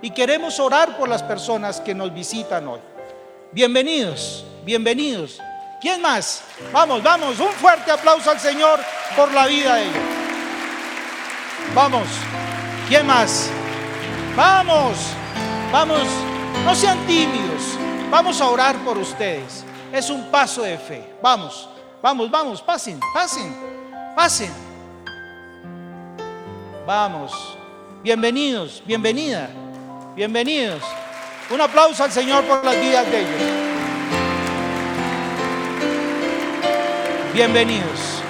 Y 0.03 0.11
queremos 0.11 0.61
orar 0.61 0.99
por 0.99 1.09
las 1.09 1.23
personas 1.23 1.81
que 1.81 1.95
nos 1.95 2.13
visitan 2.13 2.69
hoy. 2.69 2.81
Bienvenidos, 3.53 4.45
bienvenidos. 4.65 5.39
¿Quién 5.81 6.03
más? 6.03 6.43
Vamos, 6.73 7.03
vamos. 7.03 7.41
Un 7.41 7.53
fuerte 7.53 7.91
aplauso 7.91 8.31
al 8.31 8.41
Señor 8.41 8.81
por 9.17 9.33
la 9.33 9.47
vida 9.47 9.77
de 9.77 9.83
ellos. 9.85 9.97
Vamos. 11.75 12.07
¿Quién 12.87 13.07
más? 13.07 13.49
Vamos, 14.37 14.99
vamos. 15.73 16.03
No 16.67 16.75
sean 16.75 16.99
tímidos. 17.07 17.79
Vamos 18.11 18.41
a 18.41 18.49
orar 18.49 18.77
por 18.85 18.99
ustedes. 18.99 19.65
Es 19.93 20.11
un 20.11 20.31
paso 20.31 20.63
de 20.63 20.79
fe. 20.79 21.15
Vamos, 21.23 21.69
vamos, 22.03 22.31
vamos. 22.31 22.63
Pasen, 22.63 23.01
pasen, 23.13 23.55
pasen. 24.15 24.53
Vamos. 26.87 27.57
Bienvenidos, 28.03 28.83
bienvenida, 28.85 29.49
bienvenidos. 30.15 30.83
Un 31.51 31.61
aplauso 31.61 32.05
al 32.05 32.13
Señor 32.13 32.45
por 32.45 32.63
las 32.65 32.79
vidas 32.79 33.11
de 33.11 33.21
ellos. 33.21 33.65
Bienvenidos. 37.33 38.23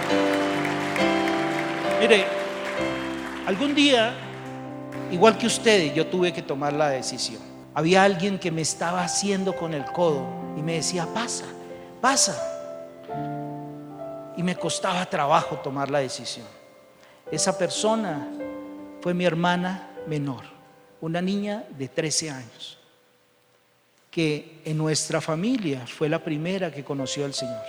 Mire, 2.00 2.26
algún 3.46 3.74
día, 3.74 4.14
igual 5.10 5.36
que 5.36 5.46
ustedes, 5.46 5.94
yo 5.94 6.06
tuve 6.06 6.32
que 6.32 6.42
tomar 6.42 6.72
la 6.72 6.90
decisión. 6.90 7.53
Había 7.74 8.04
alguien 8.04 8.38
que 8.38 8.52
me 8.52 8.62
estaba 8.62 9.02
haciendo 9.02 9.56
con 9.56 9.74
el 9.74 9.84
codo 9.86 10.24
y 10.56 10.62
me 10.62 10.74
decía, 10.74 11.06
pasa, 11.12 11.44
pasa. 12.00 12.40
Y 14.36 14.42
me 14.44 14.54
costaba 14.54 15.04
trabajo 15.06 15.56
tomar 15.56 15.90
la 15.90 15.98
decisión. 15.98 16.46
Esa 17.30 17.58
persona 17.58 18.28
fue 19.00 19.12
mi 19.12 19.24
hermana 19.24 19.90
menor, 20.06 20.44
una 21.00 21.20
niña 21.20 21.64
de 21.76 21.88
13 21.88 22.30
años, 22.30 22.78
que 24.10 24.60
en 24.64 24.78
nuestra 24.78 25.20
familia 25.20 25.84
fue 25.86 26.08
la 26.08 26.22
primera 26.22 26.70
que 26.70 26.84
conoció 26.84 27.24
al 27.24 27.34
Señor. 27.34 27.64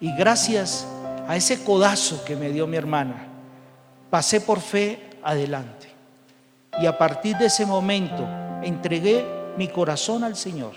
Y 0.00 0.16
gracias 0.16 0.86
a 1.28 1.36
ese 1.36 1.62
codazo 1.62 2.24
que 2.24 2.36
me 2.36 2.50
dio 2.50 2.66
mi 2.66 2.78
hermana, 2.78 3.26
pasé 4.08 4.40
por 4.40 4.60
fe 4.60 5.10
adelante. 5.22 5.88
Y 6.80 6.86
a 6.86 6.96
partir 6.96 7.36
de 7.36 7.46
ese 7.46 7.66
momento 7.66 8.26
entregué 8.64 9.24
mi 9.56 9.68
corazón 9.68 10.24
al 10.24 10.36
Señor. 10.36 10.72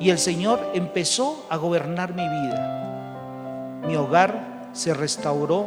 Y 0.00 0.10
el 0.10 0.18
Señor 0.18 0.70
empezó 0.74 1.46
a 1.50 1.56
gobernar 1.56 2.14
mi 2.14 2.22
vida. 2.22 3.82
Mi 3.86 3.96
hogar 3.96 4.70
se 4.72 4.94
restauró, 4.94 5.66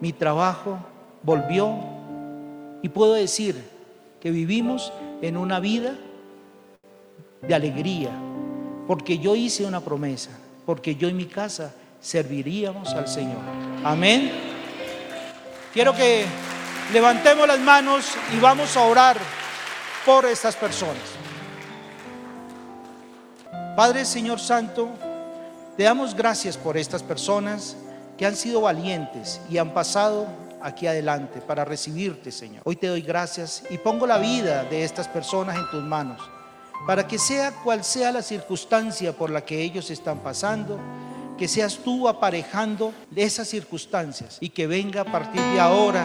mi 0.00 0.12
trabajo 0.12 0.78
volvió. 1.22 1.74
Y 2.82 2.88
puedo 2.88 3.14
decir 3.14 3.62
que 4.20 4.30
vivimos 4.30 4.92
en 5.20 5.36
una 5.36 5.60
vida 5.60 5.94
de 7.42 7.54
alegría, 7.54 8.10
porque 8.86 9.18
yo 9.18 9.36
hice 9.36 9.66
una 9.66 9.80
promesa, 9.80 10.30
porque 10.64 10.96
yo 10.96 11.08
y 11.08 11.12
mi 11.12 11.26
casa 11.26 11.74
serviríamos 12.00 12.94
al 12.94 13.08
Señor. 13.08 13.40
Amén. 13.84 14.30
Quiero 15.74 15.94
que 15.94 16.24
levantemos 16.92 17.46
las 17.46 17.58
manos 17.58 18.06
y 18.34 18.40
vamos 18.40 18.76
a 18.76 18.82
orar 18.82 19.18
por 20.04 20.26
estas 20.26 20.54
personas. 20.56 21.02
Padre 23.76 24.04
Señor 24.04 24.38
Santo, 24.38 24.88
te 25.76 25.82
damos 25.82 26.14
gracias 26.14 26.56
por 26.56 26.76
estas 26.76 27.02
personas 27.02 27.76
que 28.16 28.26
han 28.26 28.36
sido 28.36 28.60
valientes 28.60 29.40
y 29.50 29.58
han 29.58 29.74
pasado 29.74 30.26
aquí 30.62 30.86
adelante 30.86 31.40
para 31.40 31.64
recibirte, 31.64 32.30
Señor. 32.30 32.62
Hoy 32.64 32.76
te 32.76 32.86
doy 32.86 33.02
gracias 33.02 33.64
y 33.70 33.78
pongo 33.78 34.06
la 34.06 34.18
vida 34.18 34.64
de 34.64 34.84
estas 34.84 35.08
personas 35.08 35.56
en 35.56 35.68
tus 35.70 35.82
manos, 35.82 36.20
para 36.86 37.06
que 37.06 37.18
sea 37.18 37.50
cual 37.62 37.82
sea 37.82 38.12
la 38.12 38.22
circunstancia 38.22 39.12
por 39.12 39.30
la 39.30 39.44
que 39.44 39.60
ellos 39.60 39.90
están 39.90 40.20
pasando, 40.20 40.78
que 41.36 41.48
seas 41.48 41.78
tú 41.78 42.08
aparejando 42.08 42.94
esas 43.16 43.48
circunstancias 43.48 44.38
y 44.40 44.50
que 44.50 44.66
venga 44.66 45.00
a 45.00 45.04
partir 45.04 45.42
de 45.42 45.60
ahora 45.60 46.04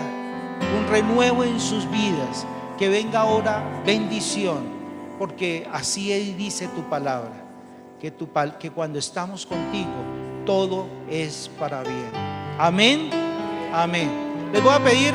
un 0.78 0.88
renuevo 0.90 1.44
en 1.44 1.60
sus 1.60 1.90
vidas, 1.92 2.46
que 2.80 2.88
venga 2.88 3.20
ahora 3.20 3.62
bendición, 3.86 4.64
porque 5.20 5.68
así 5.74 6.14
dice 6.38 6.70
tu 6.70 6.90
palabra 6.90 7.34
que, 8.00 8.14
que 8.58 8.72
cuando 8.72 8.98
estamos 8.98 9.46
contigo 9.46 9.92
todo 10.46 10.88
es 11.10 11.52
para 11.60 11.84
bien. 11.84 12.10
Amén, 12.58 13.10
amén. 13.74 14.10
Les 14.54 14.64
voy 14.64 14.74
a 14.74 14.80
pedir 14.80 15.14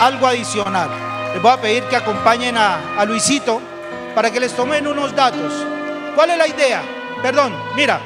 algo 0.00 0.28
adicional. 0.28 0.88
Les 1.34 1.42
voy 1.42 1.50
a 1.50 1.60
pedir 1.60 1.82
que 1.84 1.96
acompañen 1.96 2.56
a, 2.56 2.96
a 2.96 3.04
Luisito 3.04 3.60
para 4.14 4.30
que 4.30 4.38
les 4.38 4.54
tomen 4.54 4.86
unos 4.86 5.12
datos. 5.14 5.66
¿Cuál 6.14 6.30
es 6.30 6.38
la 6.38 6.46
idea? 6.46 6.82
Perdón, 7.20 7.52
mira, 7.74 8.00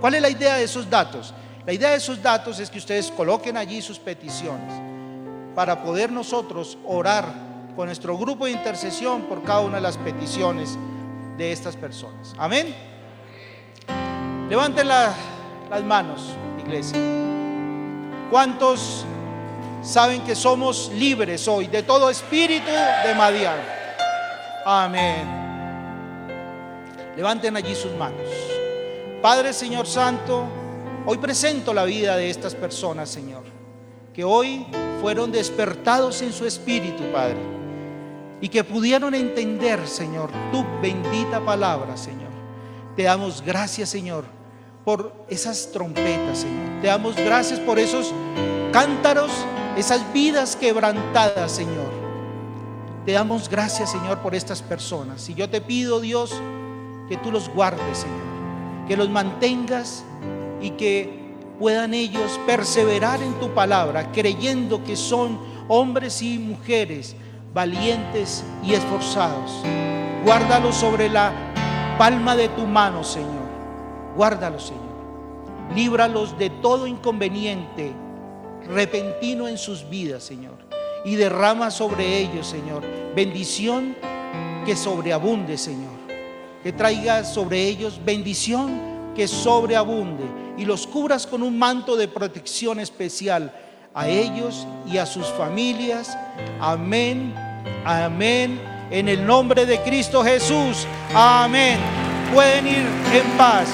¿cuál 0.00 0.14
es 0.14 0.22
la 0.22 0.30
idea 0.30 0.54
de 0.54 0.64
esos 0.64 0.88
datos? 0.88 1.34
La 1.66 1.72
idea 1.72 1.90
de 1.90 1.96
esos 1.96 2.22
datos 2.22 2.60
es 2.60 2.70
que 2.70 2.78
ustedes 2.78 3.10
coloquen 3.10 3.56
allí 3.56 3.82
sus 3.82 3.98
peticiones 3.98 4.93
para 5.54 5.82
poder 5.82 6.10
nosotros 6.10 6.78
orar 6.84 7.24
con 7.76 7.86
nuestro 7.86 8.16
grupo 8.16 8.46
de 8.46 8.52
intercesión 8.52 9.22
por 9.22 9.42
cada 9.42 9.60
una 9.60 9.76
de 9.76 9.82
las 9.82 9.96
peticiones 9.96 10.78
de 11.36 11.52
estas 11.52 11.76
personas. 11.76 12.34
Amén. 12.38 12.74
Levanten 14.48 14.88
las 14.88 15.14
manos, 15.84 16.22
iglesia. 16.58 16.98
¿Cuántos 18.30 19.04
saben 19.82 20.22
que 20.22 20.34
somos 20.34 20.90
libres 20.94 21.46
hoy 21.48 21.66
de 21.66 21.82
todo 21.82 22.10
espíritu 22.10 22.70
de 23.04 23.14
Madián? 23.14 23.58
Amén. 24.64 25.44
Levanten 27.16 27.56
allí 27.56 27.74
sus 27.74 27.92
manos. 27.92 28.28
Padre 29.22 29.52
Señor 29.52 29.86
Santo, 29.86 30.44
hoy 31.06 31.18
presento 31.18 31.72
la 31.72 31.84
vida 31.84 32.16
de 32.16 32.28
estas 32.28 32.54
personas, 32.54 33.08
Señor, 33.08 33.44
que 34.12 34.24
hoy 34.24 34.66
fueron 35.04 35.30
despertados 35.30 36.22
en 36.22 36.32
su 36.32 36.46
espíritu, 36.46 37.02
Padre 37.12 37.36
y 38.40 38.48
que 38.48 38.64
pudieron 38.64 39.14
entender, 39.14 39.86
Señor, 39.86 40.30
tu 40.50 40.64
bendita 40.80 41.44
palabra, 41.44 41.94
Señor. 41.94 42.30
Te 42.96 43.02
damos 43.02 43.42
gracias, 43.42 43.90
Señor, 43.90 44.24
por 44.82 45.26
esas 45.28 45.70
trompetas, 45.72 46.38
Señor. 46.38 46.80
Te 46.80 46.86
damos 46.86 47.16
gracias 47.16 47.60
por 47.60 47.78
esos 47.78 48.14
cántaros, 48.72 49.30
esas 49.76 50.10
vidas 50.14 50.56
quebrantadas, 50.56 51.52
Señor. 51.52 51.92
Te 53.04 53.12
damos 53.12 53.50
gracias, 53.50 53.90
Señor, 53.90 54.20
por 54.20 54.34
estas 54.34 54.62
personas. 54.62 55.28
Y 55.28 55.34
yo 55.34 55.50
te 55.50 55.60
pido, 55.60 56.00
Dios, 56.00 56.32
que 57.10 57.18
tú 57.18 57.30
los 57.30 57.50
guardes, 57.50 57.98
Señor. 57.98 58.86
Que 58.88 58.96
los 58.96 59.10
mantengas 59.10 60.02
y 60.62 60.70
que 60.70 61.23
puedan 61.58 61.94
ellos 61.94 62.40
perseverar 62.46 63.22
en 63.22 63.34
tu 63.34 63.50
palabra, 63.50 64.10
creyendo 64.12 64.82
que 64.84 64.96
son 64.96 65.38
hombres 65.68 66.22
y 66.22 66.38
mujeres 66.38 67.16
valientes 67.52 68.44
y 68.64 68.74
esforzados. 68.74 69.62
Guárdalos 70.24 70.74
sobre 70.74 71.08
la 71.08 71.32
palma 71.98 72.34
de 72.34 72.48
tu 72.48 72.66
mano, 72.66 73.04
Señor. 73.04 73.44
Guárdalos, 74.16 74.64
Señor. 74.66 74.82
Líbralos 75.74 76.36
de 76.38 76.50
todo 76.50 76.86
inconveniente 76.86 77.92
repentino 78.68 79.46
en 79.48 79.58
sus 79.58 79.88
vidas, 79.88 80.22
Señor. 80.22 80.54
Y 81.04 81.16
derrama 81.16 81.70
sobre 81.70 82.18
ellos, 82.18 82.46
Señor, 82.46 82.82
bendición 83.14 83.94
que 84.66 84.74
sobreabunde, 84.74 85.58
Señor. 85.58 85.92
Que 86.62 86.72
traiga 86.72 87.24
sobre 87.24 87.62
ellos 87.62 88.00
bendición 88.04 89.12
que 89.14 89.28
sobreabunde 89.28 90.43
y 90.56 90.64
los 90.64 90.86
cubras 90.86 91.26
con 91.26 91.42
un 91.42 91.58
manto 91.58 91.96
de 91.96 92.08
protección 92.08 92.80
especial 92.80 93.52
a 93.94 94.08
ellos 94.08 94.66
y 94.90 94.98
a 94.98 95.06
sus 95.06 95.26
familias. 95.28 96.16
Amén, 96.60 97.34
amén. 97.84 98.60
En 98.90 99.08
el 99.08 99.26
nombre 99.26 99.66
de 99.66 99.80
Cristo 99.80 100.22
Jesús, 100.22 100.86
amén. 101.14 101.78
Pueden 102.32 102.66
ir 102.66 102.86
en 103.12 103.36
paz. 103.36 103.68